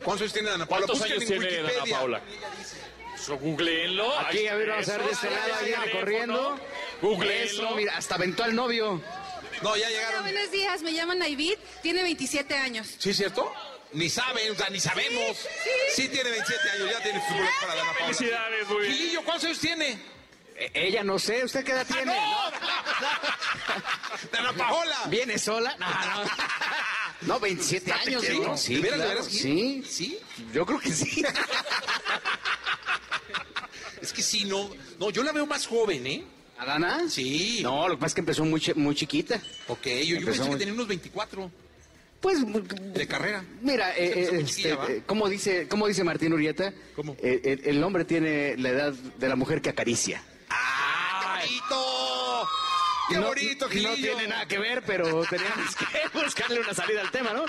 ¿Cuántos 0.04 0.22
años 0.22 0.34
tiene 0.34 0.50
Dana 0.50 0.66
Paola? 0.66 0.86
¿Cuántos 0.88 1.00
Busquen 1.08 1.18
años 1.22 1.32
en 1.32 1.48
tiene 1.48 1.64
Dana. 1.74 1.86
Paula? 1.98 2.22
So, 3.24 3.38
googleenlo. 3.38 4.18
Aquí, 4.20 4.48
a 4.48 4.56
ver, 4.56 4.70
vamos 4.70 4.88
a 4.90 4.98
ver 4.98 5.06
de 5.08 5.12
este 5.12 5.30
lado, 5.30 5.84
el 5.86 5.92
corriendo. 5.92 6.60
Googleenlo. 7.02 7.72
Mira, 7.76 7.98
hasta 7.98 8.16
aventó 8.16 8.44
al 8.44 8.56
novio. 8.56 9.02
No, 9.62 9.76
ya 9.76 9.88
Hola, 9.88 9.90
llegaron. 9.90 10.22
buenos 10.24 10.52
días, 10.52 10.82
me 10.84 10.94
llaman 10.94 11.20
Aivit, 11.22 11.58
tiene 11.82 12.04
27 12.04 12.56
años. 12.56 12.88
¿Sí 13.00 13.10
es 13.10 13.18
cierto? 13.18 13.52
Ni 13.98 14.10
saben, 14.12 14.52
o 14.52 14.56
sea, 14.56 14.70
ni 14.70 14.80
sabemos. 14.80 15.38
Sí, 15.96 16.08
tiene 16.08 16.30
27 16.30 16.70
años, 16.70 16.92
ya 16.92 17.02
tiene 17.02 17.18
boletos 17.20 17.50
para 17.62 17.74
Dana 17.76 17.94
Paola. 17.98 18.14
Felicidades, 18.14 18.68
muy 18.70 18.82
bien. 18.82 18.94
Gilillo, 18.94 19.24
¿cuántos 19.24 19.46
años 19.46 19.60
tiene? 19.60 20.00
Eh, 20.56 20.70
Ella 20.74 21.04
no 21.04 21.18
sé, 21.18 21.44
¿usted 21.44 21.64
qué 21.64 21.72
edad 21.72 21.88
tiene? 21.88 22.14
Dana 24.32 24.54
Paola. 24.54 24.98
¿Viene 25.08 25.40
sola? 25.40 25.76
No, 25.78 25.90
no. 25.90 26.30
No, 27.22 27.40
27 27.40 27.90
Está 27.90 28.02
años. 28.04 28.24
¿no? 28.44 28.56
Sí, 28.56 28.76
¿De 28.76 28.82
veras, 28.82 29.00
de 29.00 29.06
claro, 29.06 29.20
veras? 29.22 29.34
Sí, 29.34 29.84
¿Sí? 29.90 30.20
yo 30.54 30.64
creo 30.68 30.80
que 30.80 30.92
sí. 30.92 31.26
Es 34.02 34.14
que 34.14 34.22
sí, 34.22 34.46
no. 34.46 34.70
No, 35.00 35.10
yo 35.10 35.24
la 35.24 35.32
veo 35.32 35.48
más 35.48 35.66
joven, 35.66 36.06
¿eh? 36.06 36.24
¿Adana? 36.60 37.10
Sí. 37.10 37.62
No, 37.64 37.88
lo 37.88 37.96
que 37.96 38.02
pasa 38.02 38.08
es 38.10 38.14
que 38.14 38.20
empezó 38.22 38.46
muy, 38.46 38.62
chi- 38.62 38.76
muy 38.76 38.94
chiquita. 38.96 39.42
Ok, 39.68 39.88
yo, 39.88 39.92
yo 40.04 40.18
Empezó 40.18 40.26
pensé 40.26 40.44
que 40.44 40.50
muy- 40.50 40.60
tenía 40.60 40.74
unos 40.76 40.88
24 40.88 41.52
Pues, 42.22 42.40
de 42.94 43.08
carrera. 43.08 43.44
mira, 43.62 43.96
eh, 43.96 44.28
empezó 44.32 44.36
eh, 44.36 44.42
este, 44.42 44.72
eh, 44.98 45.04
¿cómo, 45.06 45.30
dice, 45.30 45.68
¿cómo 45.68 45.88
dice 45.88 46.04
Martín 46.04 46.34
Urieta? 46.34 46.74
¿Cómo? 46.96 47.16
Eh, 47.22 47.42
el, 47.64 47.76
el 47.78 47.84
hombre 47.84 48.06
tiene 48.06 48.58
la 48.58 48.70
edad 48.70 48.94
de 48.94 49.30
la 49.30 49.36
mujer 49.36 49.62
que 49.62 49.70
acaricia. 49.70 50.24
¡Ah, 50.50 51.40
qué 51.44 51.48
bonito! 51.48 52.50
¡Qué 53.10 53.16
no, 53.16 53.28
bonito, 53.28 53.66
No 53.66 53.72
Gilillo! 53.72 53.96
tiene 54.16 54.28
nada 54.28 54.46
que 54.48 54.58
ver, 54.58 54.84
pero 54.86 55.24
teníamos 55.30 55.76
que 55.76 55.86
buscarle 56.26 56.60
una 56.60 56.74
salida 56.74 57.02
al 57.02 57.12
tema, 57.12 57.32
¿no? 57.34 57.46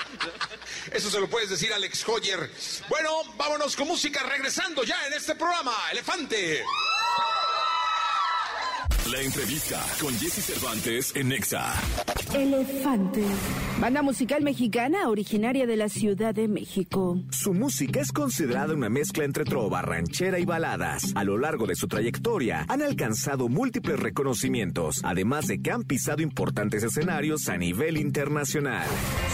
Eso 0.92 1.10
se 1.10 1.18
lo 1.18 1.28
puedes 1.28 1.50
decir 1.50 1.72
a 1.72 1.76
Alex 1.76 2.06
Hoyer. 2.08 2.50
Bueno, 2.88 3.10
vámonos 3.36 3.74
con 3.74 3.88
música 3.88 4.22
regresando 4.22 4.84
ya 4.84 5.04
en 5.06 5.14
este 5.14 5.34
programa. 5.34 5.74
Elefante. 5.90 6.62
La 9.12 9.22
entrevista 9.22 9.80
con 10.00 10.12
Jesse 10.18 10.42
Cervantes 10.44 11.16
en 11.16 11.28
Nexa. 11.28 11.72
Elefante. 12.34 13.22
Banda 13.80 14.02
musical 14.02 14.42
mexicana 14.42 15.08
originaria 15.08 15.66
de 15.66 15.76
la 15.76 15.88
Ciudad 15.88 16.34
de 16.34 16.46
México. 16.46 17.18
Su 17.30 17.54
música 17.54 18.00
es 18.00 18.12
considerada 18.12 18.74
una 18.74 18.90
mezcla 18.90 19.24
entre 19.24 19.44
trova, 19.44 19.80
ranchera 19.80 20.38
y 20.38 20.44
baladas. 20.44 21.12
A 21.14 21.24
lo 21.24 21.38
largo 21.38 21.66
de 21.66 21.74
su 21.74 21.88
trayectoria 21.88 22.66
han 22.68 22.82
alcanzado 22.82 23.48
múltiples 23.48 23.98
reconocimientos, 23.98 25.00
además 25.04 25.46
de 25.46 25.62
que 25.62 25.70
han 25.70 25.84
pisado 25.84 26.20
importantes 26.20 26.82
escenarios 26.82 27.48
a 27.48 27.56
nivel 27.56 27.96
internacional. 27.96 28.86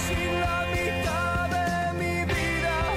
Sin 0.07 0.41
la 0.41 0.69
mitad 0.71 1.49
de 1.51 1.99
mi 1.99 2.25
vida, 2.27 2.95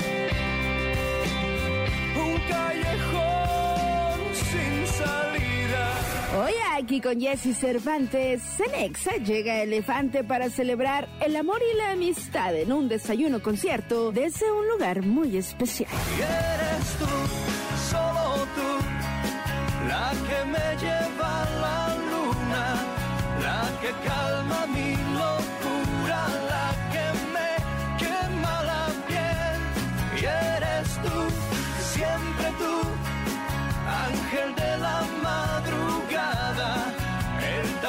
un 2.24 2.40
callejón 2.52 4.36
sin 4.36 4.86
salida. 4.86 6.16
Hoy 6.36 6.52
aquí 6.74 7.00
con 7.00 7.22
Jesse 7.22 7.56
Cervantes, 7.58 8.42
Cenexa 8.42 9.16
llega 9.16 9.63
Elefante 9.63 10.26
para 10.26 10.50
celebrar 10.50 11.08
el 11.22 11.38
amor 11.38 11.62
y 11.74 11.78
la 11.78 11.92
amistad 11.92 12.54
en 12.54 12.74
un 12.74 12.90
desayuno 12.90 13.42
concierto 13.42 14.12
desde 14.12 14.52
un 14.52 14.68
lugar 14.68 15.04
muy 15.04 15.38
especial. 15.38 15.90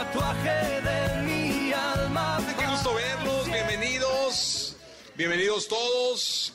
Tatuaje 0.08 0.80
de 0.80 1.22
mi 1.22 1.72
alma. 1.72 2.38
Qué 2.58 2.66
gusto 2.66 2.94
verlos, 2.94 3.46
bienvenidos. 3.46 4.76
Bienvenidos 5.16 5.68
todos. 5.68 6.52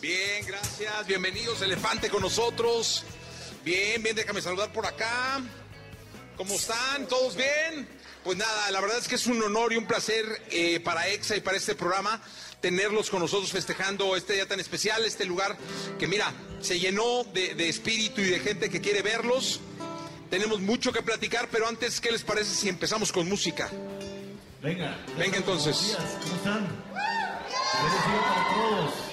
Bien, 0.00 0.46
gracias. 0.46 1.06
Bienvenidos, 1.06 1.62
Elefante 1.62 2.08
con 2.08 2.22
nosotros. 2.22 3.04
Bien, 3.64 4.02
bien, 4.02 4.14
déjame 4.14 4.40
saludar 4.40 4.72
por 4.72 4.86
acá. 4.86 5.40
¿Cómo 6.36 6.54
están? 6.54 7.08
¿Todos 7.08 7.34
bien? 7.34 7.88
Pues 8.22 8.36
nada, 8.36 8.70
la 8.70 8.80
verdad 8.80 8.98
es 8.98 9.08
que 9.08 9.14
es 9.14 9.26
un 9.26 9.42
honor 9.42 9.72
y 9.72 9.76
un 9.76 9.86
placer 9.86 10.42
eh, 10.50 10.80
para 10.80 11.08
EXA 11.08 11.36
y 11.36 11.40
para 11.40 11.56
este 11.56 11.74
programa 11.74 12.20
tenerlos 12.60 13.10
con 13.10 13.20
nosotros 13.20 13.50
festejando 13.50 14.16
este 14.16 14.34
día 14.34 14.46
tan 14.46 14.60
especial, 14.60 15.04
este 15.04 15.24
lugar 15.24 15.56
que 15.98 16.06
mira, 16.06 16.32
se 16.60 16.78
llenó 16.78 17.24
de, 17.24 17.54
de 17.54 17.68
espíritu 17.68 18.20
y 18.20 18.26
de 18.26 18.40
gente 18.40 18.68
que 18.68 18.80
quiere 18.80 19.02
verlos. 19.02 19.60
Tenemos 20.30 20.60
mucho 20.60 20.92
que 20.92 21.02
platicar, 21.02 21.48
pero 21.50 21.68
antes, 21.68 22.00
¿qué 22.00 22.10
les 22.10 22.22
parece 22.22 22.54
si 22.54 22.68
empezamos 22.68 23.12
con 23.12 23.28
música? 23.28 23.70
Venga. 24.62 24.96
Venga 25.16 25.36
entonces. 25.36 25.76
Buenos 25.76 26.02
días, 26.02 26.18
¿Cómo 26.22 26.36
están? 26.36 26.66
Para 27.72 28.54
todos. 28.54 29.05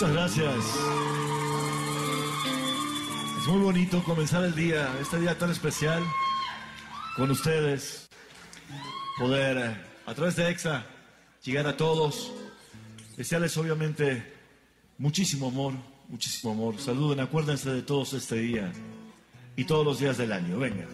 Muchas 0.00 0.16
gracias. 0.16 0.64
Es 3.38 3.46
muy 3.48 3.60
bonito 3.60 4.02
comenzar 4.02 4.42
el 4.44 4.54
día, 4.54 4.90
este 4.98 5.20
día 5.20 5.36
tan 5.36 5.50
especial, 5.50 6.02
con 7.16 7.30
ustedes. 7.30 8.08
Poder, 9.18 9.76
a 10.06 10.14
través 10.14 10.36
de 10.36 10.48
EXA, 10.48 10.86
llegar 11.44 11.66
a 11.66 11.76
todos. 11.76 12.32
Desearles, 13.18 13.54
obviamente, 13.58 14.32
muchísimo 14.96 15.48
amor, 15.48 15.74
muchísimo 16.08 16.54
amor. 16.54 16.78
Saluden, 16.78 17.20
acuérdense 17.20 17.68
de 17.68 17.82
todos 17.82 18.14
este 18.14 18.36
día 18.36 18.72
y 19.54 19.64
todos 19.64 19.84
los 19.84 19.98
días 19.98 20.16
del 20.16 20.32
año. 20.32 20.58
Venga. 20.58 20.86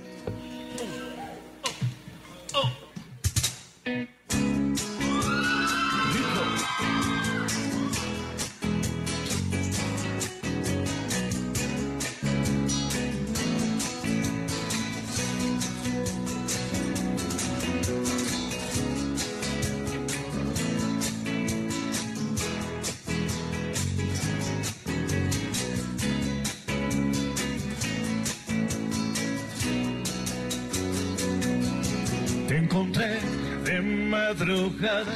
Encontré 32.57 33.19
de 33.65 33.81
madrugada 33.83 35.13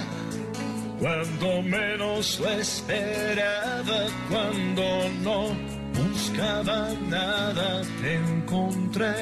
cuando 0.98 1.62
menos 1.62 2.38
lo 2.38 2.50
esperaba, 2.50 4.00
cuando 4.28 5.08
no 5.22 5.56
buscaba 5.94 6.90
nada, 7.08 7.80
te 8.02 8.14
encontré. 8.16 9.14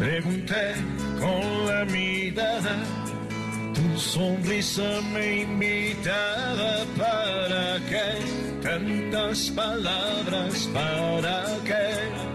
Pregunté 0.00 0.74
con 1.20 1.66
la 1.68 1.84
mirada, 1.84 2.76
tu 3.72 4.00
sonrisa 4.00 5.00
me 5.14 5.42
invitaba 5.42 6.84
para 6.98 7.78
qué 7.88 8.08
tantas 8.62 9.48
palabras, 9.50 10.68
para 10.74 11.44
qué. 11.64 12.29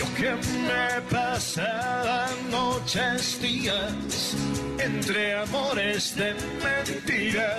Yo 0.00 0.06
que 0.14 0.32
me 0.66 1.00
pasaba 1.10 2.28
noches, 2.50 3.38
días, 3.42 4.34
entre 4.78 5.34
amores 5.34 6.16
de 6.16 6.34
mentira, 6.64 7.58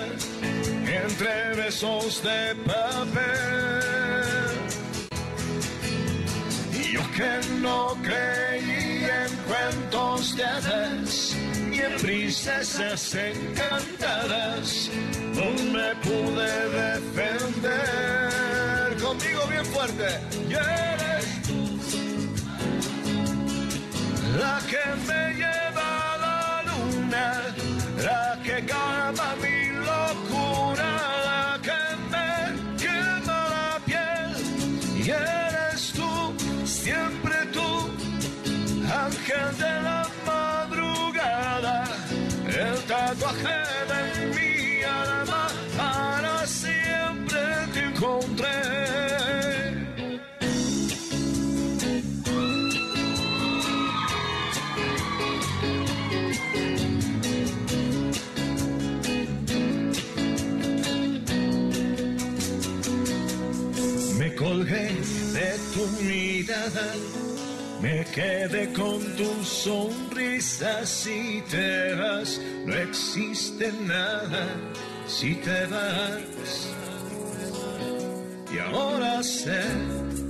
entre 1.04 1.54
besos 1.54 2.20
de 2.22 2.54
papel. 2.66 3.92
Yo 6.92 7.02
que 7.16 7.40
no 7.60 7.96
creía 8.02 9.26
en 9.26 9.36
cuentos 9.50 10.36
de 10.36 10.44
hadas, 10.44 11.36
ni 11.70 11.78
en 11.78 11.96
princesas 12.00 13.14
encantadas, 13.14 14.90
no 15.36 15.46
me 15.72 15.94
pude 16.06 16.52
defender. 16.82 18.32
Conmigo 19.00 19.46
bien 19.48 19.64
fuerte, 19.66 20.08
la 24.42 24.58
que 24.70 24.84
me 25.08 25.22
lleva 25.40 25.90
la 26.24 26.62
luna, 26.68 27.26
la 28.08 28.24
que 28.44 28.56
calma 28.72 29.28
mi 29.42 29.58
locura, 29.90 30.88
la 31.28 31.44
que 31.66 31.82
me 32.12 32.30
quema 32.82 33.38
la 33.56 33.70
piel. 33.88 34.30
Y 35.04 35.10
eres 35.10 35.92
tú, 35.98 36.10
siempre 36.64 37.36
tú, 37.56 37.68
ángel 39.04 39.48
de 39.64 39.74
la 39.88 40.02
madrugada, 40.26 41.84
el 42.62 42.76
tatuaje 42.90 43.61
me 67.80 68.04
quedé 68.04 68.72
con 68.72 69.00
tu 69.16 69.44
sonrisa. 69.44 70.86
Si 70.86 71.42
te 71.50 71.94
vas, 71.94 72.40
no 72.66 72.74
existe 72.74 73.72
nada. 73.82 74.46
Si 75.06 75.34
te 75.34 75.66
vas, 75.66 76.72
y 78.52 78.58
ahora 78.58 79.22
sé, 79.22 79.62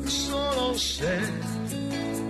solo 0.06 0.78
sé, 0.78 1.18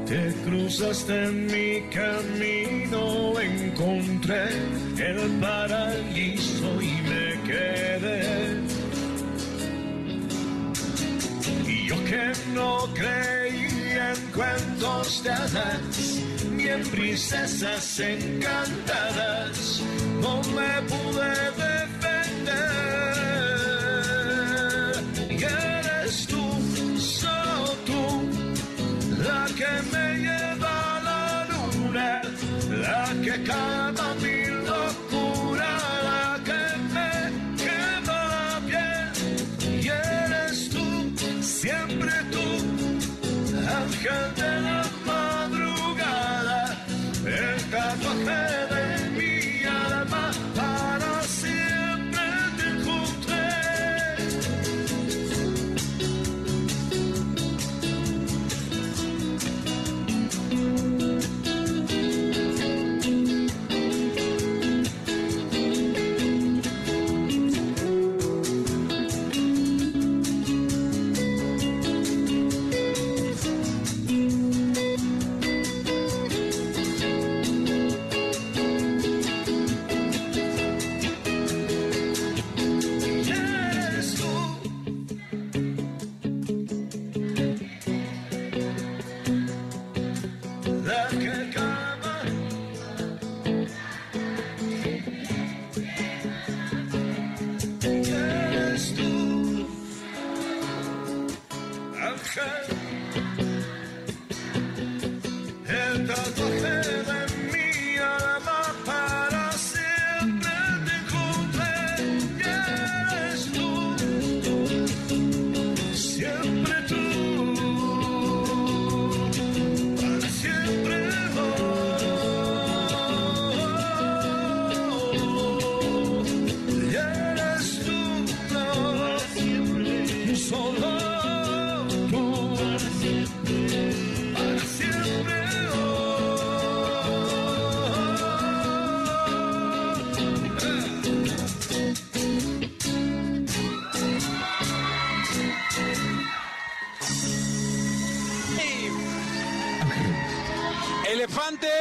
te 0.07 0.35
cruzaste 0.45 1.25
en 1.25 1.47
mi 1.47 1.83
camino, 1.91 3.39
encontré 3.39 4.45
el 4.99 5.31
paraíso 5.41 6.81
y 6.81 6.93
me 7.09 7.43
quedé. 7.47 8.63
Y 11.67 11.89
yo 11.89 12.05
que 12.05 12.33
no 12.55 12.93
en 12.95 13.32
cuentos 14.35 15.23
de 15.23 15.31
hadas, 15.31 16.21
ni 16.51 16.69
princesas 16.91 18.01
encantadas, 18.01 19.83
no 20.21 20.43
me 20.57 20.83
pude 20.89 21.31
defender. 21.63 22.73
Y 25.31 25.45
eres 25.45 26.27
tú, 26.27 26.43
solo 26.99 27.73
tú, 27.87 28.03
la 29.23 29.47
que 29.57 29.73
me 29.93 30.07
lleva 30.19 30.97
a 30.97 31.01
la 31.03 31.47
luna, 31.51 32.23
la 32.71 33.05
que 33.23 33.35
calma 33.45 33.82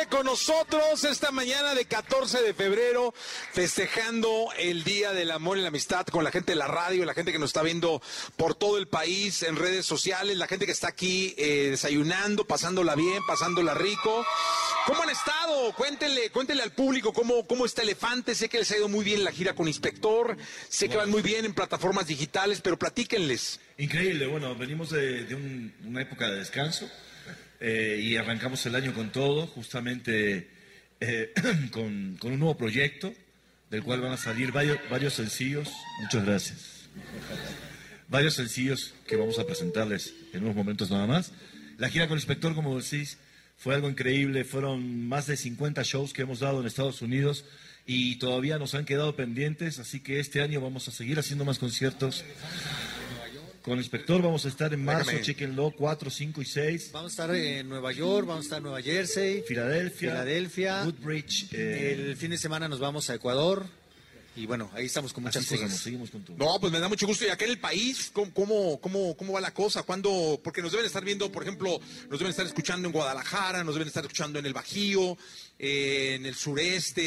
con 0.09 0.25
nosotros 0.25 1.03
esta 1.03 1.29
mañana 1.31 1.75
de 1.75 1.85
14 1.85 2.41
de 2.41 2.53
febrero, 2.55 3.13
festejando 3.53 4.49
el 4.57 4.83
Día 4.83 5.13
del 5.13 5.29
Amor 5.29 5.57
y 5.59 5.61
la 5.61 5.67
Amistad 5.67 6.05
con 6.07 6.23
la 6.23 6.31
gente 6.31 6.53
de 6.53 6.55
la 6.55 6.67
radio, 6.67 7.05
la 7.05 7.13
gente 7.13 7.31
que 7.31 7.37
nos 7.37 7.51
está 7.51 7.61
viendo 7.61 8.01
por 8.37 8.55
todo 8.55 8.79
el 8.79 8.87
país 8.87 9.43
en 9.43 9.55
redes 9.55 9.85
sociales, 9.85 10.35
la 10.37 10.47
gente 10.47 10.65
que 10.65 10.71
está 10.71 10.87
aquí 10.87 11.35
eh, 11.37 11.67
desayunando, 11.69 12.45
pasándola 12.45 12.95
bien, 12.95 13.21
pasándola 13.27 13.75
rico. 13.75 14.25
¿Cómo 14.87 15.03
han 15.03 15.11
estado? 15.11 15.71
Cuéntenle, 15.73 16.31
cuéntenle 16.31 16.63
al 16.63 16.71
público 16.71 17.13
cómo, 17.13 17.45
cómo 17.45 17.65
está 17.67 17.83
Elefante. 17.83 18.33
Sé 18.33 18.49
que 18.49 18.57
les 18.57 18.71
ha 18.71 18.77
ido 18.77 18.89
muy 18.89 19.05
bien 19.05 19.23
la 19.23 19.31
gira 19.31 19.53
con 19.53 19.67
Inspector, 19.67 20.37
sé 20.69 20.89
que 20.89 20.97
van 20.97 21.11
muy 21.11 21.21
bien 21.21 21.45
en 21.45 21.53
plataformas 21.53 22.07
digitales, 22.07 22.61
pero 22.61 22.79
platíquenles. 22.79 23.59
Increíble, 23.77 24.25
bueno, 24.25 24.55
venimos 24.55 24.89
de, 24.89 25.23
de 25.25 25.35
un- 25.35 25.73
una 25.85 26.01
época 26.01 26.27
de 26.27 26.37
descanso 26.39 26.89
eh, 27.61 27.99
y 28.01 28.17
arrancamos 28.17 28.65
el 28.65 28.75
año 28.75 28.93
con 28.93 29.11
todo, 29.11 29.45
justamente 29.45 30.49
eh, 30.99 31.31
con, 31.71 32.17
con 32.19 32.33
un 32.33 32.39
nuevo 32.39 32.57
proyecto 32.57 33.13
del 33.69 33.83
cual 33.83 34.01
van 34.01 34.11
a 34.11 34.17
salir 34.17 34.51
varios, 34.51 34.79
varios 34.89 35.13
sencillos. 35.13 35.69
Muchas 36.01 36.25
gracias. 36.25 36.57
Varios 38.09 38.33
sencillos 38.33 38.93
que 39.07 39.15
vamos 39.15 39.39
a 39.39 39.45
presentarles 39.45 40.13
en 40.33 40.43
unos 40.43 40.55
momentos 40.55 40.91
nada 40.91 41.07
más. 41.07 41.31
La 41.77 41.89
gira 41.89 42.07
con 42.07 42.17
el 42.17 42.19
inspector, 42.19 42.53
como 42.53 42.79
decís, 42.79 43.17
fue 43.57 43.75
algo 43.75 43.89
increíble. 43.89 44.43
Fueron 44.43 45.07
más 45.07 45.27
de 45.27 45.37
50 45.37 45.83
shows 45.83 46.13
que 46.13 46.23
hemos 46.23 46.39
dado 46.39 46.59
en 46.59 46.67
Estados 46.67 47.01
Unidos 47.01 47.45
y 47.85 48.17
todavía 48.17 48.57
nos 48.57 48.75
han 48.75 48.85
quedado 48.85 49.15
pendientes, 49.15 49.79
así 49.79 49.99
que 49.99 50.19
este 50.19 50.41
año 50.41 50.61
vamos 50.61 50.87
a 50.87 50.91
seguir 50.91 51.19
haciendo 51.19 51.45
más 51.45 51.59
conciertos. 51.59 52.23
Con 53.63 53.73
el 53.73 53.79
inspector 53.79 54.21
vamos 54.21 54.43
a 54.45 54.47
estar 54.47 54.73
en 54.73 54.83
marzo, 54.83 55.05
Déjame. 55.11 55.23
chequenlo, 55.25 55.71
4, 55.77 56.09
5 56.09 56.41
y 56.41 56.45
6. 56.45 56.89
Vamos 56.93 57.11
a 57.11 57.13
estar 57.13 57.35
en 57.35 57.69
Nueva 57.69 57.91
York, 57.91 58.25
vamos 58.27 58.43
a 58.43 58.45
estar 58.45 58.57
en 58.57 58.63
Nueva 58.63 58.81
Jersey, 58.81 59.43
Filadelfia, 59.47 60.11
Filadelfia. 60.11 60.83
Woodbridge. 60.83 61.47
eh, 61.53 61.93
El 62.09 62.17
fin 62.17 62.31
de 62.31 62.37
semana 62.39 62.67
nos 62.67 62.79
vamos 62.79 63.09
a 63.09 63.13
Ecuador. 63.15 63.65
Y 64.33 64.45
bueno, 64.45 64.71
ahí 64.73 64.85
estamos 64.85 65.11
con 65.11 65.23
muchas 65.25 65.43
Así 65.45 65.55
cosas. 65.55 65.77
seguimos, 65.77 65.83
seguimos 65.83 66.09
con 66.09 66.23
todo. 66.23 66.37
No, 66.37 66.57
pues 66.59 66.71
me 66.71 66.79
da 66.79 66.87
mucho 66.87 67.05
gusto. 67.05 67.25
Y 67.25 67.27
acá 67.27 67.43
en 67.43 67.51
el 67.51 67.59
país, 67.59 68.09
¿cómo, 68.13 68.33
cómo, 68.33 68.79
cómo, 68.79 69.15
cómo 69.17 69.33
va 69.33 69.41
la 69.41 69.53
cosa? 69.53 69.83
¿Cuándo? 69.83 70.39
Porque 70.41 70.61
nos 70.61 70.71
deben 70.71 70.85
estar 70.87 71.03
viendo, 71.03 71.29
por 71.29 71.43
ejemplo, 71.43 71.79
nos 72.09 72.17
deben 72.17 72.29
estar 72.31 72.45
escuchando 72.45 72.87
en 72.87 72.93
Guadalajara, 72.93 73.63
nos 73.65 73.75
deben 73.75 73.89
estar 73.89 74.03
escuchando 74.03 74.39
en 74.39 74.45
el 74.45 74.53
Bajío, 74.53 75.17
eh, 75.63 76.15
en 76.15 76.25
el 76.25 76.33
sureste. 76.33 77.03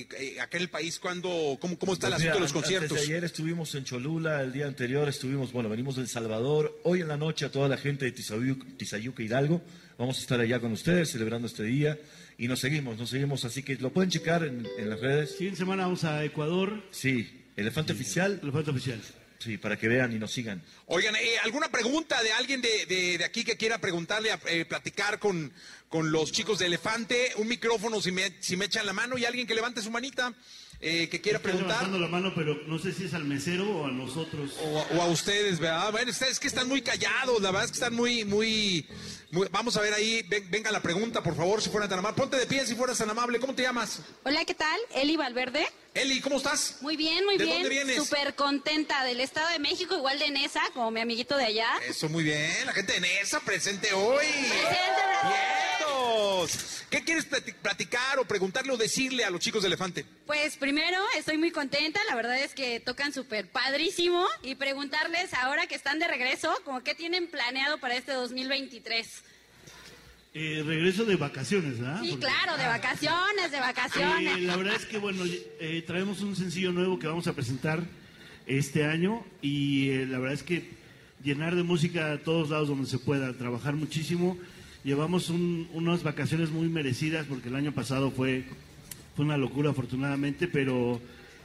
eh, 0.00 0.08
eh, 0.18 0.40
acá 0.40 0.56
en 0.56 0.64
el 0.64 0.68
país, 0.68 0.98
¿cuándo? 0.98 1.56
¿Cómo, 1.60 1.78
cómo 1.78 1.92
está 1.92 2.08
el 2.08 2.14
Pues 2.14 2.22
mira, 2.24 2.32
asunto 2.32 2.34
de 2.34 2.40
los 2.40 2.50
antes 2.50 2.52
conciertos? 2.52 2.98
de 2.98 3.04
ayer 3.04 3.24
estuvimos 3.24 3.74
en 3.76 3.84
Cholula, 3.84 4.42
el 4.42 4.52
día 4.52 4.66
anterior 4.66 5.08
estuvimos, 5.08 5.52
bueno, 5.52 5.68
venimos 5.68 5.96
de 5.96 6.02
El 6.02 6.08
Salvador. 6.08 6.80
Hoy 6.84 7.00
en 7.02 7.08
la 7.08 7.16
noche 7.16 7.46
a 7.46 7.52
toda 7.52 7.68
la 7.68 7.76
gente 7.76 8.04
de 8.04 8.12
Tizayuca, 8.12 8.66
Tizayuca 8.76 9.22
Hidalgo, 9.22 9.62
vamos 9.96 10.18
a 10.18 10.20
estar 10.20 10.40
allá 10.40 10.58
con 10.60 10.72
ustedes 10.72 11.10
celebrando 11.10 11.46
este 11.46 11.62
día. 11.62 11.96
Y 12.36 12.46
nos 12.48 12.60
seguimos, 12.60 12.98
nos 12.98 13.10
seguimos, 13.10 13.44
así 13.44 13.62
que 13.62 13.76
lo 13.76 13.92
pueden 13.92 14.10
checar 14.10 14.44
en, 14.44 14.66
en 14.78 14.90
las 14.90 15.00
redes. 15.00 15.32
Siguiente 15.32 15.58
semana 15.58 15.82
vamos 15.84 16.04
a 16.04 16.24
Ecuador. 16.24 16.84
Sí, 16.90 17.28
Elefante 17.56 17.92
Oficial. 17.92 18.38
Elefante 18.42 18.70
Oficial. 18.70 19.00
Sí, 19.40 19.56
para 19.56 19.76
que 19.78 19.86
vean 19.86 20.12
y 20.12 20.18
nos 20.18 20.32
sigan. 20.32 20.60
Oigan, 20.86 21.14
eh, 21.14 21.38
¿alguna 21.44 21.68
pregunta 21.70 22.20
de 22.24 22.32
alguien 22.32 22.60
de, 22.60 22.86
de- 22.86 23.18
de 23.18 23.24
aquí 23.24 23.44
que 23.44 23.56
quiera 23.56 23.80
preguntarle, 23.80 24.32
a- 24.32 24.40
eh, 24.48 24.64
platicar 24.64 25.20
con, 25.20 25.52
con 25.88 26.12
los 26.12 26.32
chicos 26.32 26.58
de 26.58 26.66
Elefante? 26.66 27.32
Un 27.36 27.48
micrófono 27.48 28.00
si 28.00 28.12
me, 28.12 28.32
si 28.40 28.56
me 28.56 28.66
echan 28.66 28.86
la 28.86 28.92
mano 28.92 29.16
y 29.18 29.24
alguien 29.24 29.46
que 29.46 29.54
levante 29.54 29.82
su 29.82 29.90
manita, 29.90 30.32
eh, 30.80 31.08
que 31.08 31.20
quiera 31.20 31.38
Está 31.38 31.48
preguntar. 31.50 31.76
levantando 31.78 31.98
la 31.98 32.08
mano, 32.08 32.32
pero 32.36 32.54
no 32.66 32.78
sé 32.78 32.92
si 32.92 33.06
es 33.06 33.14
al 33.14 33.24
mesero 33.24 33.68
o 33.68 33.86
a 33.86 33.90
nosotros. 33.90 34.52
O, 34.62 34.86
o 34.96 35.02
a 35.02 35.06
ustedes, 35.06 35.58
¿verdad? 35.58 35.90
Bueno, 35.90 36.10
ustedes 36.10 36.38
que 36.38 36.46
están 36.46 36.68
muy 36.68 36.82
callados, 36.82 37.40
la 37.42 37.50
verdad 37.50 37.64
es 37.64 37.70
que 37.72 37.76
están 37.78 37.94
muy, 37.94 38.24
muy, 38.24 38.86
muy- 39.32 39.48
Vamos 39.50 39.76
a 39.76 39.80
ver 39.80 39.92
ahí, 39.94 40.22
ven- 40.28 40.48
venga 40.50 40.70
la 40.70 40.80
pregunta, 40.80 41.20
por 41.22 41.34
favor, 41.36 41.60
si 41.60 41.68
fuera 41.70 41.88
tan 41.88 41.98
amable. 41.98 42.16
Ponte 42.16 42.36
de 42.36 42.46
pie 42.46 42.64
si 42.64 42.76
fueras 42.76 42.96
tan 42.98 43.10
amable. 43.10 43.40
¿Cómo 43.40 43.54
te 43.54 43.62
llamas? 43.62 44.00
Hola, 44.24 44.44
¿qué 44.44 44.54
tal? 44.54 44.78
Eli 44.94 45.16
Valverde. 45.16 45.66
Eli, 45.94 46.20
¿cómo 46.20 46.36
estás? 46.36 46.76
Muy 46.80 46.96
bien, 46.96 47.24
muy 47.24 47.38
¿De 47.38 47.44
bien. 47.44 47.56
dónde 47.62 47.68
vienes? 47.70 47.96
Súper 47.96 48.36
contenta 48.36 49.02
del 49.02 49.18
Estado 49.20 49.48
de 49.48 49.58
México, 49.58 49.96
igual 49.96 50.16
de 50.20 50.30
Nesa, 50.30 50.62
como 50.74 50.92
mi 50.92 51.00
amiguito 51.00 51.36
de 51.36 51.46
allá. 51.46 51.70
Eso, 51.88 52.08
muy 52.08 52.22
bien. 52.22 52.52
La 52.66 52.72
gente 52.72 52.92
de 52.92 53.00
Nesa 53.00 53.40
presente 53.40 53.92
hoy. 53.94 54.26
¿Qué 56.90 57.04
quieres 57.04 57.28
plati- 57.30 57.54
platicar 57.54 58.18
o 58.18 58.24
preguntarle 58.24 58.72
o 58.72 58.76
decirle 58.76 59.24
a 59.24 59.30
los 59.30 59.40
chicos 59.40 59.62
de 59.62 59.66
Elefante? 59.68 60.04
Pues 60.26 60.56
primero, 60.56 60.96
estoy 61.16 61.36
muy 61.38 61.50
contenta, 61.50 62.00
la 62.08 62.14
verdad 62.16 62.38
es 62.38 62.54
que 62.54 62.80
tocan 62.80 63.12
súper 63.12 63.48
padrísimo 63.50 64.24
y 64.42 64.54
preguntarles 64.54 65.34
ahora 65.34 65.66
que 65.66 65.74
están 65.74 65.98
de 65.98 66.08
regreso, 66.08 66.54
como 66.64 66.82
qué 66.82 66.94
tienen 66.94 67.26
planeado 67.28 67.78
para 67.78 67.94
este 67.96 68.12
2023. 68.12 69.22
Eh, 70.34 70.62
regreso 70.64 71.04
de 71.04 71.16
vacaciones, 71.16 71.78
¿verdad? 71.80 72.00
Sí, 72.02 72.10
Porque- 72.10 72.26
claro, 72.26 72.56
de 72.58 72.66
vacaciones, 72.66 73.50
de 73.50 73.60
vacaciones. 73.60 74.36
Eh, 74.36 74.40
la 74.42 74.56
verdad 74.56 74.74
es 74.76 74.84
que, 74.86 74.98
bueno, 74.98 75.24
eh, 75.26 75.82
traemos 75.86 76.20
un 76.20 76.36
sencillo 76.36 76.70
nuevo 76.72 76.98
que 76.98 77.06
vamos 77.06 77.26
a 77.26 77.32
presentar 77.32 77.82
este 78.46 78.84
año 78.84 79.24
y 79.42 79.90
eh, 79.90 80.06
la 80.06 80.18
verdad 80.18 80.34
es 80.34 80.42
que 80.42 80.70
llenar 81.24 81.56
de 81.56 81.62
música 81.64 82.12
a 82.12 82.18
todos 82.18 82.50
lados 82.50 82.68
donde 82.68 82.88
se 82.88 82.98
pueda, 82.98 83.32
trabajar 83.36 83.74
muchísimo. 83.74 84.38
Llevamos 84.88 85.28
un- 85.28 85.68
unas 85.74 86.02
vacaciones 86.02 86.48
muy 86.48 86.66
merecidas 86.70 87.26
porque 87.28 87.48
el 87.50 87.56
año 87.56 87.72
pasado 87.74 88.10
fue, 88.10 88.44
fue 89.14 89.26
una 89.26 89.36
locura 89.36 89.68
afortunadamente, 89.72 90.48
pero 90.48 90.98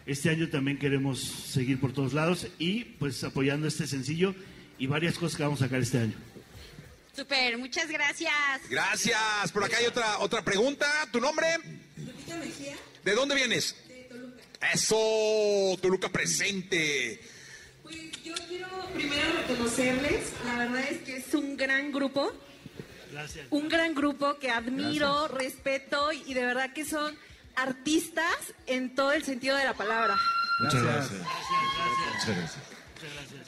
este 0.06 0.30
año 0.30 0.48
también 0.48 0.80
queremos 0.80 1.20
seguir 1.20 1.78
por 1.78 1.92
todos 1.92 2.14
lados 2.14 2.48
y 2.58 2.86
pues 2.86 3.22
apoyando 3.26 3.68
este 3.68 3.86
sencillo 3.86 4.34
y 4.80 4.88
varias 4.88 5.18
cosas 5.18 5.36
que 5.36 5.44
vamos 5.44 5.62
a 5.62 5.66
sacar 5.66 5.82
este 5.82 5.98
año. 6.00 6.14
Súper, 7.14 7.58
muchas 7.58 7.90
gracias. 7.92 8.32
Gracias. 8.70 9.52
Por 9.52 9.66
acá 9.66 9.76
hay 9.76 9.88
otra, 9.88 10.20
otra 10.20 10.42
pregunta. 10.46 10.88
¿Tu 11.12 11.20
nombre? 11.20 11.46
¿De 13.04 13.14
dónde 13.14 13.36
vienes? 13.36 13.76
De 13.90 14.04
Toluca. 14.10 14.42
Eso, 14.74 15.78
Toluca 15.82 16.08
presente. 16.08 17.20
Yo 18.24 18.34
quiero 18.48 18.68
primero 18.96 19.22
reconocerles, 19.46 20.32
la 20.46 20.60
verdad 20.60 20.80
es 20.90 21.00
que 21.00 21.18
es 21.18 21.34
un 21.34 21.58
gran 21.58 21.92
grupo, 21.92 22.32
Gracias. 23.14 23.48
un 23.52 23.70
gran 23.70 23.94
grupo 23.96 24.38
que 24.40 24.50
admiro, 24.52 25.28
respeto 25.28 26.12
y 26.12 26.34
de 26.34 26.44
verdad 26.46 26.74
que 26.74 26.84
son 26.86 27.16
artistas 27.56 28.36
en 28.68 28.94
todo 28.96 29.12
el 29.14 29.24
sentido 29.24 29.56
de 29.56 29.64
la 29.64 29.74
palabra. 29.74 30.18
Muchas 30.64 30.82
gracias. 30.84 31.22
Muchas 31.22 32.38
gracias. 32.38 32.64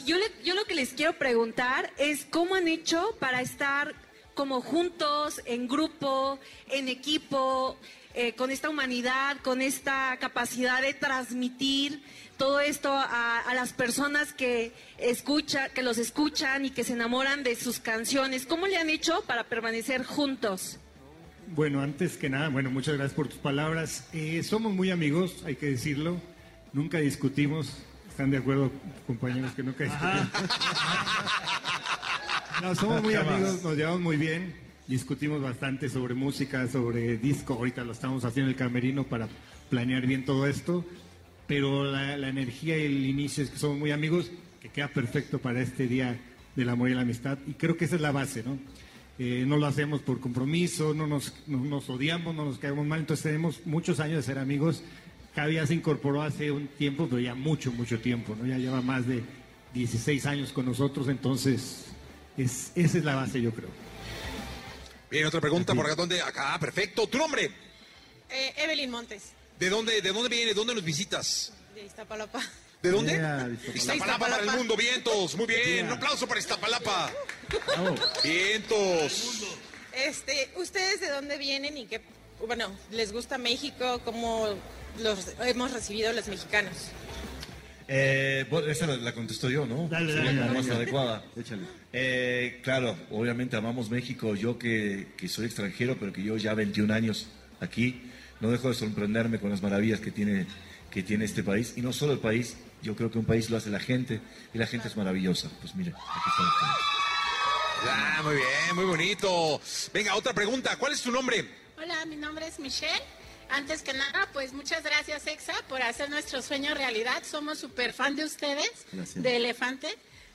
Yo, 0.06 0.18
le- 0.18 0.32
yo 0.44 0.54
lo 0.56 0.66
que 0.66 0.76
les 0.76 0.90
quiero 0.90 1.14
preguntar 1.18 1.92
es 1.98 2.26
cómo 2.30 2.56
han 2.56 2.68
hecho 2.68 3.16
para 3.20 3.42
estar 3.42 3.96
como 4.36 4.62
juntos, 4.62 5.42
en 5.46 5.68
grupo, 5.68 6.40
en 6.70 6.90
equipo, 6.90 7.78
eh, 8.14 8.34
con 8.36 8.52
esta 8.52 8.70
humanidad, 8.70 9.38
con 9.44 9.62
esta 9.62 10.18
capacidad 10.20 10.82
de 10.82 10.94
transmitir 10.94 12.04
todo 12.38 12.60
esto 12.60 12.92
a, 12.92 13.40
a 13.40 13.54
las 13.54 13.74
personas 13.74 14.34
que 14.34 14.72
escucha, 14.98 15.70
que 15.70 15.84
los 15.84 15.98
escuchan 15.98 16.66
y 16.66 16.70
que 16.70 16.84
se 16.84 16.94
enamoran 16.94 17.44
de 17.44 17.56
sus 17.56 17.80
canciones. 17.80 18.46
¿Cómo 18.46 18.68
le 18.68 18.78
han 18.78 18.90
hecho 18.90 19.24
para 19.28 19.44
permanecer 19.46 20.04
juntos? 20.04 20.80
Bueno, 21.48 21.82
antes 21.82 22.18
que 22.18 22.30
nada, 22.30 22.50
bueno, 22.50 22.72
muchas 22.72 22.96
gracias 22.96 23.14
por 23.14 23.28
tus 23.28 23.38
palabras. 23.38 24.08
Eh, 24.14 24.42
somos 24.44 24.74
muy 24.74 24.90
amigos, 24.90 25.44
hay 25.46 25.56
que 25.56 25.68
decirlo. 25.68 26.20
Nunca 26.74 26.98
discutimos. 26.98 27.78
¿Están 28.10 28.32
de 28.32 28.38
acuerdo, 28.38 28.72
compañeros, 29.06 29.52
que 29.54 29.64
nunca 29.64 29.84
discutimos? 29.84 30.28
No, 32.62 32.74
somos 32.74 33.04
muy 33.04 33.14
amigos, 33.16 33.62
nos 33.64 33.76
llevamos 33.76 34.00
muy 34.00 34.16
bien. 34.16 34.56
Discutimos 34.88 35.42
bastante 35.42 35.90
sobre 35.90 36.14
música, 36.14 36.68
sobre 36.70 37.18
disco. 37.18 37.56
Ahorita 37.56 37.84
lo 37.84 37.92
estamos 37.92 38.24
haciendo 38.24 38.50
en 38.50 38.56
el 38.56 38.58
camerino 38.58 39.04
para 39.04 39.28
planear 39.70 40.08
bien 40.08 40.24
todo 40.24 40.48
esto. 40.48 40.86
Pero 41.48 41.86
la, 41.86 42.18
la 42.18 42.30
energía 42.30 42.78
y 42.78 42.86
el 42.86 43.06
inicio 43.06 43.44
es 43.44 43.50
que 43.50 43.58
somos 43.58 43.78
muy 43.78 43.92
amigos, 43.92 44.32
que 44.62 44.70
queda 44.70 44.88
perfecto 44.88 45.40
para 45.40 45.62
este 45.62 45.88
día 45.88 46.20
del 46.56 46.70
amor 46.70 46.90
y 46.90 46.94
la 46.94 47.02
amistad. 47.02 47.38
Y 47.48 47.54
creo 47.54 47.78
que 47.78 47.86
esa 47.86 47.96
es 47.96 48.02
la 48.02 48.12
base, 48.12 48.44
¿no? 48.44 48.58
Eh, 49.18 49.46
no 49.48 49.58
lo 49.58 49.66
hacemos 49.66 50.02
por 50.02 50.20
compromiso, 50.20 50.94
no 50.94 51.08
nos, 51.08 51.34
no 51.48 51.60
nos 51.60 51.90
odiamos, 51.90 52.36
no 52.36 52.46
nos 52.46 52.58
caemos 52.58 52.86
mal. 52.86 53.00
Entonces 53.00 53.24
tenemos 53.24 53.66
muchos 53.66 54.00
años 54.00 54.18
de 54.18 54.24
ser 54.24 54.40
amigos. 54.40 54.84
Javi 55.36 55.56
ya 55.56 55.68
se 55.68 55.74
incorporó 55.74 56.22
hace 56.22 56.52
un 56.52 56.68
tiempo, 56.68 57.08
pero 57.10 57.22
ya 57.22 57.36
mucho, 57.36 57.72
mucho 57.72 58.00
tiempo, 58.00 58.36
¿no? 58.36 58.46
Ya 58.46 58.58
lleva 58.58 58.82
más 58.82 59.08
de 59.08 59.24
16 59.74 60.26
años 60.26 60.52
con 60.52 60.66
nosotros, 60.66 61.08
entonces 61.10 61.86
es, 62.38 62.72
esa 62.76 62.98
es 62.98 63.04
la 63.04 63.16
base, 63.16 63.42
yo 63.42 63.52
creo. 63.52 63.70
Bien, 65.10 65.26
otra 65.26 65.40
pregunta 65.40 65.74
por 65.74 65.86
acá. 65.86 65.96
¿Dónde? 65.96 66.22
Acá, 66.22 66.58
perfecto. 66.60 67.08
¿Tu 67.08 67.18
nombre? 67.18 67.52
Eh, 68.30 68.54
Evelyn 68.58 68.90
Montes, 68.90 69.32
¿De 69.60 69.70
dónde, 69.70 70.02
¿De 70.02 70.12
dónde 70.12 70.30
viene? 70.30 70.54
¿Dónde 70.54 70.76
nos 70.76 70.84
visitas? 70.84 71.52
de 71.74 71.84
Iztapalapa. 71.86 72.42
¿De 72.82 72.90
dónde? 72.92 73.14
Yeah, 73.14 73.50
Iztapalapa, 73.74 73.78
Iztapalapa. 73.78 74.20
para 74.30 74.44
el 74.44 74.58
mundo, 74.58 74.78
vientos. 74.78 75.36
Muy 75.36 75.46
bien. 75.48 75.62
Yeah. 75.76 75.86
Un 75.86 75.92
aplauso 75.94 76.28
para 76.28 76.40
Iztapalapa. 76.40 77.12
Vientos. 78.24 79.44
Este, 79.94 80.50
¿ustedes 80.58 81.00
de 81.02 81.10
dónde 81.10 81.38
vienen 81.38 81.78
y 81.78 81.86
qué, 81.86 82.02
bueno, 82.46 82.72
les 82.92 83.12
gusta 83.12 83.38
México? 83.38 84.02
¿Cómo 84.04 84.48
los 85.02 85.32
hemos 85.46 85.72
recibido 85.72 86.12
los 86.14 86.28
mexicanos? 86.28 86.74
Eh, 87.88 88.46
bueno, 88.50 88.68
esa 88.68 88.88
la, 88.88 88.98
la 88.98 89.14
contesto 89.14 89.50
yo, 89.50 89.66
¿no? 89.66 89.88
Dale, 89.88 90.08
Sería 90.12 90.26
dale, 90.26 90.40
la 90.42 90.48
dale. 90.48 90.60
más 90.60 90.70
adecuada. 90.70 91.24
Échale. 91.38 91.64
Eh, 91.94 92.60
claro, 92.64 92.98
obviamente 93.12 93.56
amamos 93.56 93.90
México. 93.90 94.36
Yo 94.36 94.58
que, 94.58 95.08
que 95.18 95.28
soy 95.30 95.46
extranjero, 95.46 95.96
pero 96.00 96.12
que 96.12 96.24
yo 96.24 96.36
ya 96.38 96.54
21 96.56 96.94
años 96.94 97.28
aquí, 97.60 98.02
no 98.46 98.52
dejo 98.52 98.70
de 98.70 98.76
sorprenderme 98.76 99.40
con 99.40 99.50
las 99.50 99.62
maravillas 99.62 100.00
que 100.00 100.12
tiene, 100.12 100.46
que 100.92 101.04
tiene 101.04 101.26
este 101.26 101.44
país. 101.44 101.74
Y 101.76 101.82
no 101.82 101.92
solo 101.94 102.14
el 102.14 102.20
país, 102.20 102.56
yo 102.82 102.96
creo 102.96 103.10
que 103.12 103.18
un 103.18 103.26
país 103.26 103.50
lo 103.50 103.58
hace 103.58 103.70
la 103.70 103.80
gente 103.80 104.22
y 104.54 104.58
la 104.58 104.68
gente 104.68 104.88
es 104.88 104.96
maravillosa. 104.96 105.50
Pues 105.62 105.76
mire, 105.76 105.92
aquí 105.92 106.30
estamos. 106.30 106.54
Ah, 107.88 108.22
muy 108.24 108.36
bien, 108.36 108.76
muy 108.76 108.86
bonito. 108.86 109.62
Venga, 109.94 110.16
otra 110.16 110.34
pregunta. 110.34 110.76
¿Cuál 110.78 110.94
es 110.94 111.02
tu 111.02 111.12
nombre? 111.12 111.46
Hola, 111.78 112.06
mi 112.06 112.16
nombre 112.16 112.48
es 112.48 112.60
Michelle. 112.60 113.02
Antes 113.50 113.82
que 113.84 113.94
nada, 113.94 114.28
pues 114.34 114.54
muchas 114.54 114.84
gracias, 114.84 115.28
Exa, 115.28 115.54
por 115.70 115.82
hacer 115.82 116.10
nuestro 116.10 116.42
sueño 116.42 116.74
realidad. 116.74 117.22
Somos 117.30 117.60
súper 117.60 117.94
fan 117.94 118.16
de 118.16 118.26
ustedes, 118.26 118.72
Gracias. 118.92 119.22
de 119.24 119.36
Elefante. 119.38 119.88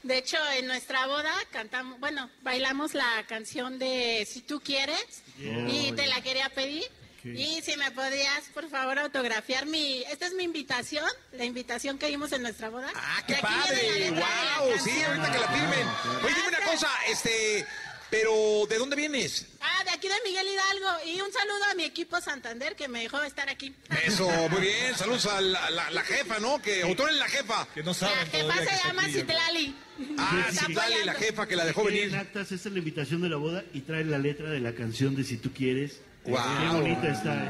De 0.02 0.16
hecho, 0.18 0.36
en 0.56 0.66
nuestra 0.66 1.06
boda 1.06 1.32
cantamos, 1.50 1.98
bueno, 2.00 2.30
bailamos 2.42 2.94
la 2.94 3.24
canción 3.28 3.78
de 3.78 4.26
Si 4.30 4.40
tú 4.42 4.60
quieres 4.60 5.22
y 5.38 5.92
te 5.92 6.06
la 6.06 6.20
quería 6.22 6.48
pedir. 6.50 6.84
Y 7.24 7.60
si 7.62 7.76
me 7.76 7.90
podrías, 7.90 8.42
por 8.54 8.68
favor, 8.70 8.98
autografiar 8.98 9.66
mi... 9.66 10.02
Esta 10.04 10.26
es 10.26 10.34
mi 10.34 10.44
invitación, 10.44 11.04
la 11.32 11.44
invitación 11.44 11.98
que 11.98 12.06
dimos 12.08 12.32
en 12.32 12.42
nuestra 12.42 12.68
boda. 12.70 12.90
Ah, 12.94 13.22
¡Qué 13.26 13.34
padre! 13.40 14.10
¡Wow! 14.10 14.78
Sí, 14.82 15.02
ahorita 15.02 15.32
que 15.32 15.38
la 15.38 15.48
firmen. 15.48 15.88
Oye, 16.24 16.34
dime 16.34 16.48
una 16.48 16.66
cosa, 16.70 16.88
este... 17.08 17.66
Pero, 18.10 18.66
¿de 18.68 18.76
dónde 18.76 18.96
vienes? 18.96 19.46
Ah, 19.60 19.84
de 19.84 19.90
aquí 19.90 20.08
de 20.08 20.14
Miguel 20.24 20.44
Hidalgo. 20.48 20.88
Y 21.06 21.20
un 21.20 21.32
saludo 21.32 21.62
a 21.70 21.74
mi 21.74 21.84
equipo 21.84 22.20
Santander 22.20 22.74
que 22.74 22.88
me 22.88 23.02
dejó 23.02 23.22
estar 23.22 23.48
aquí. 23.48 23.72
Eso, 24.04 24.28
muy 24.48 24.62
bien. 24.62 24.96
Saludos 24.96 25.26
a 25.26 25.40
la, 25.40 25.70
la- 25.70 25.90
la 25.92 26.02
jefa, 26.02 26.40
¿no? 26.40 26.60
Que 26.60 26.82
autoren 26.82 27.16
la 27.20 27.28
jefa. 27.28 27.68
Que 27.72 27.84
no 27.84 27.92
La 28.00 28.08
jefa 28.26 28.64
se 28.64 28.88
llama 28.88 29.04
Citlali. 29.04 29.76
Ah, 30.18 30.44
Está 30.48 30.66
Citlali, 30.66 31.04
la 31.04 31.14
jefa 31.14 31.46
que 31.46 31.54
la 31.54 31.64
dejó 31.64 31.84
venir. 31.84 32.08
en 32.08 32.16
actas, 32.16 32.50
esta 32.50 32.68
es 32.68 32.72
la 32.72 32.80
invitación 32.80 33.22
de 33.22 33.28
la 33.28 33.36
boda 33.36 33.62
y 33.72 33.82
trae 33.82 34.04
la 34.04 34.18
letra 34.18 34.50
de 34.50 34.58
la 34.58 34.74
canción 34.74 35.14
de 35.14 35.22
Si 35.22 35.36
tú 35.36 35.52
quieres. 35.52 36.00
Guau. 36.24 36.60
Qué 36.60 36.76
bonita 36.80 37.08
está, 37.12 37.34
¿eh? 37.44 37.48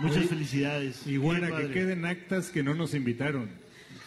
Muchas 0.00 0.18
Oye, 0.18 0.28
felicidades. 0.28 0.96
Y 1.06 1.16
buena, 1.18 1.54
que 1.56 1.70
queden 1.70 2.04
actas 2.06 2.48
que 2.48 2.62
no 2.62 2.74
nos 2.74 2.94
invitaron. 2.94 3.50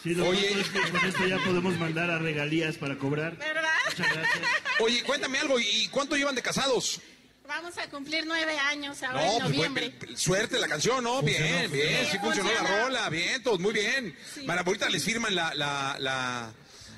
Sí, 0.02 0.14
lo 0.14 0.28
Oye. 0.28 0.60
es 0.60 0.68
que 0.68 0.80
con 0.90 1.04
esto 1.06 1.26
ya 1.26 1.38
podemos 1.38 1.78
mandar 1.78 2.10
a 2.10 2.18
regalías 2.18 2.76
para 2.76 2.96
cobrar. 2.98 3.32
Muchas 3.34 4.12
gracias. 4.14 4.40
Oye, 4.80 5.02
cuéntame 5.04 5.38
algo. 5.38 5.58
¿Y 5.58 5.88
cuánto 5.88 6.16
llevan 6.16 6.34
de 6.34 6.42
casados? 6.42 7.00
Vamos 7.46 7.76
a 7.78 7.88
cumplir 7.90 8.24
nueve 8.26 8.58
años 8.58 9.02
ahora 9.02 9.20
No, 9.24 9.32
en 9.34 9.38
pues 9.42 9.54
noviembre. 9.54 9.92
suerte 10.16 10.58
la 10.58 10.66
canción, 10.66 11.04
¿no? 11.04 11.20
Funcionó, 11.20 11.44
bien, 11.46 11.68
funcionó. 11.68 11.88
bien, 11.90 12.04
sí 12.06 12.10
Sí, 12.12 12.18
funcionó 12.18 12.50
la 12.52 12.82
rola, 12.84 13.10
bien, 13.10 13.42
todos 13.42 13.60
muy 13.60 13.72
bien. 13.74 14.16
Mara, 14.46 14.62
ahorita 14.62 14.88
les 14.88 15.04
firman 15.04 15.34
la, 15.34 15.54
la, 15.54 15.96
la, 16.00 16.52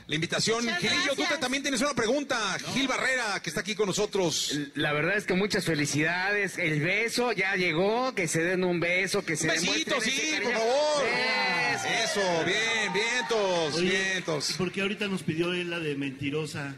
la 0.07 0.15
invitación. 0.15 0.69
Gilillo, 0.79 1.15
tú 1.17 1.25
te- 1.29 1.39
también 1.39 1.63
tienes 1.63 1.81
una 1.81 1.95
pregunta. 1.95 2.57
Gil 2.75 2.87
Barrera, 2.89 3.41
que 3.43 3.51
está 3.51 3.61
aquí 3.63 3.75
con 3.75 3.87
nosotros. 3.87 4.57
La 4.75 4.93
verdad 4.93 5.17
es 5.17 5.25
que 5.25 5.35
muchas 5.35 5.65
felicidades. 5.65 6.59
El 6.59 6.81
beso 6.81 7.33
ya 7.33 7.55
llegó, 7.57 8.15
que 8.15 8.29
se 8.29 8.43
den 8.43 8.63
un 8.65 8.79
beso, 8.81 9.25
que 9.25 9.37
se 9.37 9.49
Un 9.49 9.55
besito, 9.55 10.01
sí, 10.01 10.39
por 10.43 10.53
favor. 10.53 11.05
Eso. 11.07 11.89
Eso, 12.21 12.45
bien, 12.45 12.93
vientos, 12.93 13.75
Oye, 13.75 13.91
vientos. 13.91 14.51
¿y 14.51 14.55
por 14.55 14.73
qué 14.73 14.81
ahorita 14.83 15.09
nos 15.09 15.23
pidió 15.23 15.53
él 15.53 15.71
la 15.71 15.79
de 15.79 15.95
mentirosa? 15.97 16.75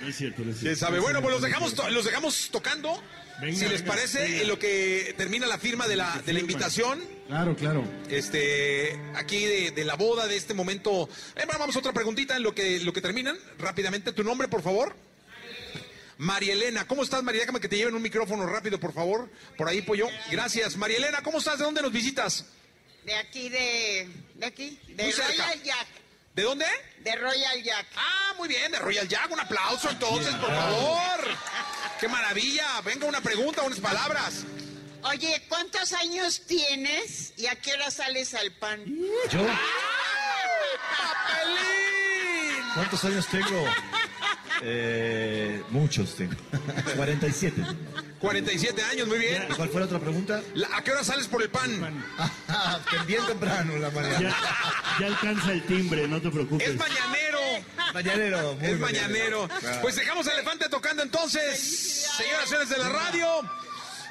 No 0.00 0.08
es 0.08 0.16
cierto, 0.16 0.42
no 0.42 0.50
es 0.50 0.58
cierto. 0.58 0.60
¿Quién 0.62 0.76
sabe? 0.76 0.98
Bueno, 1.00 1.20
pues 1.22 1.32
los 1.34 1.42
dejamos, 1.42 1.74
to- 1.74 1.88
los 1.90 2.04
dejamos 2.04 2.48
tocando. 2.50 3.02
Venga, 3.40 3.56
si 3.58 3.64
les 3.68 3.80
venga. 3.80 3.94
parece, 3.94 4.20
Venga. 4.22 4.40
en 4.42 4.48
lo 4.48 4.58
que 4.58 5.14
termina 5.16 5.46
la 5.46 5.58
firma 5.58 5.88
de 5.88 5.96
la, 5.96 6.20
de 6.24 6.32
la 6.32 6.40
invitación. 6.40 7.02
Claro, 7.26 7.56
claro. 7.56 7.84
Este, 8.10 8.98
aquí 9.14 9.44
de, 9.44 9.70
de 9.70 9.84
la 9.84 9.94
boda, 9.94 10.26
de 10.26 10.36
este 10.36 10.52
momento. 10.54 11.08
Eh, 11.36 11.44
vamos 11.46 11.74
a 11.74 11.78
otra 11.78 11.92
preguntita 11.92 12.36
en 12.36 12.42
lo 12.42 12.54
que, 12.54 12.80
lo 12.80 12.92
que 12.92 13.00
terminan. 13.00 13.38
Rápidamente, 13.58 14.12
tu 14.12 14.22
nombre, 14.24 14.48
por 14.48 14.62
favor. 14.62 14.94
María 16.18 16.52
Elena, 16.52 16.86
¿cómo 16.86 17.02
estás, 17.02 17.22
María? 17.22 17.40
Déjame 17.40 17.60
que 17.60 17.68
te 17.68 17.76
lleven 17.78 17.94
un 17.94 18.02
micrófono 18.02 18.44
rápido, 18.46 18.78
por 18.78 18.92
favor. 18.92 19.30
Por 19.56 19.68
ahí, 19.68 19.80
pollo. 19.80 20.06
Gracias. 20.30 20.76
María 20.76 20.98
Elena, 20.98 21.22
¿cómo 21.22 21.38
estás? 21.38 21.58
¿De 21.58 21.64
dónde 21.64 21.80
nos 21.80 21.92
visitas? 21.92 22.44
De 23.06 23.14
aquí, 23.14 23.48
de, 23.48 24.06
de 24.34 24.46
aquí, 24.46 24.78
de. 24.88 25.10
Royal 25.12 25.62
Jack. 25.62 25.86
¿De 26.40 26.46
dónde? 26.46 26.64
De 27.00 27.14
Royal 27.16 27.62
Jack. 27.62 27.86
Ah, 27.96 28.32
muy 28.38 28.48
bien, 28.48 28.72
de 28.72 28.78
Royal 28.78 29.06
Jack. 29.06 29.30
Un 29.30 29.40
aplauso 29.40 29.90
entonces, 29.90 30.34
por 30.36 30.48
favor. 30.48 31.20
¡Qué 32.00 32.08
maravilla! 32.08 32.80
Venga, 32.80 33.04
una 33.04 33.20
pregunta, 33.20 33.60
unas 33.60 33.78
palabras. 33.78 34.44
Oye, 35.02 35.44
¿cuántos 35.50 35.92
años 35.92 36.46
tienes 36.46 37.34
y 37.36 37.46
a 37.46 37.56
qué 37.56 37.74
hora 37.74 37.90
sales 37.90 38.32
al 38.32 38.52
pan? 38.52 38.82
¿Yo? 39.30 39.46
¡Papelín! 40.96 42.64
¿Cuántos 42.74 43.04
años 43.04 43.26
tengo? 43.26 43.66
Eh, 44.62 45.62
muchos 45.70 46.14
tengo. 46.16 46.34
47. 46.96 47.62
47 48.20 48.82
años, 48.82 49.08
muy 49.08 49.18
bien. 49.18 49.46
¿Y 49.50 49.54
¿Cuál 49.54 49.70
fue 49.70 49.80
la 49.80 49.86
otra 49.86 49.98
pregunta? 49.98 50.42
La- 50.54 50.76
¿A 50.76 50.84
qué 50.84 50.92
hora 50.92 51.02
sales 51.02 51.26
por 51.26 51.42
el 51.42 51.48
pan? 51.48 52.04
bien 53.06 53.24
temprano 53.26 53.76
la 53.78 53.90
mañana. 53.90 54.20
Ya, 54.20 54.36
ya 55.00 55.06
alcanza 55.06 55.52
el 55.52 55.64
timbre, 55.64 56.06
no 56.06 56.20
te 56.20 56.30
preocupes. 56.30 56.68
Es 56.68 56.76
mañanero. 56.76 57.38
Mañanero, 57.94 58.54
muy 58.56 58.66
Es 58.68 58.78
mañanero. 58.78 59.48
Claro. 59.60 59.80
Pues 59.80 59.96
dejamos 59.96 60.26
a 60.28 60.32
Elefante 60.34 60.68
tocando 60.68 61.02
entonces. 61.02 61.58
Señoras 62.16 62.44
y 62.44 62.48
señores 62.48 62.68
de 62.68 62.78
la 62.78 62.88
radio, 62.90 63.26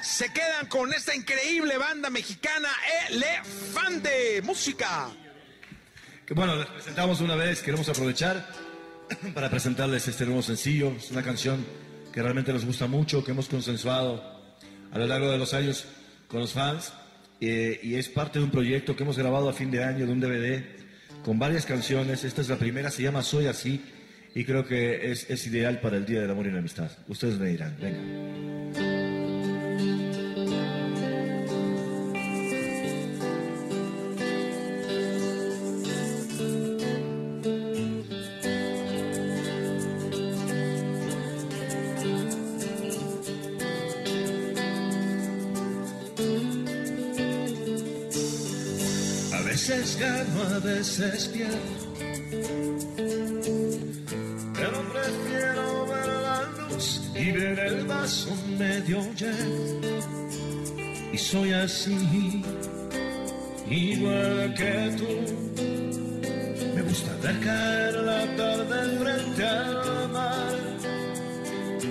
se 0.02 0.32
quedan 0.32 0.66
con 0.66 0.92
esta 0.92 1.14
increíble 1.14 1.78
banda 1.78 2.10
mexicana 2.10 2.68
Elefante. 3.10 4.42
Música. 4.42 5.08
Que 6.26 6.34
bueno, 6.34 6.56
les 6.56 6.66
presentamos 6.66 7.20
una 7.20 7.36
vez, 7.36 7.60
queremos 7.62 7.88
aprovechar 7.88 8.48
para 9.34 9.50
presentarles 9.50 10.06
este 10.08 10.24
nuevo 10.24 10.42
sencillo. 10.42 10.92
Es 10.96 11.10
una 11.10 11.22
canción 11.22 11.64
que 12.12 12.22
realmente 12.22 12.52
nos 12.52 12.64
gusta 12.64 12.86
mucho, 12.86 13.24
que 13.24 13.32
hemos 13.32 13.48
consensuado 13.48 14.40
a 14.92 14.98
lo 14.98 15.06
largo 15.06 15.30
de 15.30 15.38
los 15.38 15.54
años 15.54 15.86
con 16.28 16.40
los 16.40 16.52
fans. 16.52 16.92
eh, 17.40 17.80
y 17.82 17.94
es 17.94 18.08
parte 18.08 18.38
de 18.38 18.44
un 18.44 18.50
proyecto 18.50 18.94
que 18.94 19.02
hemos 19.02 19.16
grabado 19.16 19.48
a 19.48 19.52
fin 19.52 19.70
de 19.70 19.82
año, 19.82 20.06
de 20.06 20.12
un 20.12 20.20
DVD, 20.20 20.62
con 21.24 21.38
varias 21.38 21.64
canciones. 21.64 22.24
Esta 22.24 22.42
es 22.42 22.48
la 22.48 22.56
primera, 22.56 22.90
se 22.90 23.02
llama 23.02 23.22
Soy 23.22 23.46
Así. 23.46 23.82
Y 24.34 24.44
creo 24.44 24.66
que 24.66 25.10
es, 25.10 25.28
es 25.28 25.46
ideal 25.46 25.80
para 25.80 25.96
el 25.96 26.06
Día 26.06 26.20
del 26.20 26.30
Amor 26.30 26.46
y 26.46 26.52
la 26.52 26.58
Amistad. 26.58 26.90
Ustedes 27.08 27.38
me 27.38 27.48
dirán, 27.48 27.76
venga. 27.80 28.99
A 50.04 50.58
veces 50.60 51.28
pierdo. 51.28 51.56
Pero 54.54 54.82
prefiero 54.92 55.86
ver 55.86 56.06
la 56.06 56.42
luz 56.58 57.02
y 57.14 57.30
ver 57.32 57.58
el 57.58 57.86
vaso 57.86 58.30
medio 58.58 59.02
lleno. 59.14 59.80
Y 61.12 61.18
soy 61.18 61.52
así, 61.52 62.42
igual 63.68 64.54
que 64.54 64.94
tú. 64.96 65.60
Me 66.74 66.82
gusta 66.82 67.10
ver 67.22 67.40
caer 67.40 67.94
la 67.96 68.36
tarde 68.36 68.98
frente 68.98 69.46
al 69.46 70.08
mar. 70.10 70.54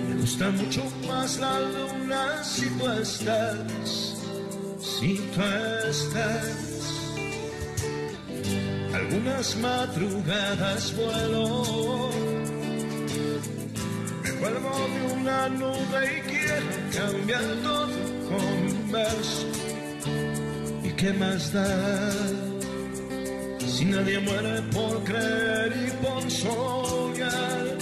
Me 0.08 0.20
gusta 0.20 0.50
mucho 0.50 0.82
más 1.06 1.38
la 1.38 1.60
luna 1.60 2.42
si 2.42 2.66
tú 2.70 2.88
estás, 2.88 4.16
si 4.80 5.16
tú 5.32 5.42
estás. 5.88 6.69
Algunas 9.20 9.56
madrugadas 9.56 10.96
vuelo, 10.96 12.10
me 14.22 14.32
vuelvo 14.32 14.70
de 14.94 15.12
una 15.12 15.48
nube 15.50 16.00
y 16.16 16.30
quiero 16.30 16.66
cambiar 16.96 17.44
todo 17.62 17.88
con 18.30 18.40
un 18.40 18.90
verso. 18.90 19.46
¿Y 20.84 20.88
qué 20.92 21.12
más 21.12 21.52
da? 21.52 22.12
Si 23.58 23.84
nadie 23.84 24.20
muere 24.20 24.62
por 24.72 25.04
creer 25.04 25.74
y 25.86 25.90
por 26.02 26.30
soñar, 26.30 27.76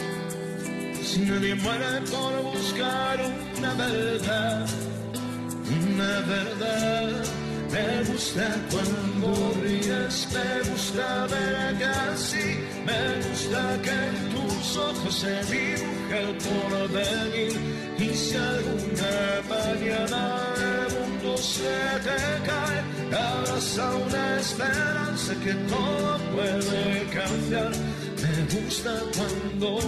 si 1.04 1.20
nadie 1.20 1.54
muere 1.54 2.00
por 2.10 2.42
buscar 2.52 3.20
una 3.56 3.74
verdad, 3.74 4.66
una 5.86 6.20
verdad. 6.26 7.37
Me 7.70 8.02
gusta 8.04 8.46
cuando 8.70 9.52
ríes, 9.62 10.28
me 10.32 10.70
gusta 10.70 11.26
ver 11.26 11.84
así, 11.84 12.58
me 12.86 13.28
gusta 13.28 13.78
que 13.82 13.90
en 13.90 14.34
tus 14.34 14.76
ojos 14.76 15.14
se 15.14 15.34
dibuje 15.52 16.18
el 16.18 16.36
porvenir. 16.46 17.52
Y 17.98 18.14
si 18.14 18.36
alguna 18.36 19.16
mañana 19.48 20.38
el 20.56 20.98
mundo 20.98 21.36
se 21.36 21.78
te 22.06 22.20
cae, 22.48 22.80
abraza 23.12 23.90
una 23.96 24.40
esperanza 24.40 25.34
que 25.44 25.52
todo 25.52 26.18
puede 26.34 27.06
cambiar. 27.18 27.72
Me 28.22 28.60
gusta 28.60 28.92
cuando 29.16 29.78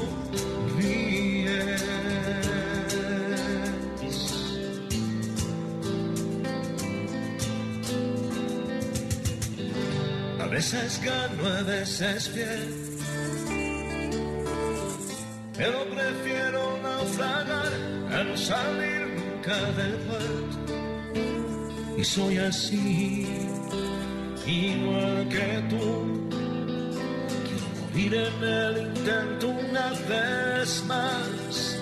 veces 10.61 11.01
gano, 11.03 11.47
a 11.47 11.63
veces. 11.63 12.31
Pero 15.57 15.79
prefiero 15.97 16.79
naufragar 16.83 17.73
a 18.13 18.25
no 18.25 18.37
salir 18.37 19.01
nunca 19.17 19.57
del 19.79 19.95
puerto. 20.07 20.59
Y 21.97 22.05
soy 22.05 22.37
así, 22.37 23.27
igual 24.47 25.29
que 25.35 25.51
tú. 25.71 26.29
Quiero 27.47 27.69
morir 27.81 28.15
en 28.27 28.45
el 28.45 28.75
intento 28.89 29.49
una 29.49 29.89
vez 30.11 30.85
más. 30.87 31.79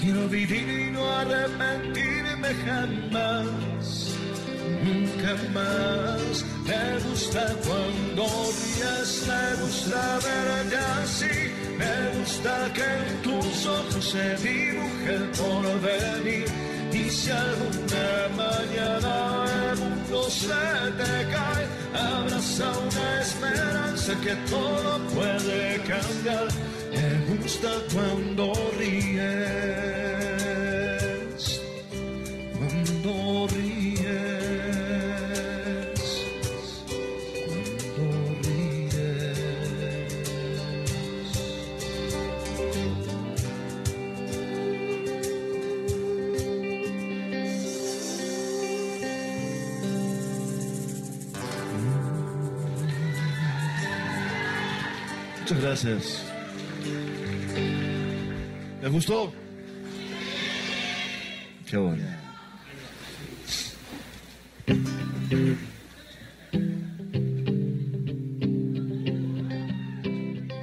Quiero 0.00 0.28
vivir 0.28 0.68
y 0.80 0.90
no 0.92 1.02
arrepentirme 1.22 2.50
jamás. 2.64 3.69
Nunca 4.84 5.34
más 5.52 6.44
me 6.66 6.98
gusta 7.08 7.44
cuando 7.66 8.26
ríes, 8.26 9.26
me 9.28 9.62
gusta 9.62 10.18
verte 10.24 10.76
así, 10.76 11.34
me 11.78 12.18
gusta 12.18 12.72
que 12.72 12.82
en 12.82 13.22
tus 13.22 13.66
ojos 13.66 14.04
se 14.12 14.36
dibuje 14.36 15.14
el 15.14 15.26
porvenir. 15.30 16.46
Y 16.92 17.10
si 17.10 17.30
alguna 17.30 18.08
mañana 18.36 19.44
el 19.70 19.78
mundo 19.78 20.30
se 20.30 20.48
te 20.48 21.14
cae, 21.34 21.66
abraza 21.94 22.72
una 22.78 23.20
esperanza 23.20 24.12
que 24.22 24.34
todo 24.50 24.98
puede 25.14 25.80
cambiar. 25.92 26.48
Me 26.92 27.36
gusta 27.36 27.70
cuando 27.92 28.52
ríes, 28.78 30.09
Muchas 55.60 55.84
gracias. 55.84 56.24
¿Les 58.80 58.90
gustó? 58.90 59.30
Qué 61.68 61.76
bueno. 61.76 62.02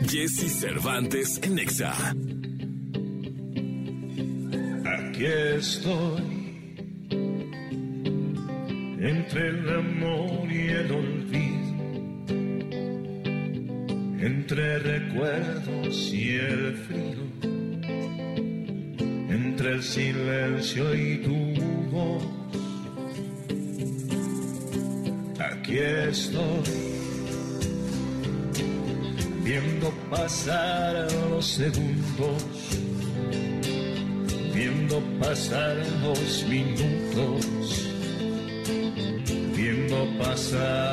Jesse 0.10 0.60
Cervantes 0.60 1.40
en 1.44 1.56
Nexa. 1.56 1.94
Aquí 4.84 5.26
estoy 5.26 6.24
entre 9.00 9.50
el 9.50 9.70
amor 9.70 10.27
pasar 30.28 31.08
los 31.30 31.46
segundos, 31.46 32.44
viendo 34.54 35.02
pasar 35.22 35.78
los 36.04 36.44
minutos, 36.50 37.88
viendo 39.56 40.06
pasar 40.22 40.87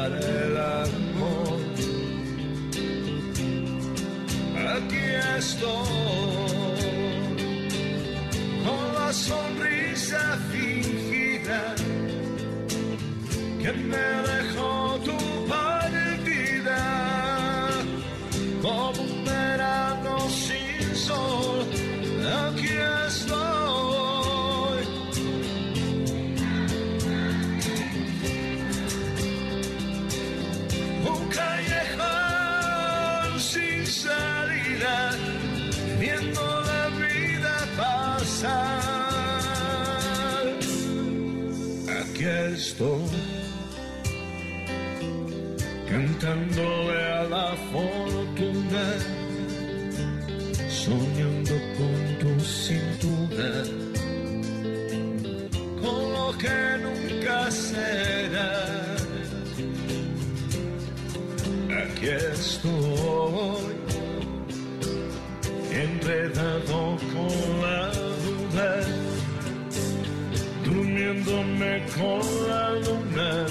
durmiéndome 71.25 71.87
con 71.97 72.49
la 72.49 72.71
luna 72.81 73.47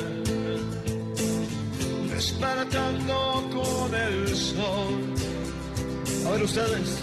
despertando 2.09 3.49
con 3.51 3.95
el 3.95 4.35
sol. 4.35 5.13
A 6.25 6.31
ver 6.31 6.43
ustedes. 6.43 7.02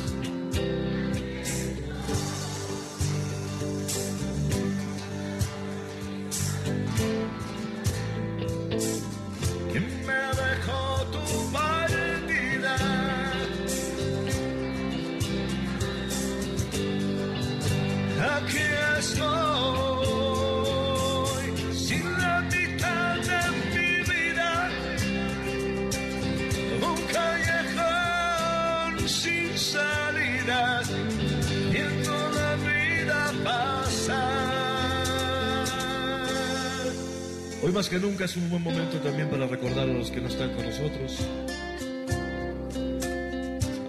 Más 37.81 37.89
que 37.89 37.99
nunca 37.99 38.27
es 38.27 38.37
un 38.37 38.51
buen 38.51 38.63
momento 38.63 38.99
también 38.99 39.31
para 39.31 39.47
recordar 39.47 39.89
a 39.89 39.93
los 39.93 40.11
que 40.11 40.21
no 40.21 40.29
están 40.29 40.55
con 40.55 40.67
nosotros. 40.67 41.17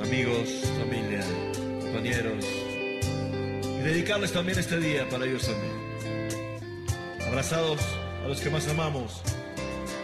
Amigos, 0.01 0.49
familia, 0.79 1.21
compañeros. 1.81 2.45
Y 3.65 3.83
dedicarles 3.83 4.31
también 4.31 4.59
este 4.59 4.79
día 4.79 5.09
para 5.09 5.25
ellos 5.25 5.45
también. 5.45 6.69
Abrazados 7.27 7.81
a 8.23 8.29
los 8.29 8.39
que 8.39 8.49
más 8.49 8.65
amamos. 8.69 9.21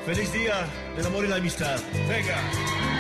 Feliz 0.06 0.34
día 0.34 0.68
del 0.98 1.06
amor 1.06 1.24
y 1.24 1.30
la 1.30 1.38
amistad. 1.38 1.80
Venga. 2.10 2.97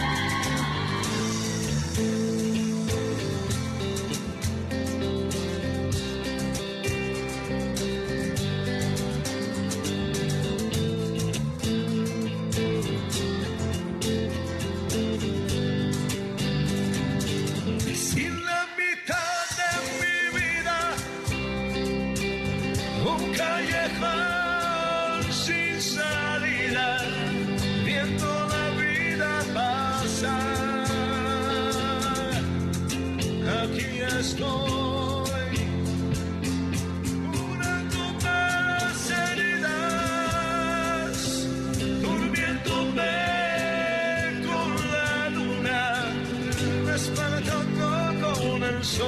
El 48.77 48.85
sol. 48.85 49.07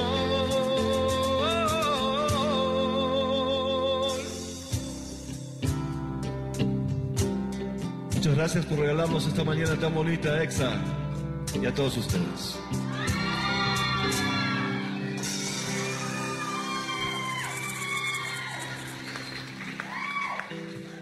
Muchas 8.14 8.34
gracias 8.34 8.66
por 8.66 8.78
regalarnos 8.78 9.26
esta 9.26 9.44
mañana 9.44 9.76
tan 9.78 9.94
bonita, 9.94 10.42
Exa, 10.42 10.72
y 11.60 11.66
a 11.66 11.74
todos 11.74 11.96
ustedes. 11.96 12.58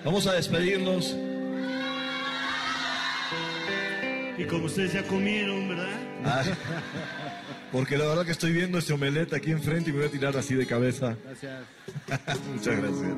Vamos 0.04 0.26
a 0.26 0.32
despedirnos. 0.34 1.16
Y 4.38 4.44
como 4.44 4.66
ustedes 4.66 4.92
ya 4.92 5.02
comieron, 5.02 5.68
¿verdad? 5.68 5.88
Ah, 6.24 6.42
porque 7.72 7.98
la 7.98 8.06
verdad 8.06 8.24
que 8.24 8.32
estoy 8.32 8.52
viendo 8.52 8.78
este 8.78 8.92
omelette 8.92 9.34
aquí 9.34 9.50
enfrente 9.50 9.90
y 9.90 9.92
me 9.92 10.00
voy 10.00 10.08
a 10.08 10.10
tirar 10.10 10.36
así 10.36 10.54
de 10.54 10.66
cabeza. 10.66 11.16
Gracias. 11.24 11.62
Muchas 12.54 12.76
gracias. 12.76 13.14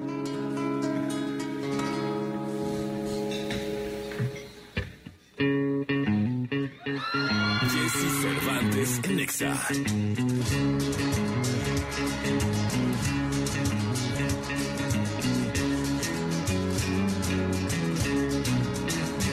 Jesse 7.73 8.23
Cervantes 8.23 9.01
en 9.05 9.17
Nexa. 9.17 9.55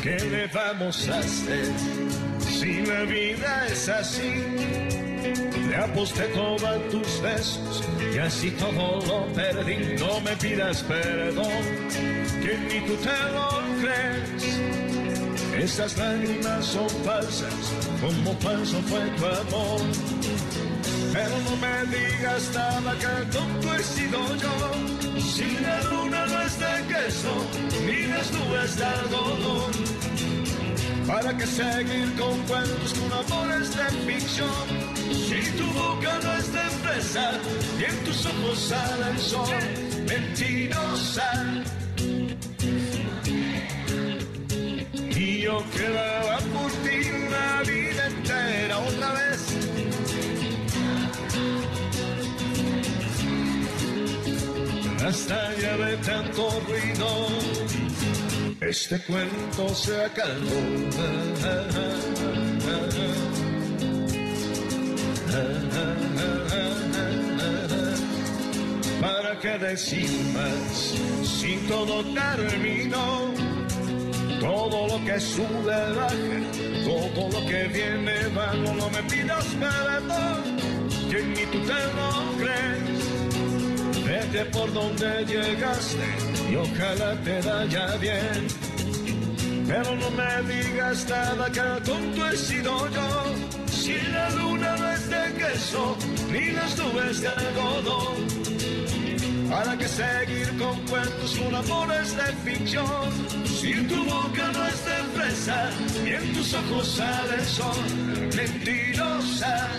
¿Qué 0.01 0.20
le 0.30 0.47
vamos 0.47 1.09
a 1.09 1.20
hacer 1.20 1.65
si 2.39 2.86
la 2.86 3.01
vida 3.03 3.68
es 3.68 3.89
así? 3.89 4.86
Aposté 5.84 6.23
todos 6.30 6.89
tus 6.89 7.21
besos 7.21 7.84
y 8.13 8.17
así 8.17 8.51
todo 8.51 8.99
lo 9.05 9.25
perdí. 9.34 9.95
No 9.99 10.19
me 10.21 10.36
pidas 10.38 10.84
perdón, 10.84 11.63
que 12.41 12.57
ni 12.67 12.88
tú 12.88 12.95
te 12.95 13.32
lo 13.32 13.49
crees. 13.82 14.59
Esas 15.63 15.97
lágrimas 15.97 16.65
son 16.65 16.89
falsas, 17.03 17.53
como 18.01 18.34
falso 18.39 18.82
fue 18.84 19.01
tu 19.17 19.25
amor. 19.25 19.82
Pero 21.13 21.36
no 21.45 21.55
me 21.57 21.97
digas 21.97 22.51
nada 22.53 22.93
que 22.99 23.32
tonto 23.32 23.75
he 23.75 23.84
sido 23.84 24.36
yo. 24.36 25.19
Si 25.19 25.59
la 25.59 25.82
luna 25.84 26.25
no 26.25 26.41
es 26.41 26.59
de 26.59 26.93
queso, 26.93 27.34
ni 27.86 28.07
las 28.07 28.32
nubes 28.32 28.78
de 28.78 28.86
algodón. 28.86 29.71
¿Para 31.07 31.38
qué 31.38 31.47
seguir 31.47 32.13
con 32.19 32.38
cuentos 32.43 32.93
con 32.93 33.13
amores 33.13 33.75
de 33.75 33.86
ficción? 34.05 34.86
Si 35.28 35.41
tu 35.57 35.65
boca 35.73 36.19
no 36.23 36.34
es 36.36 36.53
de 36.53 36.61
empresa 36.61 37.32
y 37.78 37.84
en 37.84 38.03
tus 38.05 38.25
ojos 38.25 38.59
sale 38.59 39.11
el 39.11 39.19
sol, 39.19 39.47
mentirosa. 40.07 41.63
Y 45.09 45.41
yo 45.41 45.61
quedaba 45.75 46.38
por 46.53 46.71
ti 46.84 46.97
una 47.28 47.61
vida 47.63 48.07
entera 48.07 48.78
otra 48.80 49.11
vez. 49.19 49.41
Hasta 55.05 55.55
ya 55.55 55.78
de 55.78 55.97
tanto 55.97 56.49
ruido, 56.67 57.28
este 58.61 58.97
cuento 59.01 59.75
se 59.75 60.05
acabó. 60.05 60.88
¿Para 69.01 69.39
qué 69.39 69.57
decir 69.59 70.09
más 70.33 70.95
si 71.23 71.57
todo 71.67 72.03
terminó? 72.13 73.33
Todo 74.39 74.88
lo 74.88 75.05
que 75.05 75.19
sube 75.19 75.93
baja, 75.95 76.09
todo 76.85 77.29
lo 77.31 77.47
que 77.47 77.67
viene 77.67 78.27
va, 78.35 78.53
no, 78.53 78.89
me 78.89 79.03
pidas 79.03 79.45
perdón, 79.59 80.43
que 81.09 81.23
ni 81.23 81.45
tú 81.51 81.59
te 81.65 81.81
lo 81.97 82.09
crees. 82.39 82.97
Vete 84.05 84.45
por 84.45 84.71
donde 84.73 85.25
llegaste 85.25 86.07
y 86.49 86.55
ojalá 86.55 87.15
te 87.23 87.41
vaya 87.41 87.97
bien. 87.97 88.47
Pero 89.67 89.95
no 89.95 90.09
me 90.11 90.53
digas 90.53 91.05
nada 91.09 91.51
que 91.51 91.81
tonto 91.83 92.27
he 92.27 92.38
sido 92.38 92.89
yo. 92.89 93.57
Si 93.69 93.97
la 94.11 94.29
luna 94.31 94.75
no 94.77 94.91
es 94.91 95.09
ni 96.30 96.52
las 96.52 96.78
nubes 96.78 97.22
de 97.22 97.30
algodón. 97.30 98.18
¿Para 99.50 99.78
qué 99.78 99.88
seguir 99.88 100.58
con 100.58 100.78
cuentos 100.88 101.38
con 101.38 101.56
amores 101.56 102.16
de 102.18 102.34
ficción? 102.43 103.10
Si 103.45 103.72
en 103.72 103.88
tu 103.88 104.04
boca 104.04 104.52
no 104.54 104.68
es 104.68 104.86
de 104.86 104.98
fresa 105.16 105.70
y 106.06 106.10
en 106.10 106.34
tus 106.34 106.54
ojos 106.54 106.88
sale 106.88 107.36
el 107.36 107.45
sol, 107.45 107.86
mentirosa, 108.36 109.70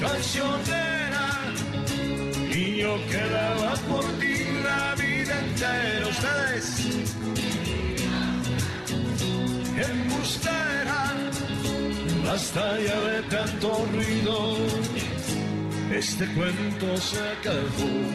traicionera. 0.00 1.28
Y 2.50 2.78
yo 2.78 2.96
quedaba 3.08 3.74
por 3.90 4.04
ti 4.18 4.34
la 4.64 4.94
vida 4.94 5.38
entera, 5.38 6.08
ustedes. 6.08 6.66
Embustera, 9.90 11.31
basta 12.24 12.78
ya 12.80 13.00
de 13.00 13.22
tanto 13.22 13.86
ruido. 13.92 14.56
Este 15.90 16.26
cuento 16.34 16.96
se 16.96 17.18
acabó. 17.18 18.12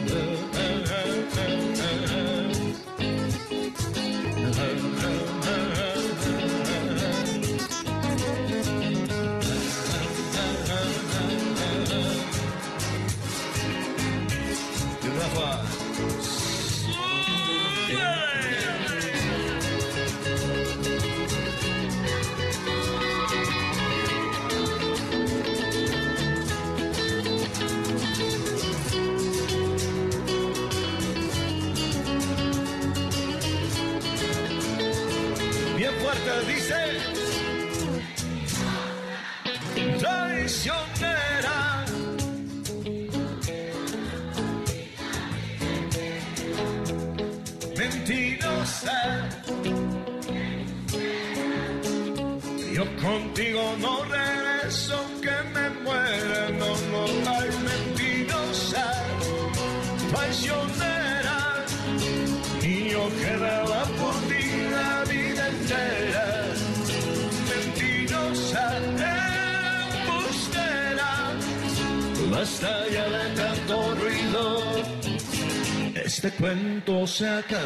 Este 76.28 76.42
cuento 76.42 77.06
se 77.06 77.26
acabó. 77.26 77.62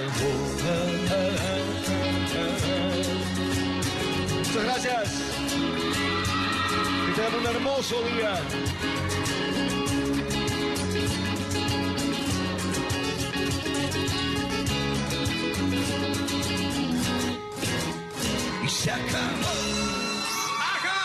Muchas 4.39 4.63
gracias. 4.63 5.11
Que 7.07 7.13
tengan 7.13 7.35
un 7.41 7.47
hermoso 7.47 8.03
día. 8.05 8.41
Y 18.63 18.69
se 18.69 18.91
acabó. 18.93 19.57
¡Ajá! 20.61 21.03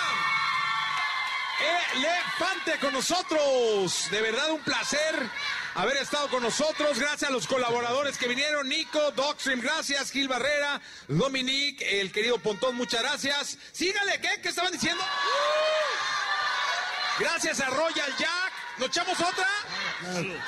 Elefante 1.95 2.77
con 2.79 2.93
nosotros. 2.93 4.09
De 4.11 4.21
verdad 4.21 4.51
un 4.51 4.59
placer 4.59 5.27
haber 5.77 5.97
estado 5.97 6.27
con 6.29 6.43
nosotros. 6.43 6.99
Gracias 6.99 7.29
a 7.29 7.33
los 7.33 7.47
colaboradores 7.47 8.17
que 8.17 8.27
vinieron. 8.27 8.67
Nico, 8.67 9.11
Docstream, 9.11 9.61
gracias. 9.61 10.11
Gil 10.11 10.27
Barrera, 10.27 10.81
Dominique, 11.07 12.01
el 12.01 12.11
querido 12.11 12.39
Pontón, 12.39 12.75
muchas 12.75 13.01
gracias. 13.01 13.57
Sígale, 13.71 14.19
¿qué? 14.19 14.41
¿Qué 14.41 14.49
estaban 14.49 14.71
diciendo? 14.73 15.03
Gracias 17.19 17.61
a 17.61 17.69
Royal 17.69 18.15
Jack. 18.17 18.53
¿Nos 18.79 18.89
echamos 18.89 19.19
otra? 19.19 19.47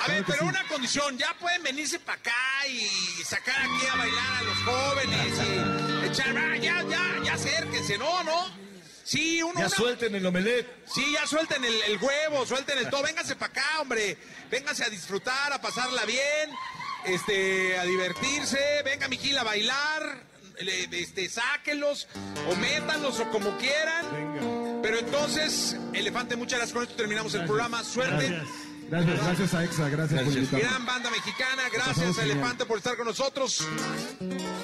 A 0.00 0.08
ver, 0.08 0.24
pero 0.24 0.44
una 0.44 0.62
condición, 0.68 1.18
ya 1.18 1.34
pueden 1.34 1.62
venirse 1.64 1.98
para 1.98 2.18
acá 2.18 2.66
y 2.68 2.86
sacar 3.24 3.60
aquí 3.60 3.86
a 3.92 3.96
bailar 3.96 4.36
a 4.36 4.42
los 4.42 4.58
jóvenes 4.58 5.32
y 5.38 6.06
echar, 6.06 6.36
ah, 6.36 6.56
ya, 6.56 6.84
ya, 6.88 7.20
ya 7.24 7.34
acérquense, 7.34 7.98
¿no? 7.98 8.22
¿No? 8.22 8.59
Sí, 9.10 9.42
uno. 9.42 9.54
Ya 9.54 9.66
una- 9.66 9.68
suelten 9.70 10.14
el 10.14 10.24
omelet. 10.24 10.84
Sí, 10.86 11.04
ya 11.12 11.26
suelten 11.26 11.64
el, 11.64 11.74
el 11.82 11.98
huevo, 12.00 12.46
suelten 12.46 12.78
el 12.78 12.88
todo. 12.88 13.02
Vénganse 13.02 13.34
para 13.34 13.50
acá, 13.50 13.80
hombre. 13.80 14.16
Vénganse 14.50 14.84
a 14.84 14.88
disfrutar, 14.88 15.52
a 15.52 15.60
pasarla 15.60 16.04
bien, 16.04 16.50
este, 17.06 17.76
a 17.76 17.84
divertirse. 17.84 18.58
Venga, 18.84 19.08
mi 19.08 19.16
Gil, 19.18 19.36
a 19.36 19.42
bailar. 19.42 20.30
Este, 20.58 21.28
sáquenlos 21.28 22.06
o 22.48 22.54
métanlos 22.54 23.18
o 23.18 23.28
como 23.30 23.56
quieran. 23.58 24.80
Pero 24.82 24.98
entonces, 24.98 25.74
Elefante, 25.92 26.36
muchas 26.36 26.58
gracias. 26.60 26.74
Con 26.74 26.82
esto 26.84 26.94
terminamos 26.94 27.34
el 27.34 27.46
programa. 27.46 27.82
Suerte. 27.82 28.42
Gracias, 28.90 29.24
gracias 29.24 29.54
a 29.54 29.64
EXA, 29.64 29.88
gracias, 29.88 30.22
por 30.22 30.32
invitarme. 30.32 30.60
Gran 30.68 30.86
banda 30.86 31.10
mexicana, 31.10 31.62
gracias 31.72 32.16
a. 32.18 32.22
Elefante 32.22 32.64
por 32.64 32.78
estar 32.78 32.96
con 32.96 33.06
nosotros. 33.06 33.66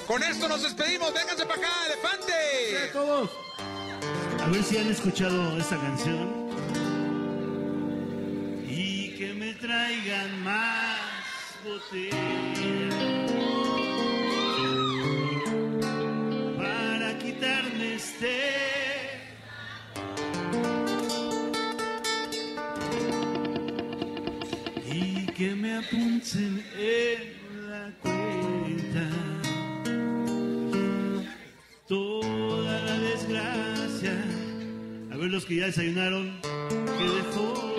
Con 0.05 0.23
esto 0.23 0.47
nos 0.47 0.63
despedimos, 0.63 1.13
vénganse 1.13 1.45
para 1.45 1.59
acá, 1.61 1.73
Elefante. 1.87 2.89
todos. 2.93 3.29
A 4.47 4.49
ver 4.49 4.63
si 4.63 4.77
han 4.77 4.87
escuchado 4.87 5.57
esta 5.57 5.75
canción. 5.77 6.47
Y 8.65 9.09
que 9.17 9.33
me 9.33 9.53
traigan 9.55 10.41
más 10.41 11.01
botellas 11.65 12.95
para 16.57 17.17
quitarme 17.17 17.95
este. 17.95 18.53
Y 24.89 25.25
que 25.33 25.55
me 25.55 25.75
apunten 25.75 26.63
en 26.79 27.69
la 27.69 27.91
cuenta 28.01 29.09
toda 31.85 32.81
la 32.81 32.97
desgracia. 32.99 33.76
A 35.17 35.19
ver 35.19 35.31
los 35.31 35.45
que 35.45 35.55
ya 35.55 35.65
desayunaron, 35.65 36.31
que 36.43 37.03
dejó, 37.03 37.73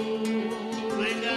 venga. 0.98 1.36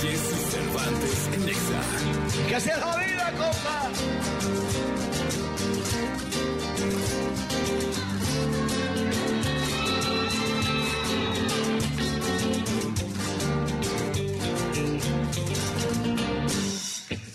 Jesse 0.00 0.50
Cervantes 0.50 1.28
en 1.34 1.44
Nexa. 1.44 2.48
¡Que 2.48 2.60
sea 2.62 2.78
la 2.78 2.96
vida, 2.96 3.30
compa! 3.36 4.37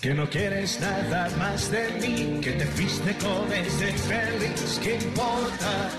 Que 0.04 0.12
no 0.12 0.28
quieres 0.28 0.78
nada 0.82 1.30
más 1.38 1.70
de 1.70 1.88
mí, 1.92 2.38
que 2.42 2.52
te 2.52 2.66
fuiste 2.66 3.16
con 3.16 3.50
ese 3.50 3.90
feliz, 3.90 4.78
¿qué 4.82 4.96
importa? 4.96 5.90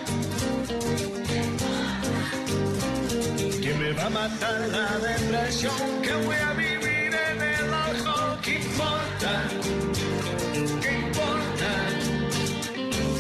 Que 3.63 3.73
me 3.73 3.93
va 3.93 4.05
a 4.05 4.09
matar 4.11 4.69
la 4.69 4.99
depresión, 4.99 5.73
que 6.03 6.13
voy 6.23 6.35
a 6.35 6.53
vivir 6.53 7.15
en 7.15 7.41
el 7.41 7.73
ojo, 7.73 8.37
¿qué 8.43 8.59
importa? 8.59 9.31
¿Qué 10.83 10.95
importa? 11.07 11.71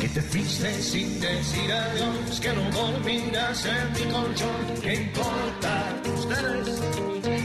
Que 0.01 0.09
te 0.09 0.21
fuiste 0.21 0.83
sin 0.83 1.19
decir 1.19 1.71
adiós, 1.71 2.39
que 2.39 2.53
no 2.53 2.69
dormirás 2.69 3.65
en 3.65 3.91
mi 3.93 4.13
colchón, 4.13 4.81
¿qué 4.83 4.93
importa? 4.93 5.95
Ustedes 6.15 7.44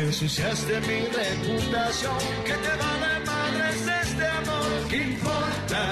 ensuciaste 0.00 0.80
mi 0.80 1.00
reputación, 1.06 2.18
que 2.44 2.52
te 2.52 2.72
vale 2.82 3.24
madres 3.26 3.86
este 4.02 4.26
amor, 4.26 4.88
¿qué 4.88 4.96
importa? 4.96 5.82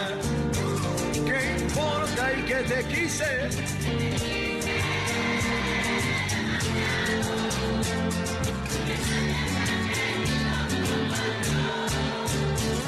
¿Qué 1.13 1.41
importa 1.63 2.33
y 2.33 2.43
que 2.43 2.55
te 2.55 2.85
quise? 2.85 3.49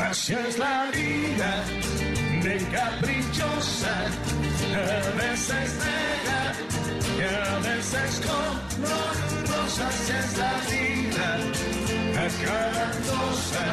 Así 0.03 0.35
es 0.35 0.59
la 0.59 0.91
vida, 0.93 1.65
de 2.43 2.57
caprichosa, 2.73 3.95
a 4.75 5.17
veces 5.17 5.71
negra 5.85 6.43
y 7.17 7.23
a 7.23 7.59
veces 7.59 8.21
color 8.27 9.15
rosa. 9.49 9.89
Así 9.89 10.13
es 10.13 10.39
la 10.39 10.55
vida, 10.71 11.29
acarantosa. 12.27 13.65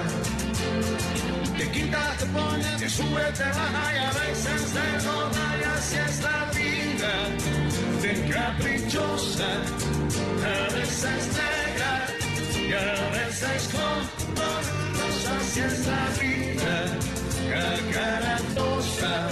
Te 1.57 1.71
quita, 1.71 2.15
te 2.19 2.25
pone, 2.25 2.69
te 2.79 2.89
sube, 2.89 3.23
te 3.37 3.49
baja 3.57 3.85
y 3.93 3.97
a 3.97 4.11
veces 4.19 4.61
te 4.73 4.85
roba. 5.05 5.45
Y 5.59 5.63
así 5.63 5.97
es 6.07 6.23
la 6.23 6.39
vida, 6.57 7.13
de 8.01 8.13
caprichosa, 8.33 9.51
a 10.43 10.73
veces 10.73 11.21
negra 11.39 11.93
y 12.67 12.73
a 12.73 13.09
veces 13.17 13.69
color 13.71 14.03
rosa. 14.99 15.37
Así 15.39 15.59
es 15.59 15.87
la 15.87 16.03
vida, 16.21 17.16
acarantosa. 17.53 19.29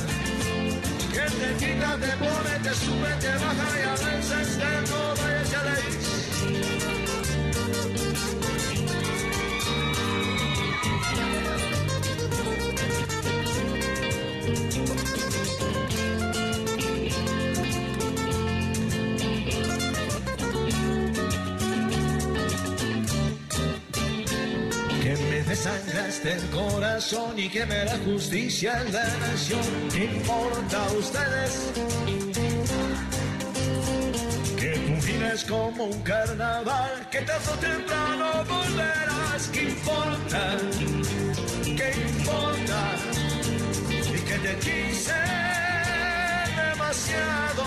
Que 1.13 1.25
te 1.39 1.49
quita, 1.59 1.97
te 1.97 2.11
pone, 2.17 2.53
te 2.63 2.73
sube, 2.73 3.11
te 3.19 3.33
baja 3.33 3.69
y 3.79 3.83
a 3.83 3.95
veces 4.05 4.57
te 4.57 4.71
roba 4.91 5.25
y. 5.41 6.05
Que 14.71 14.91
me 14.93 15.34
desangraste 25.65 26.33
el 26.33 26.49
corazón 26.51 27.39
y 27.39 27.49
que 27.49 27.65
me 27.65 27.85
da 27.85 27.97
justicia 28.05 28.81
en 28.81 28.93
la 28.93 29.03
nación. 29.17 29.61
¿Qué 29.91 30.05
importa 30.05 30.85
a 30.85 30.91
ustedes? 30.91 31.71
Que 34.59 34.71
tu 34.85 35.07
vida 35.07 35.33
es 35.33 35.43
como 35.45 35.85
un 35.85 36.01
carnaval, 36.03 37.09
que 37.09 37.21
tarde 37.21 37.49
o 37.51 37.57
temprano 37.57 38.25
volverás. 38.47 39.49
¿Qué 39.51 39.63
importa? 39.63 40.57
¿Qué 41.63 41.93
importa? 42.09 42.79
Y 43.89 44.19
que 44.19 44.37
te 44.45 44.55
quise 44.65 45.21
demasiado 46.63 47.63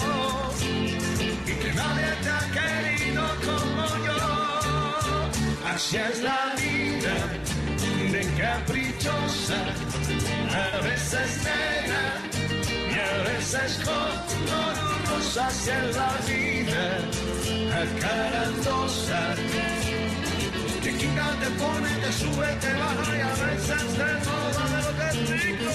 y 1.47 1.53
que 1.53 1.73
nadie 1.75 2.11
te 2.23 2.31
ha 2.31 2.45
querido 2.59 3.25
como 3.45 3.83
yo. 4.07 4.19
Así 5.67 5.97
es 5.97 6.23
la 6.23 6.55
vida, 6.57 7.15
caprichosa, 8.59 9.61
a 10.53 10.81
veces 10.83 11.43
negra 11.45 12.05
y 12.67 12.99
a 12.99 13.23
veces 13.31 13.71
rosa. 13.87 15.47
Así 15.47 15.71
es 15.71 15.97
la 15.97 16.13
vida, 16.27 16.85
acarantosa, 17.83 19.21
que 20.83 20.91
quita, 20.97 21.27
te 21.41 21.49
pone, 21.61 21.91
te 22.03 22.13
sube, 22.13 22.49
te 22.61 22.73
baja 22.73 23.17
y 23.17 23.21
a 23.21 23.35
veces 23.47 23.83
te 23.97 24.09
roba 24.25 24.65
de 24.73 24.79
lo 24.83 24.93
que 24.99 25.07
es 25.09 25.17
rico. 25.45 25.69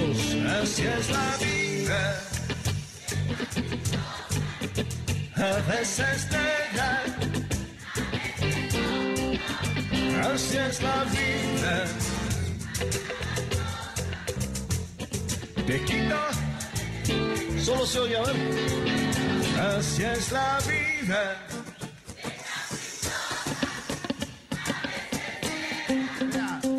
Todos 0.00 0.34
así 0.62 0.82
es 0.82 1.10
la 1.10 1.36
vida. 1.44 2.02
A 5.36 5.54
veces 5.70 6.28
negra, 6.30 7.04
así 10.32 10.56
es 10.56 10.82
la 10.82 11.04
vida. 11.04 11.84
te 15.66 15.84
quita. 15.84 16.22
Solo 17.62 17.86
se 17.86 17.98
oye 17.98 18.16
a 18.16 18.22
ver. 18.22 18.36
Así 19.76 20.02
es 20.02 20.32
la 20.32 20.58
vida. 20.66 21.22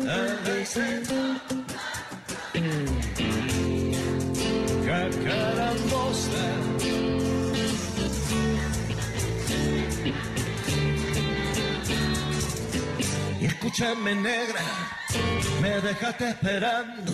A 0.08 0.48
veces 0.48 1.21
escúchame 13.72 14.14
negra, 14.14 14.60
me 15.62 15.80
dejaste 15.80 16.28
esperando. 16.28 17.12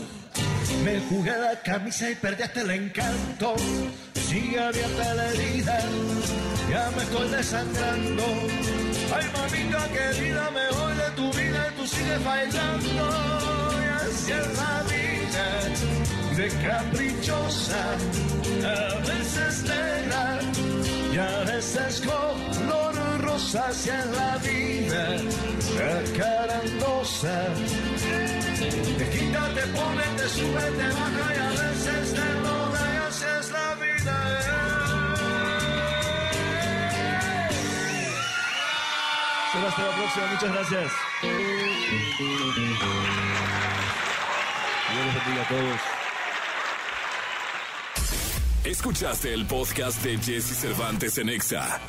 Me 0.84 1.00
jugué 1.08 1.30
la 1.30 1.60
camisa 1.62 2.10
y 2.10 2.14
perdiste 2.16 2.60
el 2.60 2.70
encanto. 2.70 3.54
Sigue 4.14 4.58
abierta 4.58 5.14
la 5.14 5.28
herida, 5.28 5.78
ya 6.70 6.90
me 6.96 7.02
estoy 7.02 7.28
desangrando. 7.30 8.24
Ay, 9.14 9.26
mamita 9.36 9.88
querida, 9.88 10.50
me 10.50 10.68
voy 10.78 10.94
de 10.96 11.10
tu 11.16 11.32
vida 11.38 11.68
y 11.70 11.76
tú 11.76 11.86
sigues 11.86 12.24
bailando. 12.24 13.08
Y 13.80 13.88
así 13.88 14.32
la 14.56 14.82
vida, 14.90 15.46
de 16.36 16.48
caprichosa, 16.66 17.84
a 18.64 18.98
veces 19.06 19.62
negra 19.62 20.40
y 21.12 21.18
a 21.18 21.52
veces 21.52 22.00
color 22.00 23.07
es 23.38 23.54
la 23.54 24.36
vida, 24.38 25.04
acarandosa. 26.00 27.36
Te 28.98 29.10
quita, 29.10 29.54
te 29.54 29.62
pone, 29.68 30.02
te 30.16 30.28
sube, 30.28 30.60
te 30.60 30.88
baja 30.88 31.34
y 31.34 31.38
a 31.38 31.48
veces 31.50 32.14
te 32.14 32.34
logra 32.42 32.94
y 32.94 32.96
así 33.08 33.24
es 33.38 33.50
la 33.52 33.74
vida. 33.76 34.16
Será 39.52 39.68
hasta 39.68 39.82
la 39.82 39.92
próxima, 39.96 40.26
muchas 40.32 40.52
gracias. 40.52 40.92
Dios 44.90 45.04
los 45.06 45.14
bendiga 45.14 45.42
a 45.42 45.48
todos. 45.48 45.80
Escuchaste 48.64 49.32
el 49.32 49.46
podcast 49.46 50.02
de 50.02 50.18
Jesse 50.18 50.56
Cervantes 50.58 51.18
en 51.18 51.28
Exa. 51.28 51.80